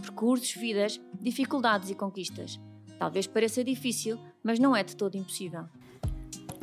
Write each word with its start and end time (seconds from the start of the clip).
percursos, 0.00 0.52
vidas, 0.54 1.00
dificuldades 1.20 1.90
e 1.90 1.94
conquistas. 1.94 2.58
Talvez 2.98 3.26
pareça 3.26 3.62
difícil, 3.62 4.18
mas 4.42 4.58
não 4.58 4.74
é 4.74 4.82
de 4.82 4.96
todo 4.96 5.16
impossível. 5.16 5.64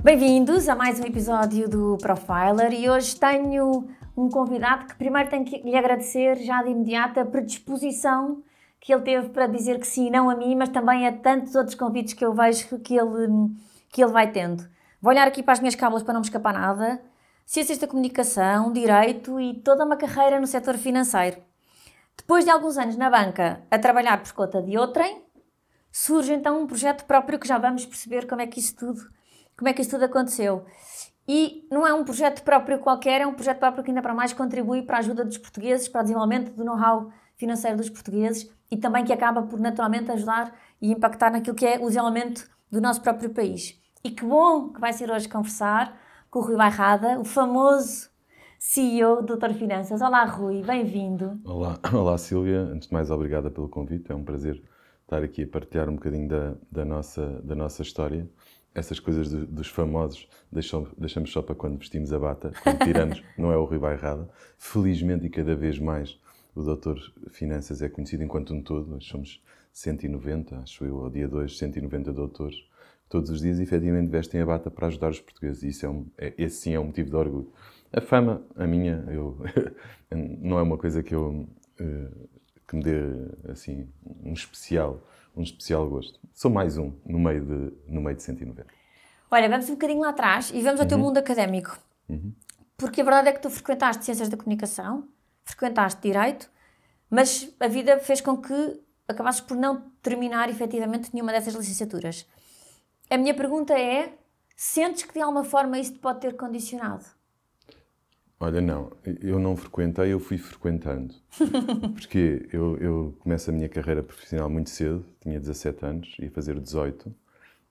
Bem-vindos 0.04 0.68
a 0.68 0.76
mais 0.76 1.00
um 1.00 1.06
episódio 1.06 1.70
do 1.70 1.98
Profiler 1.98 2.74
e 2.74 2.90
hoje 2.90 3.16
tenho 3.16 3.88
um 4.16 4.30
convidado 4.30 4.88
que 4.88 4.96
primeiro 4.96 5.30
tenho 5.30 5.46
que 5.46 5.58
lhe 5.58 5.76
agradecer 5.76 6.38
já 6.38 6.64
de 6.64 6.72
imediato 6.72 7.20
a 7.20 7.26
predisposição 7.26 8.44
que 8.80 8.94
ele 8.94 9.02
teve 9.02 9.30
para 9.30 9.48
dizer 9.48 9.80
que 9.80 9.88
sim, 9.88 10.10
não 10.10 10.30
a 10.30 10.36
mim, 10.36 10.56
mas 10.56 10.70
também 10.70 11.08
a 11.08 11.12
tantos 11.12 11.56
outros 11.56 11.76
convites 11.76 12.14
que 12.14 12.24
eu 12.24 12.34
vejo 12.34 12.80
que 12.80 12.96
ele, 12.96 13.52
que 13.92 14.04
ele 14.04 14.12
vai 14.12 14.32
tendo. 14.32 14.68
Vou 15.02 15.12
olhar 15.12 15.28
aqui 15.28 15.44
para 15.44 15.54
as 15.54 15.60
minhas 15.60 15.76
cábulas 15.76 16.04
para 16.04 16.14
não 16.14 16.22
me 16.22 16.26
escapar 16.26 16.54
nada. 16.54 17.02
Ciências 17.46 17.78
da 17.78 17.88
comunicação, 17.88 18.72
direito 18.72 19.40
e 19.40 19.54
toda 19.62 19.86
uma 19.86 19.96
carreira 19.96 20.40
no 20.40 20.48
setor 20.48 20.78
financeiro. 20.78 21.38
Depois 22.18 22.44
de 22.44 22.52
alguns 22.52 22.78
anos 22.78 22.96
na 22.98 23.10
banca 23.10 23.62
a 23.70 23.80
trabalhar 23.80 24.22
por 24.22 24.34
conta 24.34 24.62
de 24.62 24.78
outrem, 24.78 25.24
surge 25.92 26.34
então 26.34 26.62
um 26.62 26.68
projeto 26.68 27.06
próprio 27.06 27.40
que 27.40 27.48
já 27.48 27.58
vamos 27.58 27.86
perceber 27.86 28.28
como 28.28 28.42
é 28.42 28.48
que 28.48 28.60
isso 28.60 28.76
tudo, 28.76 29.02
como 29.58 29.70
é 29.70 29.74
que 29.74 29.82
isso 29.82 29.92
tudo 29.92 30.06
aconteceu. 30.06 30.66
E 31.28 31.68
não 31.72 31.86
é 31.86 31.94
um 31.94 32.06
projeto 32.06 32.42
próprio 32.44 32.80
qualquer, 32.80 33.22
é 33.22 33.28
um 33.28 33.34
projeto 33.34 33.60
próprio 33.60 33.84
que 33.84 33.92
ainda 33.92 34.02
para 34.02 34.14
mais 34.14 34.32
contribui 34.34 34.82
para 34.82 34.98
a 34.98 35.00
ajuda 35.00 35.26
dos 35.26 35.38
portugueses, 35.38 35.88
para 35.88 36.02
o 36.02 36.04
desenvolvimento 36.04 36.52
do 36.52 36.64
know-how 36.64 37.12
financeiro 37.36 37.78
dos 37.78 37.90
portugueses 37.90 38.50
e 38.72 38.78
também 38.78 39.06
que 39.06 39.14
acaba 39.14 39.44
por 39.44 39.60
naturalmente 39.60 40.12
ajudar 40.12 40.54
e 40.82 40.92
impactar 40.92 41.32
naquilo 41.32 41.56
que 41.56 41.66
é 41.66 41.78
o 41.78 41.88
desenvolvimento 41.88 42.50
do 42.72 42.82
nosso 42.82 43.02
próprio 43.02 43.30
país. 43.30 43.80
E 44.04 44.12
que 44.12 44.24
bom 44.24 44.70
que 44.70 44.80
vai 44.80 44.94
ser 44.94 45.12
hoje 45.12 45.28
conversar 45.28 45.98
com 46.30 46.40
o 46.40 46.42
Rui 46.42 46.56
Bairrada, 46.56 47.20
o 47.20 47.26
famoso 47.26 48.10
CEO 48.60 49.18
do 49.18 49.28
Doutor 49.28 49.54
Finanças. 49.54 50.02
Olá, 50.02 50.26
Rui, 50.26 50.64
bem-vindo. 50.64 51.40
Olá, 51.46 51.80
olá, 51.94 52.18
Silvia. 52.18 52.62
Antes 52.62 52.88
de 52.88 52.94
mais, 52.94 53.12
obrigada 53.12 53.52
pelo 53.52 53.70
convite. 53.70 54.12
É 54.12 54.16
um 54.16 54.24
prazer 54.24 54.62
estar 55.04 55.22
aqui 55.22 55.44
a 55.44 55.48
partilhar 55.48 55.88
um 55.88 55.94
bocadinho 55.94 56.28
da, 56.28 56.56
da, 56.72 56.84
nossa, 56.84 57.40
da 57.44 57.54
nossa 57.54 57.84
história. 57.84 58.28
Essas 58.74 59.00
coisas 59.00 59.30
do, 59.30 59.46
dos 59.46 59.68
famosos 59.68 60.28
deixamos, 60.52 60.90
deixamos 60.98 61.32
só 61.32 61.42
para 61.44 61.54
quando 61.54 61.78
vestimos 61.78 62.12
a 62.12 62.20
bata, 62.20 62.52
quando 62.64 62.80
tiramos, 62.80 63.24
não 63.38 63.52
é 63.52 63.58
o 63.58 63.64
Rui 63.64 63.78
Bairrada. 63.78 64.28
Felizmente 64.58 65.26
e 65.28 65.30
cada 65.30 65.56
vez 65.56 65.78
mais 65.78 66.20
o 66.56 66.64
Doutor 66.64 67.00
Finanças 67.30 67.84
é 67.84 67.90
conhecido 67.90 68.24
enquanto 68.24 68.56
um 68.56 68.62
todo. 68.62 68.90
Nós 68.90 69.06
somos 69.06 69.40
190, 69.72 70.58
acho 70.58 70.84
eu, 70.84 71.00
ao 71.04 71.12
dia 71.12 71.28
2, 71.28 71.56
190 71.58 72.12
doutores. 72.12 72.58
Todos 73.08 73.30
os 73.30 73.42
dias, 73.42 73.60
efetivamente, 73.60 74.10
vestem 74.10 74.42
a 74.42 74.46
bata 74.46 74.72
para 74.72 74.88
ajudar 74.88 75.12
os 75.12 75.20
portugueses. 75.20 75.64
E 75.64 75.70
isso 75.70 75.86
é 75.86 75.90
um, 75.90 76.08
é, 76.18 76.34
esse 76.38 76.58
sim 76.58 76.74
é 76.74 76.80
um 76.80 76.86
motivo 76.86 77.10
de 77.10 77.16
orgulho. 77.16 77.52
A 77.94 78.02
fama, 78.02 78.46
a 78.56 78.68
minha, 78.68 79.04
eu, 79.10 79.38
não 80.12 80.60
é 80.60 80.62
uma 80.62 80.78
coisa 80.78 81.02
que 81.02 81.16
eu 81.16 81.48
eh, 81.80 82.12
que 82.68 82.76
me 82.76 82.84
dê 82.84 83.00
assim 83.50 83.90
um 84.24 84.34
especial, 84.34 85.02
um 85.36 85.42
especial 85.42 85.88
gosto. 85.90 86.20
Sou 86.34 86.52
mais 86.52 86.78
um 86.78 86.92
no 87.06 87.18
meio 87.18 87.46
de 87.46 87.92
no 87.92 88.02
meio 88.02 88.16
de 88.16 88.24
190. 88.24 88.66
Olha, 89.32 89.50
vamos 89.50 89.70
um 89.70 89.74
bocadinho 89.74 90.02
lá 90.02 90.10
atrás 90.10 90.52
e 90.54 90.62
vamos 90.62 90.82
ao 90.82 90.88
teu 90.88 90.98
uhum. 90.98 91.06
mundo 91.06 91.18
académico. 91.18 91.78
Uhum. 92.10 92.34
Porque 92.76 93.02
a 93.02 93.04
verdade 93.04 93.30
é 93.30 93.34
que 93.34 93.42
tu 93.42 93.50
frequentaste 93.50 94.06
Ciências 94.06 94.30
da 94.30 94.38
Comunicação, 94.38 95.08
frequentaste 95.44 96.02
Direito, 96.02 96.50
mas 97.10 97.54
a 97.60 97.68
vida 97.68 98.00
fez 98.00 98.22
com 98.22 98.38
que 98.38 98.82
acabasses 99.08 99.42
por 99.42 99.56
não 99.56 99.90
terminar 100.02 100.50
efetivamente 100.50 101.10
nenhuma 101.14 101.32
dessas 101.32 101.56
licenciaturas. 101.56 102.28
A 103.10 103.18
minha 103.18 103.34
pergunta 103.34 103.74
é: 103.74 104.14
sentes 104.56 105.04
que 105.04 105.14
de 105.14 105.22
alguma 105.22 105.44
forma 105.44 105.80
isso 105.80 105.94
te 105.94 106.00
pode 106.00 106.20
ter 106.20 106.36
condicionado? 106.36 107.17
Olha, 108.40 108.62
não, 108.62 108.92
eu 109.22 109.40
não 109.40 109.58
frequentei, 109.58 110.14
eu 110.14 110.20
fui 110.20 110.38
frequentando. 110.38 111.16
Porque 111.94 112.48
eu, 112.54 112.78
eu 112.78 113.18
começo 113.20 113.50
a 113.50 113.54
minha 113.54 113.68
carreira 113.68 114.04
profissional 114.04 114.48
muito 114.48 114.70
cedo, 114.70 115.04
tinha 115.20 115.40
17 115.40 115.86
anos, 115.86 116.16
ia 116.20 116.30
fazer 116.30 116.60
18, 116.60 117.14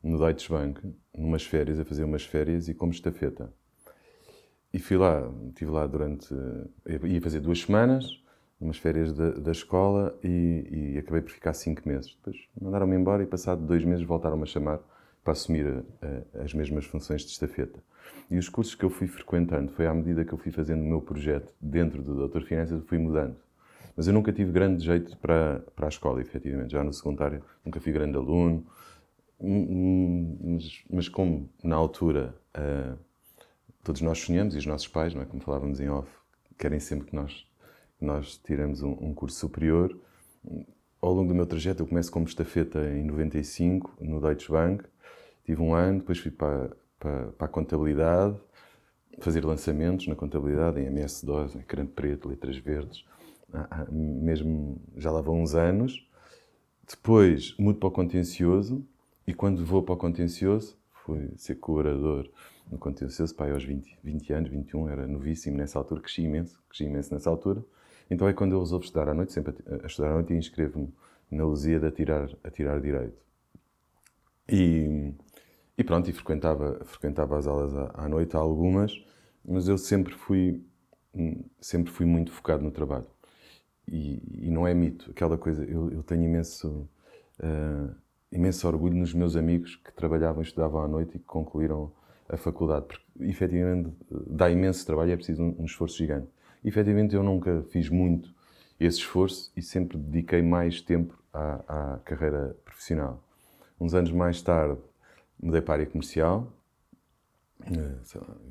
no 0.02 0.18
Deutsche 0.18 0.50
Bank, 0.50 0.80
numas 1.16 1.44
férias, 1.44 1.78
a 1.78 1.84
fazer 1.84 2.02
umas 2.02 2.24
férias 2.24 2.68
e 2.68 2.74
como 2.74 2.90
estafeta. 2.90 3.52
E 4.72 4.78
fui 4.80 4.96
lá, 4.96 5.30
estive 5.48 5.70
lá 5.70 5.86
durante. 5.86 6.34
ia 7.04 7.20
fazer 7.20 7.40
duas 7.40 7.60
semanas, 7.60 8.20
umas 8.60 8.76
férias 8.76 9.12
da, 9.12 9.30
da 9.30 9.52
escola 9.52 10.18
e, 10.22 10.94
e, 10.94 10.98
acabei 10.98 11.22
por 11.22 11.30
ficar 11.30 11.52
cinco 11.52 11.88
meses. 11.88 12.14
Depois 12.16 12.36
mandaram-me 12.60 12.96
embora 12.96 13.22
e, 13.22 13.26
passado 13.26 13.64
dois 13.64 13.84
meses, 13.84 14.04
voltaram-me 14.04 14.42
a 14.42 14.46
chamar 14.46 14.80
para 15.26 15.32
assumir 15.32 15.66
a, 15.66 16.38
a, 16.38 16.44
as 16.44 16.54
mesmas 16.54 16.84
funções 16.84 17.22
de 17.22 17.32
estafeta. 17.32 17.82
E 18.30 18.38
os 18.38 18.48
cursos 18.48 18.76
que 18.76 18.84
eu 18.84 18.90
fui 18.90 19.08
frequentando, 19.08 19.72
foi 19.72 19.84
à 19.84 19.92
medida 19.92 20.24
que 20.24 20.32
eu 20.32 20.38
fui 20.38 20.52
fazendo 20.52 20.82
o 20.82 20.84
meu 20.84 21.00
projeto 21.00 21.52
dentro 21.60 22.00
do 22.00 22.14
Doutor 22.14 22.44
Finanças, 22.44 22.80
fui 22.86 22.96
mudando. 22.96 23.36
Mas 23.96 24.06
eu 24.06 24.14
nunca 24.14 24.32
tive 24.32 24.52
grande 24.52 24.84
jeito 24.84 25.16
para, 25.16 25.64
para 25.74 25.86
a 25.86 25.88
escola, 25.88 26.20
efetivamente. 26.20 26.70
Já 26.70 26.84
no 26.84 26.92
secundário, 26.92 27.42
nunca 27.64 27.80
fui 27.80 27.90
grande 27.90 28.16
aluno. 28.16 28.64
Hum, 29.40 29.66
hum, 29.68 30.38
mas, 30.54 30.84
mas 30.88 31.08
como, 31.08 31.50
na 31.60 31.74
altura, 31.74 32.32
uh, 32.56 32.96
todos 33.82 34.02
nós 34.02 34.20
sonhamos, 34.20 34.54
e 34.54 34.58
os 34.58 34.66
nossos 34.66 34.86
pais, 34.86 35.12
não 35.12 35.22
é? 35.22 35.24
como 35.24 35.42
falávamos 35.42 35.80
em 35.80 35.88
off, 35.88 36.08
querem 36.56 36.78
sempre 36.78 37.08
que 37.08 37.16
nós, 37.16 37.44
nós 38.00 38.38
tiremos 38.38 38.80
um, 38.80 38.92
um 38.92 39.12
curso 39.12 39.40
superior. 39.40 39.98
Ao 41.00 41.12
longo 41.12 41.28
do 41.28 41.34
meu 41.34 41.46
trajeto, 41.46 41.82
eu 41.82 41.86
começo 41.86 42.12
como 42.12 42.26
estafeta 42.26 42.80
em 42.90 43.02
95, 43.04 43.96
no 44.00 44.20
Deutsche 44.20 44.52
Bank. 44.52 44.84
Tive 45.46 45.62
um 45.62 45.74
ano, 45.74 46.00
depois 46.00 46.18
fui 46.18 46.30
para, 46.30 46.76
para, 46.98 47.28
para 47.28 47.46
a 47.46 47.48
contabilidade, 47.48 48.36
fazer 49.20 49.44
lançamentos 49.44 50.08
na 50.08 50.16
contabilidade, 50.16 50.80
em 50.80 50.86
MS-DOS, 50.86 51.54
em 51.54 51.60
creme 51.60 51.88
preto, 51.88 52.28
letras 52.28 52.56
verdes, 52.58 53.04
ah, 53.52 53.68
ah, 53.70 53.86
mesmo 53.90 54.80
já 54.96 55.10
lá 55.10 55.20
vão 55.20 55.40
uns 55.40 55.54
anos. 55.54 56.04
Depois 56.84 57.54
mudo 57.58 57.78
para 57.78 57.88
o 57.88 57.92
contencioso 57.92 58.84
e 59.24 59.32
quando 59.32 59.64
vou 59.64 59.84
para 59.84 59.94
o 59.94 59.96
contencioso, 59.96 60.76
fui 61.04 61.30
ser 61.36 61.54
colaborador 61.54 62.28
no 62.70 62.76
contencioso, 62.76 63.32
pai, 63.34 63.52
aos 63.52 63.64
20, 63.64 63.98
20 64.02 64.32
anos, 64.32 64.50
21, 64.50 64.88
era 64.88 65.06
novíssimo 65.06 65.56
nessa 65.56 65.78
altura, 65.78 66.00
cresci 66.00 66.22
imenso, 66.22 66.60
cresci 66.68 66.84
imenso 66.84 67.14
nessa 67.14 67.30
altura. 67.30 67.64
Então 68.10 68.28
é 68.28 68.32
quando 68.32 68.52
eu 68.52 68.58
resolvo 68.58 68.84
estudar 68.84 69.08
à 69.08 69.14
noite, 69.14 69.32
sempre 69.32 69.54
a, 69.82 69.86
estudar 69.86 70.10
à 70.10 70.14
noite 70.14 70.32
e 70.32 70.36
inscrevo-me 70.36 70.92
na 71.30 71.44
Lusíada 71.44 71.86
a 71.88 71.92
tirar, 71.92 72.28
a 72.42 72.50
tirar 72.50 72.80
Direito. 72.80 73.24
E, 74.48 75.12
e 75.78 75.84
pronto, 75.84 76.08
e 76.08 76.12
frequentava, 76.12 76.80
frequentava 76.84 77.38
as 77.38 77.46
aulas 77.46 77.74
à, 77.94 78.08
noite, 78.08 78.34
algumas, 78.34 78.92
mas 79.44 79.68
eu 79.68 79.76
sempre 79.76 80.14
fui, 80.14 80.62
sempre 81.60 81.92
fui 81.92 82.06
muito 82.06 82.32
focado 82.32 82.62
no 82.62 82.70
trabalho. 82.70 83.06
E, 83.86 84.46
e 84.46 84.50
não 84.50 84.66
é 84.66 84.74
mito, 84.74 85.10
aquela 85.10 85.36
coisa, 85.36 85.64
eu, 85.64 85.90
eu 85.90 86.02
tenho 86.02 86.24
imenso, 86.24 86.88
uh, 87.40 87.94
imenso 88.32 88.66
orgulho 88.66 88.96
nos 88.96 89.14
meus 89.14 89.36
amigos 89.36 89.76
que 89.76 89.92
trabalhavam 89.92 90.42
e 90.42 90.46
estudavam 90.46 90.82
à 90.82 90.88
noite 90.88 91.16
e 91.16 91.18
que 91.18 91.26
concluíram 91.26 91.92
a 92.28 92.36
faculdade, 92.36 92.86
porque 92.86 93.04
efetivamente 93.20 93.92
dá 94.26 94.50
imenso 94.50 94.84
trabalho 94.84 95.10
e 95.10 95.12
é 95.12 95.16
preciso 95.16 95.42
um, 95.42 95.56
um 95.60 95.64
esforço 95.64 95.96
gigante. 95.98 96.28
E, 96.64 96.68
efetivamente 96.68 97.14
eu 97.14 97.22
nunca 97.22 97.62
fiz 97.70 97.88
muito 97.88 98.34
esse 98.80 98.98
esforço 98.98 99.52
e 99.56 99.62
sempre 99.62 99.96
dediquei 99.96 100.42
mais 100.42 100.80
tempo 100.80 101.16
à, 101.32 101.94
à 101.94 101.98
carreira 101.98 102.56
profissional. 102.64 103.22
Uns 103.80 103.94
anos 103.94 104.10
mais 104.10 104.42
tarde, 104.42 104.80
mudei 105.40 105.60
para 105.60 105.74
a 105.74 105.76
área 105.76 105.86
comercial. 105.86 106.52
Eh, 107.64 107.96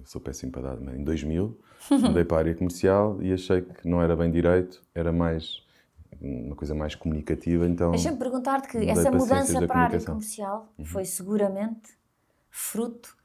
sou 0.03 0.19
péssimo 0.19 0.51
para 0.51 0.75
dar, 0.75 0.95
em 0.95 1.03
2000 1.03 1.57
mudei 2.01 2.25
para 2.25 2.37
a 2.37 2.39
área 2.39 2.55
comercial 2.55 3.21
e 3.21 3.31
achei 3.31 3.61
que 3.61 3.87
não 3.87 4.01
era 4.01 4.15
bem 4.15 4.31
direito, 4.31 4.81
era 4.95 5.11
mais 5.11 5.63
uma 6.19 6.55
coisa 6.55 6.73
mais 6.73 6.95
comunicativa. 6.95 7.67
Então, 7.67 7.91
Deixa-me 7.91 8.17
perguntar-te 8.17 8.67
que 8.67 8.89
essa 8.89 9.11
mudança 9.11 9.65
para 9.67 9.79
a 9.79 9.83
área 9.83 10.01
comercial 10.01 10.73
uhum. 10.77 10.85
foi 10.85 11.05
seguramente 11.05 11.91
fruto 12.49 13.15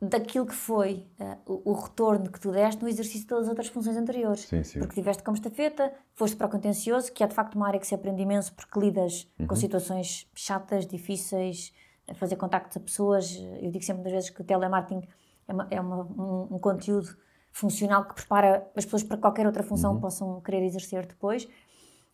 daquilo 0.00 0.46
que 0.46 0.54
foi 0.54 1.06
uh, 1.18 1.62
o, 1.64 1.72
retorno 1.72 2.30
que 2.30 2.38
tu 2.38 2.52
deste 2.52 2.82
no 2.82 2.88
exercício 2.88 3.26
das 3.26 3.48
outras 3.48 3.68
funções 3.68 3.96
anteriores. 3.96 4.42
Sim, 4.42 4.62
sim. 4.62 4.78
Porque 4.78 4.94
tiveste 4.94 5.22
como 5.22 5.36
estafeta, 5.36 5.92
foste 6.14 6.36
para 6.36 6.46
o 6.46 6.50
contencioso, 6.50 7.10
que 7.12 7.24
é 7.24 7.26
de 7.26 7.34
facto 7.34 7.54
uma 7.54 7.66
área 7.66 7.80
que 7.80 7.86
se 7.86 7.94
aprende 7.94 8.22
imenso 8.22 8.54
porque 8.54 8.78
lidas 8.78 9.26
uhum. 9.38 9.46
com 9.46 9.56
situações 9.56 10.30
chatas, 10.34 10.86
difíceis, 10.86 11.72
fazer 12.14 12.36
contactos 12.36 12.76
a 12.76 12.80
pessoas. 12.80 13.36
Eu 13.60 13.70
digo 13.70 13.84
sempre 13.84 14.02
muitas 14.02 14.12
vezes 14.12 14.30
que 14.30 14.40
o 14.40 14.44
telemarketing 14.44 15.06
é, 15.48 15.52
uma, 15.52 15.68
é 15.70 15.80
uma, 15.80 16.04
um, 16.04 16.54
um, 16.54 16.58
conteúdo 16.58 17.16
funcional 17.52 18.04
que 18.04 18.14
prepara 18.14 18.66
as 18.76 18.84
pessoas 18.84 19.02
para 19.02 19.16
qualquer 19.16 19.46
outra 19.46 19.62
função 19.62 19.90
uhum. 19.90 19.96
que 19.96 20.02
possam 20.02 20.40
querer 20.40 20.64
exercer 20.64 21.06
depois. 21.06 21.48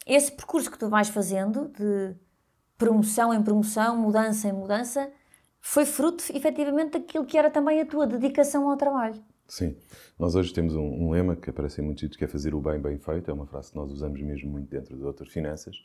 esse 0.06 0.32
percurso 0.32 0.70
que 0.70 0.78
tu 0.78 0.88
vais 0.88 1.08
fazendo 1.08 1.68
de 1.68 2.14
promoção 2.78 3.32
em 3.32 3.42
promoção, 3.42 3.96
mudança 3.96 4.48
em 4.48 4.52
mudança, 4.52 5.10
foi 5.60 5.84
fruto 5.84 6.24
efetivamente 6.34 6.98
daquilo 6.98 7.24
que 7.24 7.38
era 7.38 7.50
também 7.50 7.80
a 7.80 7.86
tua 7.86 8.06
dedicação 8.06 8.68
ao 8.68 8.76
trabalho. 8.76 9.22
Sim. 9.46 9.76
Nós 10.18 10.34
hoje 10.34 10.52
temos 10.52 10.74
um, 10.74 10.82
um 10.82 11.10
lema 11.10 11.36
que 11.36 11.50
aparece 11.50 11.80
em 11.80 11.84
muitos 11.84 12.00
sítios, 12.00 12.16
que 12.16 12.24
é 12.24 12.28
fazer 12.28 12.54
o 12.54 12.60
bem 12.60 12.80
bem 12.80 12.98
feito. 12.98 13.30
É 13.30 13.34
uma 13.34 13.46
frase 13.46 13.70
que 13.70 13.76
nós 13.76 13.90
usamos 13.92 14.20
mesmo 14.20 14.50
muito 14.50 14.68
dentro 14.68 14.96
de 14.96 15.04
outras 15.04 15.28
finanças. 15.28 15.76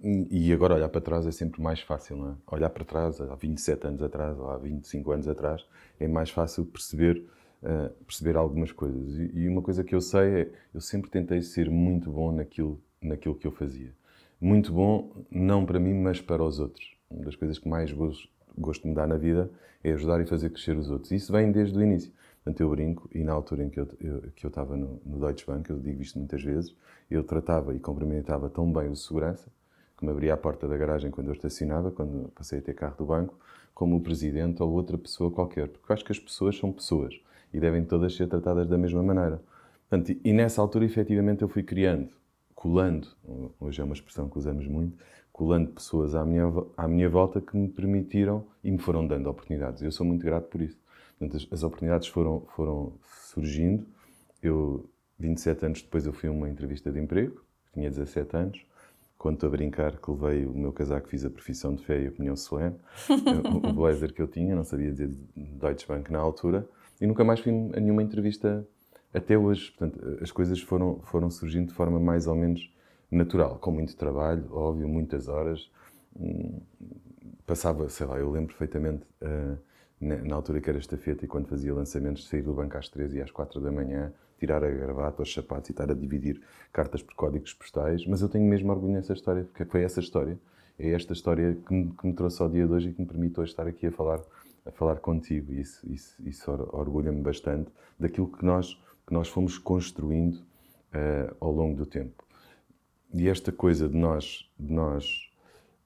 E 0.00 0.52
agora 0.52 0.74
olhar 0.74 0.88
para 0.88 1.00
trás 1.00 1.26
é 1.26 1.32
sempre 1.32 1.60
mais 1.60 1.80
fácil, 1.80 2.16
não 2.16 2.30
é? 2.30 2.34
Olhar 2.46 2.70
para 2.70 2.84
trás, 2.84 3.20
há 3.20 3.34
27 3.34 3.84
anos 3.88 4.02
atrás 4.02 4.38
ou 4.38 4.48
há 4.48 4.56
25 4.56 5.10
anos 5.10 5.26
atrás, 5.26 5.66
é 5.98 6.06
mais 6.06 6.30
fácil 6.30 6.64
perceber, 6.64 7.24
uh, 7.62 7.90
perceber 8.04 8.36
algumas 8.36 8.70
coisas. 8.70 9.18
E, 9.18 9.40
e, 9.40 9.48
uma 9.48 9.60
coisa 9.60 9.82
que 9.82 9.94
eu 9.94 10.00
sei 10.00 10.42
é, 10.42 10.50
eu 10.72 10.80
sempre 10.80 11.10
tentei 11.10 11.42
ser 11.42 11.68
muito 11.68 12.12
bom 12.12 12.30
naquilo, 12.30 12.80
naquilo 13.02 13.34
que 13.34 13.46
eu 13.46 13.50
fazia. 13.50 13.92
Muito 14.40 14.72
bom, 14.72 15.10
não 15.28 15.66
para 15.66 15.80
mim, 15.80 15.94
mas 15.94 16.20
para 16.20 16.44
os 16.44 16.60
outros. 16.60 16.96
Uma 17.10 17.24
das 17.24 17.34
coisas 17.34 17.58
que 17.58 17.68
mais 17.68 17.90
gosto, 17.90 18.28
gosto 18.56 18.82
de 18.82 18.88
me 18.90 18.94
dar 18.94 19.08
na 19.08 19.16
vida 19.16 19.50
é 19.82 19.92
ajudar 19.92 20.20
e 20.20 20.26
fazer 20.26 20.50
crescer 20.50 20.76
os 20.76 20.90
outros. 20.90 21.10
Isso 21.10 21.32
vem 21.32 21.50
desde 21.50 21.76
o 21.76 21.82
início. 21.82 22.12
Portanto, 22.44 22.60
eu 22.60 22.70
brinco, 22.70 23.10
e 23.12 23.24
na 23.24 23.32
altura 23.32 23.64
em 23.64 23.68
que 23.68 23.80
eu, 23.80 23.88
eu 24.00 24.22
que 24.36 24.46
eu 24.46 24.48
estava 24.48 24.76
no, 24.76 25.00
no 25.04 25.18
Deutsche 25.18 25.44
Bank, 25.44 25.68
eu 25.68 25.80
digo 25.80 26.00
isto 26.00 26.18
muitas 26.18 26.42
vezes, 26.42 26.72
eu 27.10 27.24
tratava 27.24 27.74
e 27.74 27.80
cumprimentava 27.80 28.48
tão 28.48 28.72
bem 28.72 28.88
o 28.88 28.96
segurança, 28.96 29.50
que 29.98 30.04
me 30.04 30.12
abria 30.12 30.32
a 30.32 30.36
porta 30.36 30.68
da 30.68 30.76
garagem 30.76 31.10
quando 31.10 31.26
eu 31.26 31.34
estacionava, 31.34 31.90
quando 31.90 32.28
passei 32.30 32.60
a 32.60 32.62
ter 32.62 32.72
carro 32.72 32.96
do 32.96 33.04
banco, 33.04 33.36
como 33.74 33.96
o 33.96 34.00
presidente 34.00 34.62
ou 34.62 34.70
outra 34.70 34.96
pessoa 34.96 35.30
qualquer. 35.30 35.68
Porque 35.68 35.90
eu 35.90 35.94
acho 35.94 36.04
que 36.04 36.12
as 36.12 36.18
pessoas 36.18 36.56
são 36.56 36.72
pessoas 36.72 37.20
e 37.52 37.58
devem 37.58 37.84
todas 37.84 38.14
ser 38.14 38.28
tratadas 38.28 38.68
da 38.68 38.78
mesma 38.78 39.02
maneira. 39.02 39.42
Portanto, 39.88 40.18
e 40.24 40.32
nessa 40.32 40.60
altura, 40.60 40.84
efetivamente, 40.84 41.42
eu 41.42 41.48
fui 41.48 41.62
criando, 41.62 42.10
colando, 42.54 43.08
hoje 43.58 43.80
é 43.80 43.84
uma 43.84 43.94
expressão 43.94 44.28
que 44.28 44.38
usamos 44.38 44.66
muito, 44.66 44.96
colando 45.32 45.70
pessoas 45.70 46.14
à 46.14 46.24
minha, 46.24 46.44
à 46.76 46.86
minha 46.86 47.08
volta 47.08 47.40
que 47.40 47.56
me 47.56 47.68
permitiram 47.68 48.44
e 48.62 48.70
me 48.70 48.78
foram 48.78 49.06
dando 49.06 49.28
oportunidades. 49.28 49.82
Eu 49.82 49.90
sou 49.90 50.06
muito 50.06 50.24
grato 50.24 50.48
por 50.48 50.60
isso. 50.60 50.78
Portanto, 51.18 51.36
as, 51.36 51.52
as 51.52 51.62
oportunidades 51.64 52.08
foram, 52.08 52.46
foram 52.54 52.92
surgindo. 53.32 53.86
Eu, 54.42 54.88
27 55.18 55.66
anos 55.66 55.82
depois, 55.82 56.06
eu 56.06 56.12
fui 56.12 56.28
a 56.28 56.32
uma 56.32 56.48
entrevista 56.48 56.92
de 56.92 57.00
emprego, 57.00 57.42
tinha 57.72 57.88
17 57.88 58.36
anos, 58.36 58.66
Conto 59.18 59.46
a 59.46 59.48
brincar 59.50 59.96
que 59.98 60.10
levei 60.10 60.46
o 60.46 60.52
meu 60.52 60.72
casaco, 60.72 61.08
fiz 61.08 61.24
a 61.24 61.30
profissão 61.30 61.74
de 61.74 61.84
fé 61.84 62.00
e 62.00 62.06
a 62.06 62.08
opinião 62.08 62.36
solene, 62.36 62.76
o 63.68 63.72
blazer 63.72 64.12
que 64.12 64.22
eu 64.22 64.28
tinha, 64.28 64.54
não 64.54 64.62
sabia 64.62 64.92
dizer 64.92 65.10
Deutsche 65.34 65.88
Bank 65.88 66.10
na 66.12 66.20
altura, 66.20 66.68
e 67.00 67.06
nunca 67.06 67.24
mais 67.24 67.40
fui 67.40 67.52
a 67.52 67.80
nenhuma 67.80 68.02
entrevista 68.02 68.66
até 69.12 69.36
hoje. 69.36 69.72
Portanto, 69.72 70.18
as 70.22 70.30
coisas 70.30 70.60
foram, 70.60 71.00
foram 71.00 71.30
surgindo 71.30 71.68
de 71.68 71.74
forma 71.74 71.98
mais 71.98 72.26
ou 72.28 72.36
menos 72.36 72.72
natural, 73.10 73.58
com 73.58 73.72
muito 73.72 73.96
trabalho, 73.96 74.46
óbvio, 74.52 74.88
muitas 74.88 75.28
horas. 75.28 75.68
Hum, 76.18 76.60
passava, 77.46 77.88
sei 77.88 78.06
lá, 78.06 78.18
eu 78.18 78.30
lembro 78.30 78.48
perfeitamente 78.48 79.04
uh, 79.22 79.58
na, 80.00 80.34
altura 80.34 80.60
que 80.60 80.68
era 80.68 80.78
estafeta 80.78 81.24
e 81.24 81.28
quando 81.28 81.48
fazia 81.48 81.74
lançamentos, 81.74 82.28
sair 82.28 82.42
do 82.42 82.52
banco 82.52 82.76
às 82.76 82.88
3 82.88 83.14
e 83.14 83.22
às 83.22 83.30
4 83.30 83.60
da 83.60 83.72
manhã, 83.72 84.12
tirar 84.38 84.62
a 84.64 84.70
gravata, 84.70 85.22
os 85.22 85.32
sapatos 85.32 85.68
e 85.70 85.72
estar 85.72 85.90
a 85.90 85.94
dividir 85.94 86.40
cartas 86.72 87.02
por 87.02 87.14
códigos 87.14 87.52
postais, 87.52 88.06
mas 88.06 88.22
eu 88.22 88.28
tenho 88.28 88.48
mesmo 88.48 88.70
orgulho 88.70 88.92
nessa 88.92 89.12
história, 89.12 89.44
porque 89.44 89.64
foi 89.64 89.82
essa 89.82 90.00
história, 90.00 90.38
é 90.78 90.90
esta 90.90 91.12
história 91.12 91.56
que 91.66 91.74
me, 91.74 91.90
que 91.90 92.06
me 92.06 92.12
trouxe 92.12 92.40
ao 92.40 92.48
dia 92.48 92.66
de 92.66 92.72
hoje 92.72 92.88
e 92.90 92.94
que 92.94 93.00
me 93.00 93.06
permite 93.06 93.40
hoje 93.40 93.50
estar 93.50 93.66
aqui 93.66 93.86
a 93.88 93.92
falar, 93.92 94.20
a 94.64 94.70
falar 94.70 94.96
contigo. 94.96 95.52
E 95.52 95.60
isso, 95.60 95.92
isso, 95.92 96.14
isso 96.24 96.50
orgulha-me 96.50 97.20
bastante 97.20 97.70
daquilo 97.98 98.28
que 98.28 98.44
nós, 98.44 98.80
que 99.06 99.12
nós 99.12 99.28
fomos 99.28 99.58
construindo 99.58 100.34
uh, 100.36 101.36
ao 101.40 101.50
longo 101.50 101.76
do 101.76 101.84
tempo. 101.84 102.24
E 103.12 103.28
esta 103.28 103.50
coisa 103.50 103.88
de 103.88 103.96
nós, 103.96 104.48
de 104.58 104.72
nós 104.72 105.30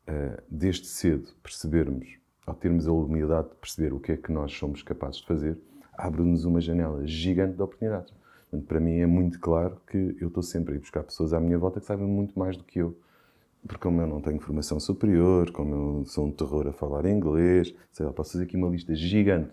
uh, 0.08 0.42
desde 0.50 0.86
cedo, 0.86 1.28
percebermos, 1.42 2.18
ao 2.46 2.54
termos 2.54 2.86
a 2.86 2.92
humildade 2.92 3.48
de 3.48 3.54
perceber 3.54 3.92
o 3.94 4.00
que 4.00 4.12
é 4.12 4.16
que 4.16 4.30
nós 4.30 4.52
somos 4.52 4.82
capazes 4.82 5.20
de 5.20 5.26
fazer, 5.26 5.56
abre-nos 5.96 6.44
uma 6.44 6.60
janela 6.60 7.06
gigante 7.06 7.54
de 7.54 7.62
oportunidades. 7.62 8.12
Portanto, 8.52 8.68
para 8.68 8.80
mim 8.80 8.98
é 8.98 9.06
muito 9.06 9.40
claro 9.40 9.80
que 9.90 10.14
eu 10.20 10.28
estou 10.28 10.42
sempre 10.42 10.74
a 10.74 10.76
ir 10.76 10.80
buscar 10.80 11.02
pessoas 11.02 11.32
à 11.32 11.40
minha 11.40 11.58
volta 11.58 11.80
que 11.80 11.86
sabem 11.86 12.06
muito 12.06 12.38
mais 12.38 12.54
do 12.54 12.62
que 12.62 12.80
eu. 12.80 12.94
Porque 13.66 13.82
como 13.82 13.98
eu 14.02 14.06
não 14.06 14.20
tenho 14.20 14.38
formação 14.40 14.78
superior, 14.78 15.50
como 15.52 15.74
eu 15.74 16.04
sou 16.04 16.26
um 16.26 16.30
terror 16.30 16.68
a 16.68 16.72
falar 16.72 17.06
inglês, 17.06 17.74
sei 17.90 18.04
lá, 18.04 18.12
posso 18.12 18.32
fazer 18.32 18.44
aqui 18.44 18.54
uma 18.54 18.68
lista 18.68 18.94
gigante 18.94 19.50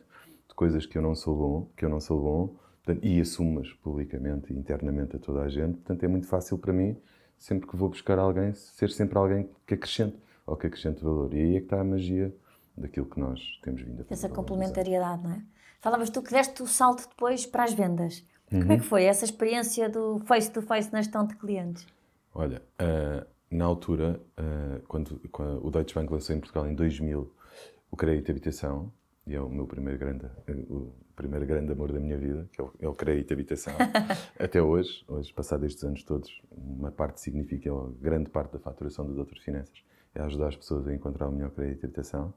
de 0.49 0.53
coisas 0.53 0.85
que 0.85 0.97
eu 0.97 1.01
não 1.01 1.15
sou 1.15 1.37
bom, 1.37 1.71
que 1.77 1.85
eu 1.85 1.89
não 1.89 2.01
sou 2.01 2.21
bom, 2.21 2.55
portanto, 2.83 3.05
e 3.05 3.21
assumo-as 3.21 3.71
publicamente 3.71 4.51
e 4.51 4.57
internamente 4.57 5.15
a 5.15 5.19
toda 5.19 5.43
a 5.43 5.47
gente. 5.47 5.75
Portanto, 5.75 6.03
é 6.03 6.07
muito 6.09 6.27
fácil 6.27 6.57
para 6.57 6.73
mim, 6.73 6.97
sempre 7.37 7.69
que 7.69 7.77
vou 7.77 7.87
buscar 7.87 8.19
alguém, 8.19 8.53
ser 8.53 8.89
sempre 8.89 9.17
alguém 9.17 9.49
que 9.65 9.75
acrescente, 9.75 10.17
ou 10.45 10.57
que 10.57 10.67
acrescente 10.67 11.01
valor. 11.01 11.33
E 11.33 11.39
aí 11.39 11.55
é 11.55 11.59
que 11.59 11.67
está 11.67 11.79
a 11.79 11.85
magia 11.85 12.35
daquilo 12.75 13.05
que 13.05 13.17
nós 13.17 13.39
temos 13.63 13.81
vindo 13.81 14.01
a 14.01 14.03
fazer. 14.03 14.13
Essa 14.13 14.27
complementariedade, 14.27 15.23
não 15.23 15.31
é? 15.31 15.41
Falavas 15.79 16.09
tu 16.09 16.21
que 16.21 16.31
deste 16.31 16.61
o 16.61 16.67
salto 16.67 17.07
depois 17.07 17.45
para 17.45 17.63
as 17.63 17.73
vendas. 17.73 18.25
Uhum. 18.51 18.61
Como 18.61 18.73
é 18.73 18.77
que 18.77 18.85
foi 18.85 19.03
essa 19.03 19.25
experiência 19.25 19.89
do 19.89 20.19
face-to-face 20.25 20.89
-face 20.89 20.93
na 20.93 21.01
gestão 21.01 21.25
de 21.25 21.35
clientes? 21.35 21.85
Olha, 22.33 22.61
uh, 22.81 23.25
na 23.51 23.65
altura, 23.65 24.19
uh, 24.37 24.81
quando, 24.87 25.19
quando, 25.31 25.65
o 25.65 25.69
Deutsche 25.69 25.95
Bank 25.95 26.11
lançou 26.11 26.35
em 26.35 26.39
Portugal 26.39 26.67
em 26.67 26.73
2000 26.73 27.31
o 27.91 27.97
crédito 27.97 28.25
de 28.25 28.31
habitação, 28.31 28.91
e 29.25 29.35
é 29.35 29.41
o 29.41 29.49
meu 29.49 29.67
primeiro 29.67 29.99
grande, 29.99 30.25
o 30.69 30.91
primeiro 31.15 31.45
grande 31.45 31.71
amor 31.71 31.91
da 31.91 31.99
minha 31.99 32.17
vida, 32.17 32.47
que 32.51 32.61
é 32.61 32.63
o, 32.63 32.73
é 32.79 32.87
o 32.87 32.93
crédito 32.93 33.27
de 33.27 33.33
habitação, 33.33 33.73
até 34.39 34.61
hoje, 34.61 35.03
hoje, 35.07 35.33
passados 35.33 35.67
estes 35.67 35.83
anos 35.83 36.03
todos, 36.03 36.41
uma 36.51 36.91
parte 36.91 37.21
significa, 37.21 37.71
grande 37.99 38.29
parte 38.29 38.53
da 38.53 38.59
faturação 38.59 39.05
do 39.05 39.13
Doutor 39.13 39.37
Finanças, 39.39 39.83
é 40.15 40.21
ajudar 40.21 40.47
as 40.47 40.55
pessoas 40.55 40.87
a 40.87 40.93
encontrar 40.93 41.27
o 41.27 41.31
melhor 41.31 41.51
crédito 41.51 41.81
de 41.81 41.85
habitação. 41.85 42.33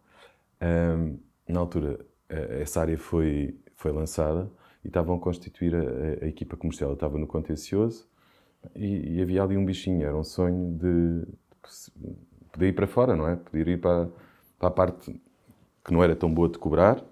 Um, 0.60 1.18
na 1.48 1.60
altura, 1.60 2.04
essa 2.28 2.80
área 2.80 2.98
foi, 2.98 3.58
foi 3.74 3.92
lançada 3.92 4.50
e 4.84 4.88
estavam 4.88 5.17
a 5.17 5.19
constituir 5.19 5.75
a, 5.75 6.25
a 6.25 6.29
equipa 6.29 6.56
comercial. 6.56 6.90
Eu 6.90 6.94
estava 6.94 7.19
no 7.19 7.26
contencioso 7.26 8.06
e, 8.75 9.17
e, 9.17 9.23
havia 9.23 9.43
ali 9.43 9.56
um 9.56 9.64
bichinho, 9.64 10.02
era 10.02 10.17
um 10.17 10.25
sonho 10.25 10.76
de, 10.79 11.26
de 11.96 12.17
poder 12.52 12.69
ir 12.69 12.73
para 12.73 12.87
fora, 12.87 13.17
não 13.17 13.29
é? 13.29 13.37
Poder 13.37 13.69
ir 13.69 13.81
para, 13.81 14.08
para 14.58 14.69
a 14.69 14.70
parte 14.70 15.20
que 15.84 15.93
não 15.93 16.02
era 16.02 16.14
tão 16.14 16.32
boa 16.32 16.49
de 16.49 16.58
cobrar, 16.58 17.02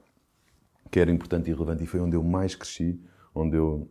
que 0.91 1.01
era 1.01 1.11
importante 1.11 1.51
e 1.51 1.53
relevante, 1.53 1.83
e 1.85 1.87
foi 1.87 2.01
onde 2.01 2.17
eu 2.17 2.23
mais 2.23 2.55
cresci, 2.55 3.01
onde 3.35 3.57
eu 3.57 3.89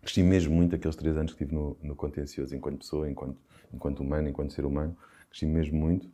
cresci 0.00 0.22
mesmo 0.22 0.54
muito 0.54 0.74
aqueles 0.74 0.96
três 0.96 1.16
anos 1.16 1.32
que 1.32 1.38
tive 1.38 1.54
no, 1.54 1.76
no 1.82 1.94
contencioso, 1.94 2.54
enquanto 2.54 2.78
pessoa, 2.78 3.08
enquanto, 3.08 3.36
enquanto 3.72 4.00
humano, 4.00 4.28
enquanto 4.28 4.52
ser 4.52 4.64
humano, 4.64 4.96
cresci 5.28 5.46
mesmo 5.46 5.78
muito. 5.78 6.10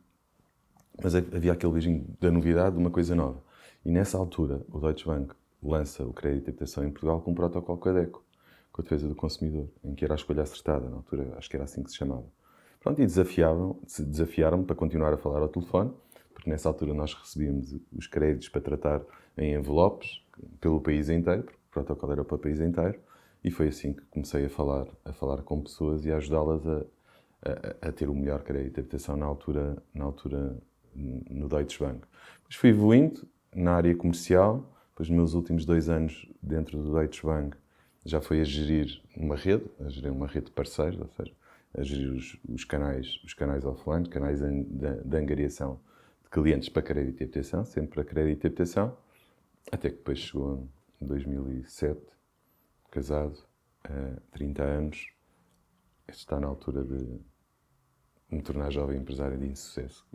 Mas 1.01 1.15
havia 1.15 1.53
aquele 1.53 1.71
beijinho 1.71 2.05
da 2.19 2.29
novidade, 2.29 2.75
de 2.75 2.81
uma 2.81 2.89
coisa 2.89 3.15
nova. 3.15 3.41
E 3.85 3.91
nessa 3.91 4.17
altura, 4.17 4.61
o 4.69 4.79
Deutsche 4.79 5.05
Bank 5.05 5.33
lança 5.61 6.05
o 6.05 6.13
crédito 6.13 6.45
de 6.45 6.49
habitação 6.51 6.83
em 6.83 6.91
Portugal 6.91 7.21
com 7.21 7.31
um 7.31 7.35
protocolo 7.35 7.77
CADECO, 7.77 8.23
com 8.71 8.81
a 8.81 8.83
defesa 8.83 9.07
do 9.07 9.15
consumidor, 9.15 9.69
em 9.83 9.93
que 9.93 10.05
era 10.05 10.13
a 10.13 10.15
escolha 10.15 10.43
acertada, 10.43 10.89
na 10.89 10.97
altura 10.97 11.33
acho 11.37 11.49
que 11.49 11.55
era 11.55 11.65
assim 11.65 11.83
que 11.83 11.89
se 11.91 11.97
chamava. 11.97 12.25
Pronto, 12.79 13.01
e 13.01 13.05
desafiaram-me 13.05 14.63
para 14.65 14.75
continuar 14.75 15.13
a 15.13 15.17
falar 15.17 15.41
ao 15.41 15.49
telefone, 15.49 15.91
porque 16.33 16.49
nessa 16.49 16.69
altura 16.69 16.93
nós 16.93 17.13
recebíamos 17.13 17.75
os 17.91 18.07
créditos 18.07 18.47
para 18.47 18.61
tratar 18.61 19.01
em 19.37 19.53
envelopes 19.53 20.23
pelo 20.61 20.79
país 20.79 21.09
inteiro, 21.09 21.43
porque 21.43 21.57
o 21.57 21.71
protocolo 21.71 22.13
era 22.13 22.23
para 22.23 22.35
o 22.35 22.39
país 22.39 22.61
inteiro, 22.61 22.97
e 23.43 23.51
foi 23.51 23.67
assim 23.67 23.93
que 23.93 24.01
comecei 24.05 24.45
a 24.45 24.49
falar, 24.49 24.87
a 25.03 25.11
falar 25.11 25.41
com 25.43 25.61
pessoas 25.61 26.05
e 26.05 26.11
a 26.11 26.17
ajudá-las 26.17 26.65
a, 26.65 26.85
a, 27.41 27.89
a, 27.89 27.91
ter 27.91 28.09
o 28.09 28.15
melhor 28.15 28.43
crédito 28.43 28.75
de 28.75 28.79
habitação 28.81 29.17
na 29.17 29.25
altura, 29.25 29.81
na 29.93 30.05
altura 30.05 30.57
no 30.95 31.47
Deutsche 31.47 31.79
Bank. 31.79 32.01
Depois 32.37 32.55
fui 32.55 32.69
evoluindo 32.69 33.27
na 33.53 33.73
área 33.73 33.95
comercial, 33.95 34.69
depois, 34.99 35.09
nos 35.09 35.17
meus 35.17 35.33
últimos 35.33 35.65
dois 35.65 35.87
anos 35.87 36.29
dentro 36.43 36.77
do 36.81 36.91
Deutsche 36.91 37.25
Bank, 37.25 37.55
já 38.03 38.19
foi 38.19 38.41
a 38.41 38.43
gerir 38.43 39.01
uma 39.15 39.35
rede, 39.35 39.63
a 39.79 39.87
gerir 39.87 40.11
uma 40.11 40.27
rede 40.27 40.47
de 40.47 40.51
parceiros, 40.51 40.99
ou 40.99 41.07
seja, 41.07 41.33
a 41.73 41.83
gerir 41.83 42.11
os, 42.11 42.37
os 42.49 42.65
canais, 42.65 43.21
os 43.23 43.33
canais 43.33 43.63
offline, 43.63 44.09
canais 44.09 44.39
de, 44.41 45.17
angariação 45.17 45.79
de 46.21 46.29
clientes 46.29 46.67
para 46.67 46.81
crédito 46.81 47.21
e 47.21 47.23
habitação, 47.23 47.63
sempre 47.63 47.95
para 47.95 48.03
crédito 48.03 48.43
e 48.43 48.47
habitação, 48.47 48.97
até 49.71 49.89
que 49.89 49.95
depois 49.95 50.19
chegou 50.19 50.67
em 50.99 51.07
2007, 51.07 52.01
casado, 52.91 53.37
uh, 53.89 54.21
30 54.31 54.63
anos, 54.63 55.13
está 56.09 56.41
na 56.41 56.47
altura 56.47 56.83
de 56.83 57.21
me 58.29 58.41
tornar 58.41 58.69
jovem 58.69 58.99
empresário 58.99 59.37
de 59.37 59.47
insucesso, 59.47 60.05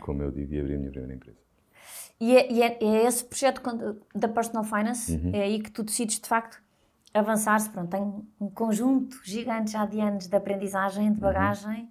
como 0.00 0.22
eu 0.22 0.30
digo, 0.30 0.52
e 0.52 0.60
abrir 0.60 0.74
a 0.74 0.78
minha 0.78 0.90
primeira 0.90 1.14
empresa. 1.14 1.45
E 2.18 2.36
é, 2.36 2.52
e 2.52 2.62
é, 2.62 2.78
é 2.80 3.06
esse 3.06 3.24
projeto 3.24 3.60
da 4.14 4.28
Personal 4.28 4.64
Finance, 4.64 5.12
uhum. 5.12 5.30
é 5.34 5.42
aí 5.42 5.60
que 5.60 5.70
tu 5.70 5.82
decides 5.82 6.18
de 6.18 6.28
facto 6.28 6.62
avançar-se. 7.12 7.68
Pronto, 7.70 7.90
tem 7.90 8.02
um 8.40 8.50
conjunto 8.50 9.20
gigante 9.22 9.72
já 9.72 9.84
de 9.84 10.00
anos 10.00 10.26
de 10.26 10.36
aprendizagem, 10.36 11.12
de 11.12 11.14
uhum. 11.14 11.20
bagagem 11.20 11.82
uhum. 11.82 11.88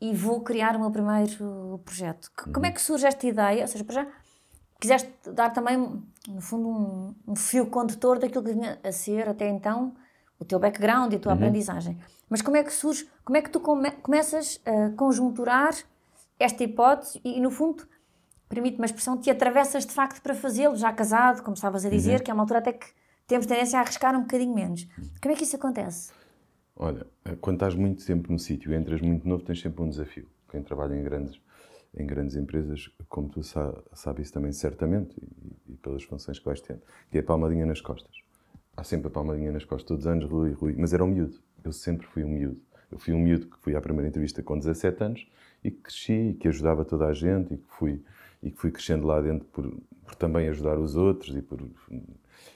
e 0.00 0.14
vou 0.14 0.40
criar 0.40 0.76
o 0.76 0.80
meu 0.80 0.90
primeiro 0.90 1.80
projeto. 1.84 2.30
Uhum. 2.46 2.52
Como 2.52 2.66
é 2.66 2.70
que 2.70 2.80
surge 2.80 3.06
esta 3.06 3.26
ideia? 3.26 3.62
Ou 3.62 3.68
seja, 3.68 3.84
para 3.84 3.94
já, 3.94 4.06
quiseste 4.80 5.12
dar 5.32 5.50
também, 5.50 5.76
no 6.26 6.40
fundo, 6.40 6.68
um, 6.68 7.14
um 7.28 7.36
fio 7.36 7.66
condutor 7.66 8.18
daquilo 8.18 8.44
que 8.44 8.52
vinha 8.52 8.78
a 8.82 8.92
ser 8.92 9.28
até 9.28 9.48
então 9.48 9.94
o 10.38 10.44
teu 10.44 10.58
background 10.58 11.12
e 11.12 11.16
a 11.16 11.18
tua 11.18 11.32
uhum. 11.32 11.38
aprendizagem. 11.38 11.98
Mas 12.30 12.40
como 12.40 12.56
é 12.56 12.64
que 12.64 12.72
surge, 12.72 13.08
como 13.24 13.36
é 13.36 13.42
que 13.42 13.50
tu 13.50 13.60
come, 13.60 13.90
começas 13.90 14.60
a 14.64 14.90
conjunturar 14.96 15.74
esta 16.38 16.64
hipótese 16.64 17.20
e, 17.22 17.40
no 17.40 17.50
fundo, 17.50 17.86
permite 18.48 18.76
uma 18.76 18.86
expressão, 18.86 19.18
te 19.18 19.30
atravessas 19.30 19.86
de 19.86 19.92
facto 19.92 20.20
para 20.22 20.34
fazê-lo, 20.34 20.76
já 20.76 20.92
casado, 20.92 21.42
como 21.42 21.54
estavas 21.54 21.84
a 21.84 21.88
dizer, 21.88 22.18
uhum. 22.18 22.24
que 22.24 22.30
é 22.30 22.34
uma 22.34 22.42
altura 22.42 22.58
até 22.60 22.72
que 22.72 22.86
temos 23.26 23.46
tendência 23.46 23.78
a 23.78 23.82
arriscar 23.82 24.14
um 24.16 24.22
bocadinho 24.22 24.54
menos. 24.54 24.86
Como 25.20 25.34
é 25.34 25.36
que 25.36 25.44
isso 25.44 25.56
acontece? 25.56 26.12
Olha, 26.76 27.06
quando 27.40 27.56
estás 27.56 27.74
muito 27.74 28.04
tempo 28.04 28.32
no 28.32 28.38
sítio 28.38 28.72
e 28.72 28.76
entras 28.76 29.00
muito 29.00 29.26
novo, 29.26 29.44
tens 29.44 29.60
sempre 29.60 29.82
um 29.82 29.88
desafio. 29.88 30.28
Quem 30.50 30.62
trabalha 30.62 30.94
em 30.94 31.02
grandes, 31.02 31.40
em 31.96 32.06
grandes 32.06 32.36
empresas, 32.36 32.90
como 33.08 33.28
tu 33.28 33.42
sabes 33.42 33.80
sabe 33.92 34.22
isso 34.22 34.32
também 34.32 34.52
certamente, 34.52 35.16
e, 35.16 35.72
e, 35.72 35.76
pelas 35.76 36.02
funções 36.02 36.38
que 36.38 36.44
vais 36.44 36.60
tendo, 36.60 36.82
que 37.10 37.16
é 37.16 37.20
a 37.20 37.24
palmadinha 37.24 37.64
nas 37.64 37.80
costas. 37.80 38.12
Há 38.76 38.82
sempre 38.82 39.06
a 39.06 39.10
palmadinha 39.10 39.52
nas 39.52 39.64
costas 39.64 39.86
todos 39.86 40.04
os 40.04 40.10
anos, 40.10 40.24
Rui, 40.24 40.52
Rui, 40.52 40.74
mas 40.76 40.92
era 40.92 41.04
um 41.04 41.06
miúdo. 41.06 41.38
Eu 41.62 41.72
sempre 41.72 42.06
fui 42.06 42.24
um 42.24 42.28
miúdo. 42.28 42.60
Eu 42.90 42.98
fui 42.98 43.14
um 43.14 43.18
miúdo 43.18 43.46
que 43.46 43.58
fui 43.58 43.76
à 43.76 43.80
primeira 43.80 44.08
entrevista 44.08 44.42
com 44.42 44.58
17 44.58 45.02
anos 45.02 45.28
e 45.62 45.70
que 45.70 45.78
cresci 45.78 46.30
e 46.30 46.34
que 46.34 46.48
ajudava 46.48 46.84
toda 46.84 47.06
a 47.06 47.12
gente 47.12 47.54
e 47.54 47.56
que 47.56 47.68
fui, 47.68 48.04
e 48.44 48.50
que 48.50 48.58
fui 48.58 48.70
crescendo 48.70 49.06
lá 49.06 49.20
dentro 49.22 49.46
por, 49.48 49.74
por 50.04 50.14
também 50.14 50.48
ajudar 50.48 50.78
os 50.78 50.94
outros 50.94 51.34
e 51.34 51.40
por, 51.40 51.66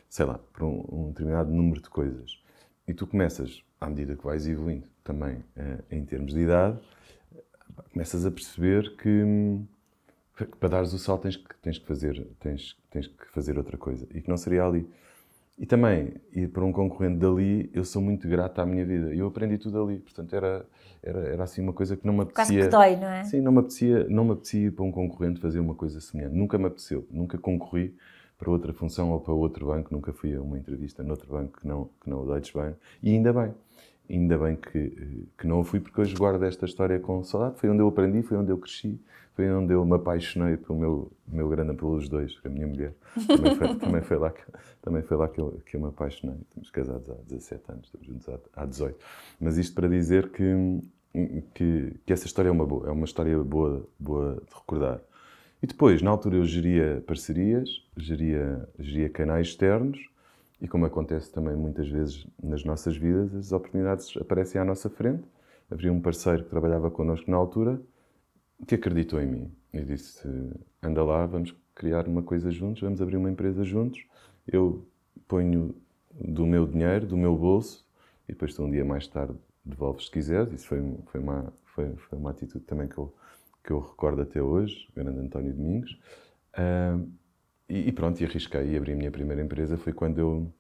sei 0.08 0.26
lá, 0.26 0.38
por 0.52 0.62
um, 0.62 0.84
um 0.92 1.08
determinado 1.08 1.50
número 1.50 1.80
de 1.80 1.88
coisas. 1.88 2.40
E 2.86 2.92
tu 2.92 3.06
começas, 3.06 3.62
à 3.80 3.88
medida 3.88 4.14
que 4.14 4.24
vais 4.24 4.46
evoluindo 4.46 4.86
também 5.02 5.42
eh, 5.56 5.78
em 5.90 6.04
termos 6.04 6.34
de 6.34 6.40
idade, 6.40 6.78
começas 7.90 8.26
a 8.26 8.30
perceber 8.30 8.96
que, 8.96 9.24
que 10.36 10.44
para 10.58 10.68
dares 10.68 10.92
o 10.92 10.98
salto 10.98 11.22
tens 11.22 11.36
que, 11.36 11.56
tens 11.56 11.78
que 11.78 11.86
fazer 11.86 12.26
tens, 12.38 12.76
tens 12.90 13.06
que 13.06 13.26
fazer 13.30 13.56
outra 13.56 13.78
coisa 13.78 14.06
e 14.12 14.20
que 14.20 14.28
não 14.28 14.36
seria 14.36 14.64
ali 14.64 14.86
e 15.58 15.66
também 15.66 16.14
ir 16.32 16.48
para 16.48 16.64
um 16.64 16.72
concorrente 16.72 17.18
dali 17.18 17.68
eu 17.74 17.84
sou 17.84 18.00
muito 18.00 18.28
grato 18.28 18.60
à 18.60 18.66
minha 18.66 18.84
vida. 18.84 19.12
Eu 19.14 19.26
aprendi 19.26 19.58
tudo 19.58 19.82
ali. 19.82 19.98
Portanto 19.98 20.34
era 20.34 20.64
era, 21.02 21.20
era 21.20 21.44
assim 21.44 21.62
uma 21.62 21.72
coisa 21.72 21.96
que 21.96 22.06
não 22.06 22.12
me 22.12 22.22
apetecia 22.22 22.44
quase 22.44 22.68
que 22.68 22.68
dói 22.68 22.96
não 22.96 23.08
é? 23.08 23.24
Sim 23.24 23.40
não 23.40 23.52
me 23.52 23.58
apetecia 23.58 24.06
não 24.08 24.24
me 24.24 24.32
apetecia 24.32 24.70
para 24.70 24.84
um 24.84 24.92
concorrente 24.92 25.40
fazer 25.40 25.58
uma 25.58 25.74
coisa 25.74 26.00
semelhante. 26.00 26.34
Nunca 26.34 26.56
me 26.58 26.66
apeteceu. 26.66 27.06
Nunca 27.10 27.36
concorri 27.38 27.94
para 28.38 28.50
outra 28.50 28.72
função 28.72 29.10
ou 29.10 29.20
para 29.20 29.34
outro 29.34 29.66
banco. 29.66 29.92
Nunca 29.92 30.12
fui 30.12 30.34
a 30.34 30.40
uma 30.40 30.56
entrevista 30.56 31.02
noutro 31.02 31.32
banco 31.32 31.58
que 31.60 31.66
não 31.66 31.90
que 32.00 32.08
não 32.08 32.22
o 32.22 32.26
Deutsche 32.26 32.54
Bank. 32.54 32.76
E 33.02 33.10
ainda 33.10 33.32
bem 33.32 33.52
ainda 34.10 34.38
bem 34.38 34.56
que, 34.56 35.26
que 35.36 35.46
não 35.46 35.62
fui, 35.62 35.80
porque 35.80 36.00
hoje 36.00 36.14
guardo 36.14 36.42
esta 36.44 36.64
história 36.64 36.98
com 36.98 37.22
saudade. 37.22 37.58
Foi 37.58 37.68
onde 37.68 37.80
eu 37.80 37.88
aprendi, 37.88 38.22
foi 38.22 38.36
onde 38.36 38.50
eu 38.50 38.58
cresci, 38.58 38.98
foi 39.34 39.50
onde 39.52 39.72
eu 39.72 39.84
me 39.84 39.94
apaixonei 39.94 40.56
pelo 40.56 40.78
meu, 40.78 41.12
meu 41.26 41.48
grande 41.48 41.74
pelos 41.74 42.08
dois, 42.08 42.38
a 42.44 42.48
minha 42.48 42.66
mulher. 42.66 42.94
Também 43.26 43.54
foi, 43.54 43.74
também 43.76 44.02
foi 44.02 44.16
lá, 44.16 44.30
que, 44.30 44.42
também 44.80 45.02
foi 45.02 45.16
lá 45.16 45.28
que, 45.28 45.40
eu, 45.40 45.60
que 45.66 45.76
eu 45.76 45.80
me 45.80 45.88
apaixonei. 45.88 46.36
Estamos 46.48 46.70
casados 46.70 47.10
há 47.10 47.14
17 47.14 47.62
anos, 47.70 47.84
estamos 47.86 48.06
juntos 48.06 48.28
há, 48.28 48.62
há 48.62 48.66
18. 48.66 48.98
Mas 49.40 49.58
isto 49.58 49.74
para 49.74 49.88
dizer 49.88 50.30
que, 50.30 50.80
que, 51.54 51.94
que, 52.06 52.12
essa 52.12 52.26
história 52.26 52.48
é 52.48 52.52
uma 52.52 52.66
boa, 52.66 52.88
é 52.88 52.90
uma 52.90 53.04
história 53.04 53.38
boa, 53.38 53.86
boa 53.98 54.42
de 54.46 54.54
recordar. 54.54 55.00
E 55.62 55.66
depois, 55.66 56.00
na 56.02 56.10
altura, 56.10 56.36
eu 56.36 56.44
geria 56.44 57.02
parcerias, 57.06 57.68
geria, 57.96 58.68
geria 58.78 59.10
canais 59.10 59.48
externos, 59.48 59.98
e 60.60 60.66
como 60.66 60.86
acontece 60.86 61.32
também 61.32 61.54
muitas 61.54 61.88
vezes 61.88 62.26
nas 62.42 62.64
nossas 62.64 62.96
vidas, 62.96 63.34
as 63.34 63.52
oportunidades 63.52 64.16
aparecem 64.16 64.60
à 64.60 64.64
nossa 64.64 64.90
frente. 64.90 65.22
Havia 65.70 65.92
um 65.92 66.00
parceiro 66.00 66.44
que 66.44 66.50
trabalhava 66.50 66.90
connosco 66.90 67.30
na 67.30 67.36
altura 67.36 67.80
que 68.66 68.74
acreditou 68.74 69.20
em 69.20 69.26
mim. 69.26 69.52
E 69.72 69.82
disse: 69.82 70.28
anda 70.82 71.04
lá, 71.04 71.26
vamos 71.26 71.54
criar 71.74 72.08
uma 72.08 72.22
coisa 72.22 72.50
juntos, 72.50 72.82
vamos 72.82 73.00
abrir 73.00 73.16
uma 73.16 73.30
empresa 73.30 73.62
juntos. 73.62 74.04
Eu 74.46 74.86
ponho 75.28 75.74
do 76.12 76.44
meu 76.46 76.66
dinheiro, 76.66 77.06
do 77.06 77.16
meu 77.16 77.36
bolso, 77.36 77.86
e 78.28 78.32
depois 78.32 78.54
tu 78.54 78.64
um 78.64 78.70
dia 78.70 78.84
mais 78.84 79.06
tarde 79.06 79.34
devolves 79.64 80.06
se 80.06 80.10
quiseres. 80.10 80.52
Isso 80.52 80.66
foi, 80.66 80.82
foi, 81.06 81.20
uma, 81.20 81.52
foi, 81.66 81.94
foi 81.96 82.18
uma 82.18 82.30
atitude 82.30 82.64
também 82.64 82.88
que 82.88 82.98
eu, 82.98 83.14
que 83.62 83.72
eu 83.72 83.80
recordo 83.80 84.22
até 84.22 84.42
hoje, 84.42 84.88
o 84.90 84.94
grande 84.94 85.20
António 85.20 85.54
Domingos. 85.54 85.98
Uh, 86.54 87.06
e, 87.68 87.88
e, 87.88 87.92
pronto, 87.92 88.20
e 88.20 88.24
arrisquei 88.24 88.72
e 88.72 88.76
abri 88.76 88.92
a 88.92 88.96
minha 88.96 89.10
primeira 89.10 89.42
empresa. 89.42 89.76
Foi 89.76 89.92
quando 89.92 90.18
eu, 90.18 90.52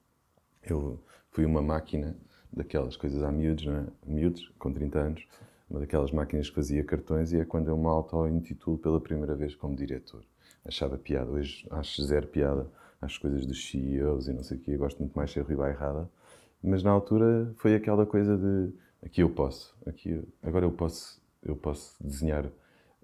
eu 0.62 1.02
fui 1.30 1.44
uma 1.44 1.62
máquina 1.62 2.16
daquelas 2.52 2.96
coisas 2.96 3.22
a 3.22 3.32
miúdos, 3.32 3.66
não 3.66 3.76
é? 3.76 3.86
miúdos, 4.06 4.52
com 4.58 4.72
30 4.72 4.98
anos, 4.98 5.26
uma 5.68 5.80
daquelas 5.80 6.10
máquinas 6.10 6.48
que 6.48 6.54
fazia 6.54 6.84
cartões 6.84 7.32
e 7.32 7.40
é 7.40 7.44
quando 7.44 7.68
eu 7.68 7.76
me 7.76 7.86
auto-intitulo 7.86 8.78
pela 8.78 9.00
primeira 9.00 9.34
vez 9.34 9.54
como 9.54 9.76
diretor. 9.76 10.24
Achava 10.64 10.98
piada, 10.98 11.30
hoje 11.30 11.66
acho 11.70 12.02
zero 12.02 12.26
piada, 12.26 12.70
acho 13.00 13.20
coisas 13.20 13.46
dos 13.46 13.68
CEOs 13.68 14.28
e 14.28 14.32
não 14.32 14.42
sei 14.42 14.56
o 14.58 14.60
quê, 14.60 14.72
eu 14.72 14.78
gosto 14.78 14.98
muito 14.98 15.14
mais 15.14 15.30
de 15.30 15.34
ser 15.34 15.42
Rui 15.42 15.56
Bairrada, 15.56 16.10
mas 16.62 16.82
na 16.82 16.90
altura 16.90 17.52
foi 17.56 17.74
aquela 17.74 18.04
coisa 18.04 18.36
de 18.36 18.72
aqui 19.02 19.22
eu 19.22 19.30
posso, 19.30 19.76
aqui 19.86 20.22
agora 20.42 20.64
eu 20.64 20.72
posso, 20.72 21.20
eu 21.42 21.54
posso 21.54 21.96
desenhar, 22.02 22.50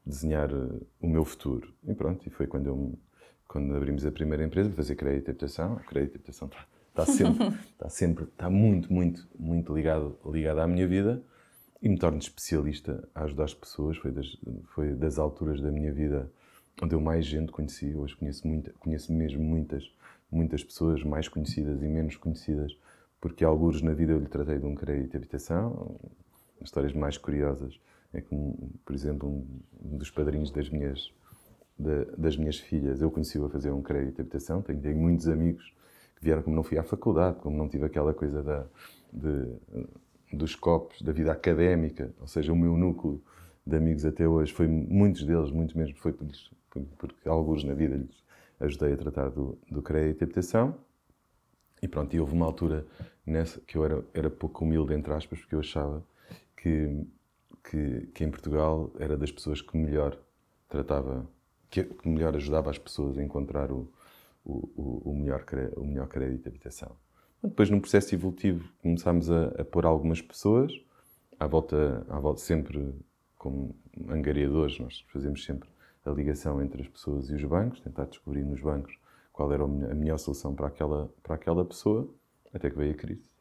desenhar 0.04 0.50
eh, 0.50 0.80
o 1.00 1.08
meu 1.08 1.24
futuro. 1.24 1.72
E 1.86 1.94
pronto, 1.94 2.26
e 2.26 2.30
foi 2.30 2.46
quando 2.46 2.66
eu 2.66 2.98
quando 3.48 3.74
abrimos 3.74 4.04
a 4.04 4.10
primeira 4.10 4.44
empresa 4.44 4.68
para 4.68 4.76
fazer 4.76 4.96
crédito 4.96 5.28
e 5.28 5.30
habitação, 5.30 5.74
a 5.74 5.80
crédito 5.80 6.14
e 6.14 6.16
habitação 6.16 6.48
está, 6.48 6.66
está 6.88 7.06
sempre, 7.06 7.46
está 7.70 7.88
sempre, 7.90 8.24
está 8.24 8.50
muito, 8.50 8.92
muito, 8.92 9.28
muito 9.38 9.74
ligado, 9.74 10.18
ligado 10.26 10.60
à 10.60 10.66
minha 10.66 10.86
vida 10.86 11.22
e 11.80 11.88
me 11.88 11.98
torno 11.98 12.18
especialista 12.18 13.06
a 13.14 13.24
ajudar 13.24 13.44
as 13.44 13.54
pessoas. 13.54 13.96
Foi 13.98 14.10
das, 14.10 14.26
foi 14.74 14.94
das 14.94 15.18
alturas 15.18 15.60
da 15.60 15.70
minha 15.70 15.92
vida 15.92 16.30
onde 16.82 16.94
eu 16.94 17.00
mais 17.00 17.24
gente 17.26 17.52
conheci. 17.52 17.94
Hoje 17.94 18.16
conheço, 18.16 18.46
muita, 18.46 18.72
conheço 18.80 19.12
mesmo 19.12 19.42
muitas, 19.42 19.84
muitas 20.30 20.64
pessoas 20.64 21.02
mais 21.04 21.28
conhecidas 21.28 21.82
e 21.82 21.86
menos 21.86 22.16
conhecidas, 22.16 22.76
porque 23.20 23.44
alguns 23.44 23.82
na 23.82 23.92
vida 23.92 24.12
eu 24.12 24.18
lhe 24.18 24.28
tratei 24.28 24.58
de 24.58 24.66
um 24.66 24.74
crédito 24.74 25.10
de 25.10 25.16
habitação. 25.16 26.00
Histórias 26.60 26.92
mais 26.92 27.18
curiosas 27.18 27.78
é 28.12 28.20
que, 28.20 28.34
por 28.84 28.94
exemplo, 28.94 29.28
um 29.82 29.96
dos 29.98 30.10
padrinhos 30.10 30.50
das 30.50 30.70
minhas 30.70 31.12
das 31.78 32.36
minhas 32.36 32.58
filhas, 32.58 33.00
eu 33.00 33.10
conheci-o 33.10 33.46
a 33.46 33.50
fazer 33.50 33.70
um 33.70 33.82
crédito 33.82 34.16
de 34.16 34.20
habitação. 34.22 34.62
Tenho, 34.62 34.80
tenho, 34.80 34.96
muitos 34.96 35.28
amigos 35.28 35.74
que 36.16 36.24
vieram, 36.24 36.42
como 36.42 36.54
não 36.54 36.62
fui 36.62 36.78
à 36.78 36.84
faculdade, 36.84 37.38
como 37.40 37.56
não 37.56 37.68
tive 37.68 37.84
aquela 37.84 38.14
coisa 38.14 38.42
da, 38.42 38.66
de, 39.12 39.48
dos 40.32 40.54
copos, 40.54 41.02
da 41.02 41.12
vida 41.12 41.32
académica, 41.32 42.12
ou 42.20 42.26
seja, 42.26 42.52
o 42.52 42.56
meu 42.56 42.76
núcleo 42.76 43.20
de 43.66 43.76
amigos 43.76 44.04
até 44.04 44.28
hoje 44.28 44.52
foi, 44.52 44.68
muitos 44.68 45.24
deles, 45.24 45.50
muitos 45.50 45.74
mesmo, 45.74 45.96
foi 45.96 46.12
por, 46.12 46.26
porque 46.98 47.28
alguns 47.28 47.64
na 47.64 47.74
vida 47.74 47.96
lhes 47.96 48.24
ajudei 48.60 48.92
a 48.92 48.96
tratar 48.96 49.30
do, 49.30 49.58
do 49.70 49.82
crédito 49.82 50.18
de 50.18 50.24
habitação. 50.24 50.76
E 51.82 51.88
pronto, 51.88 52.14
e 52.14 52.20
houve 52.20 52.32
uma 52.32 52.46
altura 52.46 52.86
nessa 53.26 53.60
que 53.60 53.76
eu 53.76 53.84
era, 53.84 54.04
era 54.14 54.30
pouco 54.30 54.64
humilde, 54.64 54.94
entre 54.94 55.12
aspas, 55.12 55.38
porque 55.40 55.54
eu 55.54 55.60
achava 55.60 56.04
que, 56.56 57.04
que, 57.62 58.08
que 58.14 58.24
em 58.24 58.30
Portugal 58.30 58.90
era 58.98 59.16
das 59.16 59.30
pessoas 59.30 59.60
que 59.60 59.76
melhor 59.76 60.18
tratava 60.68 61.28
que, 61.82 62.08
melhor 62.08 62.36
ajudava 62.36 62.70
as 62.70 62.78
pessoas 62.78 63.18
a 63.18 63.22
encontrar 63.22 63.72
o, 63.72 63.90
o, 64.44 65.10
o, 65.10 65.14
melhor, 65.14 65.44
o 65.76 65.84
melhor 65.84 66.06
crédito 66.06 66.42
de 66.42 66.48
habitação. 66.48 66.92
Depois, 67.42 67.68
num 67.68 67.80
processo 67.80 68.14
evolutivo, 68.14 68.68
começámos 68.80 69.30
a, 69.30 69.46
a 69.58 69.64
pôr 69.64 69.84
algumas 69.84 70.22
pessoas 70.22 70.72
à 71.38 71.46
volta, 71.46 72.06
à 72.08 72.18
volta, 72.18 72.40
sempre 72.40 72.94
como 73.36 73.74
angariadores, 74.08 74.78
nós 74.78 75.04
fazemos 75.08 75.44
sempre 75.44 75.68
a 76.04 76.10
ligação 76.10 76.62
entre 76.62 76.82
as 76.82 76.88
pessoas 76.88 77.28
e 77.30 77.34
os 77.34 77.44
bancos, 77.44 77.80
tentar 77.80 78.04
descobrir 78.04 78.44
nos 78.44 78.60
bancos 78.60 78.96
qual 79.32 79.52
era 79.52 79.64
a 79.64 79.66
melhor 79.66 80.18
solução 80.18 80.54
para 80.54 80.68
aquela, 80.68 81.12
para 81.22 81.34
aquela 81.34 81.64
pessoa, 81.64 82.08
até 82.52 82.70
que 82.70 82.76
veio 82.76 82.92
a 82.92 82.94
crise. 82.94 83.33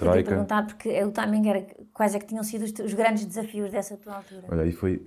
Eu 0.00 0.24
perguntar, 0.24 0.66
porque 0.66 1.02
o 1.02 1.10
timing 1.10 1.48
era 1.48 1.66
quais 1.92 2.14
é 2.14 2.18
que 2.18 2.26
tinham 2.26 2.42
sido 2.44 2.64
os, 2.64 2.92
grandes 2.92 3.24
desafios 3.24 3.70
dessa 3.70 3.96
tua 3.96 4.16
altura? 4.16 4.44
Olha, 4.48 4.66
e 4.66 4.72
foi, 4.72 5.06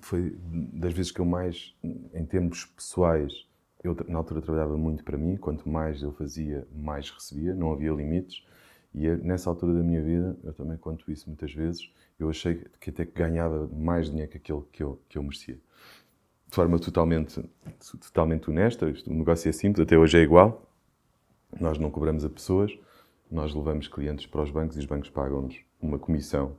foi 0.00 0.36
das 0.72 0.92
vezes 0.92 1.10
que 1.10 1.20
eu 1.20 1.24
mais, 1.24 1.74
em 1.82 2.24
termos 2.24 2.64
pessoais, 2.66 3.46
eu 3.82 3.96
na 4.08 4.18
altura 4.18 4.40
trabalhava 4.40 4.76
muito 4.76 5.02
para 5.02 5.16
mim, 5.16 5.36
quanto 5.36 5.68
mais 5.68 6.02
eu 6.02 6.12
fazia, 6.12 6.66
mais 6.74 7.10
recebia, 7.10 7.54
não 7.54 7.72
havia 7.72 7.90
limites. 7.92 8.44
E 8.94 9.08
nessa 9.08 9.50
altura 9.50 9.74
da 9.74 9.82
minha 9.82 10.02
vida, 10.02 10.36
eu 10.42 10.52
também 10.52 10.76
conto 10.76 11.10
isso 11.10 11.28
muitas 11.28 11.52
vezes, 11.52 11.92
eu 12.18 12.28
achei 12.28 12.64
que 12.80 12.90
até 12.90 13.04
que 13.04 13.12
ganhava 13.12 13.68
mais 13.72 14.10
dinheiro 14.10 14.30
que 14.30 14.38
aquele 14.38 14.62
que 14.72 14.82
eu, 14.82 15.00
que 15.08 15.18
eu 15.18 15.22
merecia. 15.22 15.58
De 16.48 16.54
forma 16.54 16.78
totalmente, 16.78 17.42
totalmente 18.00 18.50
honesta, 18.50 18.86
o 19.06 19.14
negócio 19.14 19.48
é 19.48 19.52
simples, 19.52 19.86
até 19.86 19.96
hoje 19.98 20.18
é 20.18 20.22
igual. 20.22 20.66
Nós 21.60 21.78
não 21.78 21.90
cobramos 21.90 22.24
a 22.24 22.30
pessoas, 22.30 22.72
nós 23.30 23.54
levamos 23.54 23.88
clientes 23.88 24.26
para 24.26 24.42
os 24.42 24.50
bancos 24.50 24.76
e 24.76 24.80
os 24.80 24.86
bancos 24.86 25.10
pagam-nos 25.10 25.60
uma 25.80 25.98
comissão, 25.98 26.56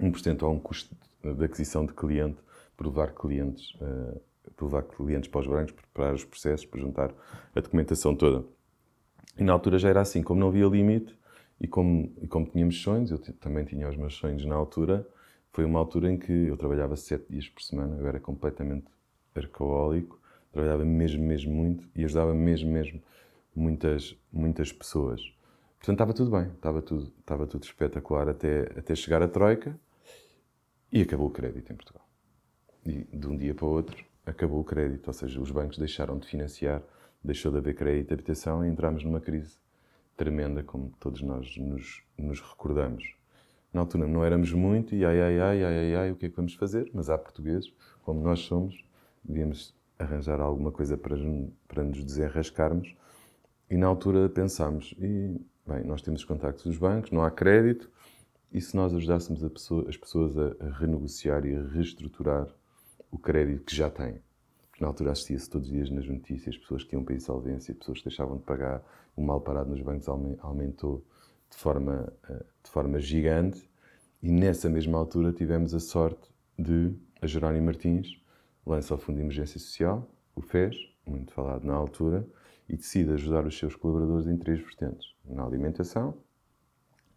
1% 0.00 0.42
a 0.42 0.48
um 0.48 0.58
custo 0.58 0.94
de 1.22 1.44
aquisição 1.44 1.84
de 1.84 1.92
cliente, 1.92 2.38
por 2.76 2.86
levar 2.86 3.12
clientes, 3.12 3.74
uh, 3.80 4.20
por 4.56 4.66
levar 4.66 4.82
clientes 4.82 5.28
para 5.28 5.40
os 5.40 5.46
bancos, 5.46 5.72
preparar 5.72 6.14
os 6.14 6.24
processos, 6.24 6.64
para 6.64 6.80
juntar 6.80 7.12
a 7.54 7.60
documentação 7.60 8.14
toda. 8.14 8.44
E 9.36 9.42
na 9.42 9.52
altura 9.52 9.78
já 9.78 9.88
era 9.88 10.00
assim, 10.00 10.22
como 10.22 10.40
não 10.40 10.48
havia 10.48 10.66
limite 10.66 11.16
e 11.60 11.66
como, 11.66 12.12
e 12.22 12.28
como 12.28 12.46
tínhamos 12.46 12.80
sonhos, 12.80 13.10
eu 13.10 13.18
também 13.18 13.64
tinha 13.64 13.88
os 13.88 13.96
meus 13.96 14.14
sonhos 14.14 14.44
na 14.44 14.54
altura, 14.54 15.06
foi 15.52 15.64
uma 15.64 15.78
altura 15.78 16.12
em 16.12 16.18
que 16.18 16.32
eu 16.32 16.56
trabalhava 16.56 16.96
sete 16.96 17.26
dias 17.30 17.48
por 17.48 17.62
semana, 17.62 17.96
eu 17.98 18.06
era 18.06 18.20
completamente 18.20 18.86
arcaólico, 19.34 20.20
trabalhava 20.52 20.84
mesmo, 20.84 21.24
mesmo 21.24 21.52
muito 21.52 21.88
e 21.96 22.04
ajudava 22.04 22.34
mesmo, 22.34 22.70
mesmo 22.70 23.02
muitas, 23.54 24.16
muitas 24.32 24.72
pessoas. 24.72 25.20
Portanto, 25.78 25.94
estava 25.94 26.12
tudo 26.12 26.30
bem, 26.30 26.48
estava 26.48 26.82
tudo, 26.82 27.12
estava 27.18 27.46
tudo 27.46 27.62
espetacular 27.64 28.28
até, 28.28 28.62
até 28.76 28.94
chegar 28.94 29.22
a 29.22 29.28
Troika 29.28 29.78
e 30.92 31.02
acabou 31.02 31.28
o 31.28 31.30
crédito 31.30 31.72
em 31.72 31.76
Portugal. 31.76 32.06
E 32.84 33.04
de 33.04 33.26
um 33.26 33.36
dia 33.36 33.54
para 33.54 33.66
o 33.66 33.70
outro 33.70 34.04
acabou 34.26 34.60
o 34.60 34.64
crédito, 34.64 35.06
ou 35.06 35.12
seja, 35.12 35.40
os 35.40 35.50
bancos 35.50 35.78
deixaram 35.78 36.18
de 36.18 36.26
financiar, 36.26 36.82
deixou 37.22 37.50
de 37.52 37.58
haver 37.58 37.74
crédito 37.74 38.08
de 38.08 38.14
habitação 38.14 38.64
e 38.64 38.68
entramos 38.68 39.04
numa 39.04 39.20
crise 39.20 39.56
tremenda, 40.16 40.62
como 40.62 40.92
todos 40.98 41.22
nós 41.22 41.56
nos, 41.56 42.02
nos 42.18 42.40
recordamos. 42.40 43.16
Na 43.72 43.80
altura 43.80 44.06
não 44.06 44.24
éramos 44.24 44.52
muito 44.52 44.94
e 44.94 45.04
ai, 45.04 45.20
ai, 45.20 45.40
ai, 45.40 45.64
ai, 45.64 45.78
ai, 45.78 45.94
ai, 45.94 46.10
o 46.10 46.16
que 46.16 46.26
é 46.26 46.28
que 46.28 46.36
vamos 46.36 46.54
fazer? 46.54 46.90
Mas 46.92 47.08
há 47.08 47.16
portugueses, 47.16 47.72
como 48.02 48.20
nós 48.20 48.40
somos, 48.40 48.84
devíamos 49.22 49.74
arranjar 49.98 50.40
alguma 50.40 50.72
coisa 50.72 50.96
para, 50.96 51.16
para 51.66 51.84
nos 51.84 52.04
desenrascarmos. 52.04 52.94
E 53.70 53.76
na 53.76 53.86
altura 53.86 54.28
pensámos, 54.28 54.94
e, 54.98 55.38
bem, 55.68 55.84
nós 55.84 56.02
temos 56.02 56.20
os 56.20 56.26
contactos 56.26 56.64
dos 56.64 56.78
bancos, 56.78 57.10
não 57.10 57.22
há 57.22 57.30
crédito, 57.30 57.90
e 58.50 58.60
se 58.60 58.74
nós 58.74 58.94
ajudássemos 58.94 59.42
pessoa, 59.50 59.86
as 59.88 59.96
pessoas 59.96 60.36
a, 60.38 60.70
renegociar 60.78 61.44
e 61.44 61.54
a 61.54 61.62
reestruturar 61.62 62.48
o 63.10 63.18
crédito 63.18 63.64
que 63.64 63.76
já 63.76 63.90
têm? 63.90 64.20
Porque 64.70 64.82
na 64.82 64.88
altura 64.88 65.12
assistia-se 65.12 65.50
todos 65.50 65.68
os 65.68 65.74
dias 65.74 65.90
nas 65.90 66.08
notícias, 66.08 66.56
pessoas 66.56 66.84
que 66.84 66.94
iam 66.94 67.04
para 67.04 67.14
insolvência, 67.14 67.74
pessoas 67.74 67.98
que 67.98 68.08
deixavam 68.08 68.38
de 68.38 68.42
pagar, 68.44 68.82
o 69.14 69.22
mal 69.22 69.40
parado 69.40 69.70
nos 69.70 69.82
bancos 69.82 70.08
aumentou 70.08 71.04
de 71.50 71.56
forma, 71.56 72.12
eh, 72.28 72.44
de 72.64 72.70
forma 72.70 72.98
gigante, 72.98 73.68
e 74.22 74.30
nessa 74.30 74.68
mesma 74.68 74.98
altura 74.98 75.32
tivemos 75.32 75.74
a 75.74 75.80
sorte 75.80 76.30
de 76.58 76.94
a 77.20 77.26
Jerónimo 77.26 77.66
Martins 77.66 78.20
lança 78.66 78.94
o 78.94 78.98
Fundo 78.98 79.16
de 79.16 79.22
Emergência 79.22 79.58
Social, 79.58 80.08
o 80.36 80.40
FES, 80.40 80.76
muito 81.06 81.32
falado 81.32 81.64
na 81.64 81.74
altura, 81.74 82.26
e 82.68 82.76
decide 82.76 83.12
ajudar 83.12 83.46
os 83.46 83.56
seus 83.56 83.74
colaboradores 83.74 84.26
em 84.26 84.36
três 84.36 84.60
vertentes: 84.60 85.14
na 85.24 85.44
alimentação, 85.44 86.14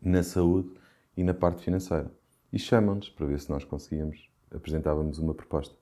na 0.01 0.23
saúde 0.23 0.71
e 1.15 1.23
na 1.23 1.33
parte 1.33 1.63
financeira. 1.63 2.11
E 2.51 2.59
chamam-nos 2.59 3.09
para 3.09 3.25
ver 3.25 3.39
se 3.39 3.49
nós 3.49 3.63
conseguíamos, 3.63 4.29
apresentávamos 4.53 5.19
uma 5.19 5.33
proposta. 5.33 5.75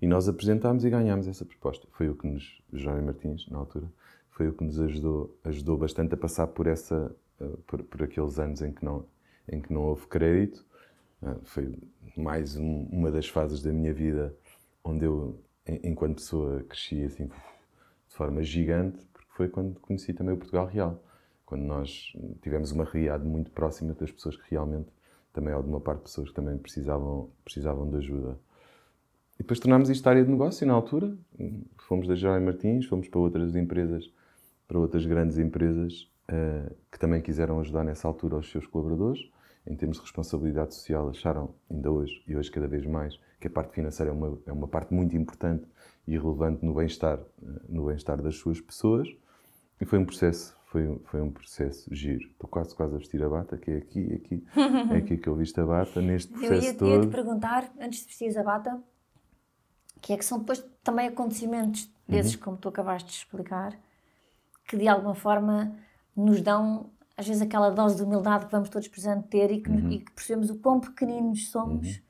E 0.00 0.06
nós 0.06 0.28
apresentámos 0.28 0.84
e 0.84 0.90
ganhámos 0.90 1.28
essa 1.28 1.44
proposta. 1.44 1.86
Foi 1.92 2.08
o 2.08 2.14
que 2.14 2.26
nos, 2.26 2.62
Jorge 2.72 3.02
Martins, 3.04 3.46
na 3.48 3.58
altura, 3.58 3.90
foi 4.30 4.48
o 4.48 4.52
que 4.54 4.64
nos 4.64 4.80
ajudou, 4.80 5.38
ajudou 5.44 5.76
bastante 5.76 6.14
a 6.14 6.16
passar 6.16 6.46
por, 6.46 6.66
essa, 6.66 7.14
eh, 7.38 7.56
por, 7.66 7.82
por 7.82 8.02
aqueles 8.02 8.38
anos 8.38 8.62
em 8.62 8.72
que 8.72 8.82
não, 8.82 9.04
em 9.46 9.60
que 9.60 9.72
não 9.72 9.82
houve 9.82 10.06
crédito. 10.06 10.64
Eh, 11.22 11.36
foi 11.44 11.74
mais 12.16 12.56
um, 12.56 12.84
uma 12.90 13.10
das 13.10 13.28
fases 13.28 13.62
da 13.62 13.70
minha 13.72 13.92
vida 13.92 14.34
onde 14.82 15.04
eu, 15.04 15.38
enquanto 15.66 16.16
pessoa, 16.16 16.62
cresci 16.64 17.04
assim 17.04 17.26
de 17.26 18.14
forma 18.16 18.42
gigante, 18.42 19.06
foi 19.40 19.48
quando 19.48 19.80
conheci 19.80 20.12
também 20.12 20.34
o 20.34 20.36
Portugal 20.36 20.66
Real. 20.66 21.02
Quando 21.46 21.62
nós 21.62 22.12
tivemos 22.42 22.72
uma 22.72 22.84
realidade 22.84 23.24
muito 23.24 23.50
próxima 23.50 23.94
das 23.94 24.12
pessoas 24.12 24.36
que 24.36 24.42
realmente, 24.50 24.88
também 25.32 25.54
há 25.54 25.58
de 25.58 25.66
uma 25.66 25.80
parte, 25.80 26.02
pessoas 26.02 26.28
que 26.28 26.34
também 26.34 26.58
precisavam, 26.58 27.30
precisavam 27.42 27.88
de 27.88 27.96
ajuda. 27.96 28.38
E 29.36 29.42
depois 29.42 29.58
tornámos 29.58 29.88
isto 29.88 30.06
área 30.06 30.22
de 30.22 30.30
negócio 30.30 30.66
na 30.66 30.74
altura. 30.74 31.16
Fomos 31.88 32.06
da 32.06 32.14
Jorge 32.14 32.44
Martins, 32.44 32.84
fomos 32.84 33.08
para 33.08 33.18
outras 33.18 33.56
empresas, 33.56 34.12
para 34.68 34.78
outras 34.78 35.06
grandes 35.06 35.38
empresas 35.38 36.02
uh, 36.28 36.74
que 36.92 36.98
também 36.98 37.22
quiseram 37.22 37.60
ajudar 37.60 37.82
nessa 37.82 38.06
altura 38.06 38.36
os 38.36 38.50
seus 38.50 38.66
colaboradores. 38.66 39.20
Em 39.66 39.74
termos 39.74 39.96
de 39.96 40.02
responsabilidade 40.02 40.74
social, 40.74 41.08
acharam, 41.08 41.54
ainda 41.70 41.90
hoje 41.90 42.22
e 42.28 42.36
hoje 42.36 42.50
cada 42.50 42.68
vez 42.68 42.84
mais, 42.84 43.18
que 43.40 43.46
a 43.46 43.50
parte 43.50 43.72
financeira 43.72 44.12
é 44.12 44.14
uma, 44.14 44.38
é 44.44 44.52
uma 44.52 44.68
parte 44.68 44.92
muito 44.92 45.16
importante 45.16 45.66
e 46.06 46.18
relevante 46.18 46.62
no 46.62 46.74
bem-estar 46.74 47.18
eh, 47.18 47.46
no 47.68 47.86
bem-estar 47.86 48.20
das 48.20 48.36
suas 48.36 48.60
pessoas. 48.60 49.08
E 49.80 49.84
foi 49.84 49.98
um 49.98 50.04
processo 50.04 50.60
foi, 50.70 51.00
foi 51.06 51.20
um 51.20 51.32
processo 51.32 51.92
giro. 51.92 52.28
Estou 52.28 52.48
quase, 52.48 52.74
quase 52.74 52.94
a 52.94 52.98
vestir 52.98 53.22
a 53.24 53.28
bata, 53.28 53.58
que 53.58 53.72
é 53.72 53.76
aqui, 53.78 54.14
aqui, 54.14 54.46
é 54.92 54.96
aqui 54.96 55.16
que 55.16 55.28
eu 55.28 55.34
visto 55.34 55.60
a 55.60 55.66
bata, 55.66 56.00
neste 56.00 56.32
processo 56.32 56.54
eu 56.54 56.62
ia, 56.62 56.74
todo. 56.74 56.88
Eu 56.88 56.94
ia 56.94 57.00
te 57.00 57.08
perguntar, 57.08 57.72
antes 57.80 58.00
de 58.00 58.06
vestir 58.06 58.38
a 58.38 58.42
bata, 58.44 58.80
que 60.00 60.12
é 60.12 60.16
que 60.16 60.24
são 60.24 60.38
depois 60.38 60.64
também 60.84 61.08
acontecimentos 61.08 61.90
desses, 62.06 62.34
uhum. 62.34 62.40
como 62.40 62.56
tu 62.56 62.68
acabaste 62.68 63.10
de 63.10 63.16
explicar, 63.16 63.76
que 64.66 64.76
de 64.76 64.86
alguma 64.86 65.14
forma 65.14 65.74
nos 66.16 66.40
dão, 66.40 66.90
às 67.16 67.26
vezes, 67.26 67.42
aquela 67.42 67.70
dose 67.70 67.96
de 67.96 68.02
humildade 68.04 68.46
que 68.46 68.52
vamos 68.52 68.68
todos 68.68 68.86
precisando 68.86 69.24
ter 69.24 69.50
e 69.50 69.60
que, 69.60 69.70
uhum. 69.70 69.90
e 69.90 69.98
que 69.98 70.12
percebemos 70.12 70.50
o 70.50 70.56
quão 70.56 70.78
pequeninos 70.78 71.50
somos 71.50 71.88
uhum. 71.88 72.02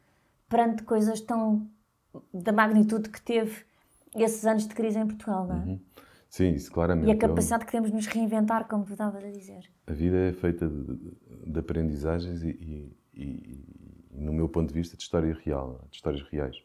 perante 0.51 0.83
coisas 0.83 1.19
tão 1.23 1.67
da 2.33 2.53
magnitude 2.53 3.09
que 3.09 3.23
teve 3.23 3.65
esses 4.15 4.45
anos 4.45 4.69
de 4.69 4.75
crise 4.75 4.99
em 4.99 5.07
Portugal, 5.07 5.47
não 5.47 5.57
é? 5.57 5.59
Uhum. 5.61 5.81
Sim, 6.31 6.53
isso 6.53 6.71
claramente. 6.71 7.09
E 7.09 7.11
a 7.11 7.19
capacidade 7.19 7.67
que 7.67 7.73
temos 7.73 7.91
de 7.91 7.97
nos 7.97 8.07
reinventar, 8.07 8.69
como 8.69 8.85
tu 8.85 8.93
estavas 8.93 9.23
a 9.25 9.31
dizer. 9.31 9.69
A 9.89 9.93
vida 9.93 10.17
é 10.17 10.33
feita 10.33 10.69
de, 10.69 11.13
de 11.45 11.59
aprendizagens 11.59 12.45
e, 12.45 12.51
e, 12.51 12.97
e, 13.13 13.65
no 14.13 14.33
meu 14.33 14.49
ponto 14.49 14.69
de 14.69 14.75
vista, 14.75 14.97
de 14.97 15.03
história 15.03 15.37
real, 15.45 15.85
de 15.91 15.97
histórias 15.97 16.23
reais. 16.31 16.57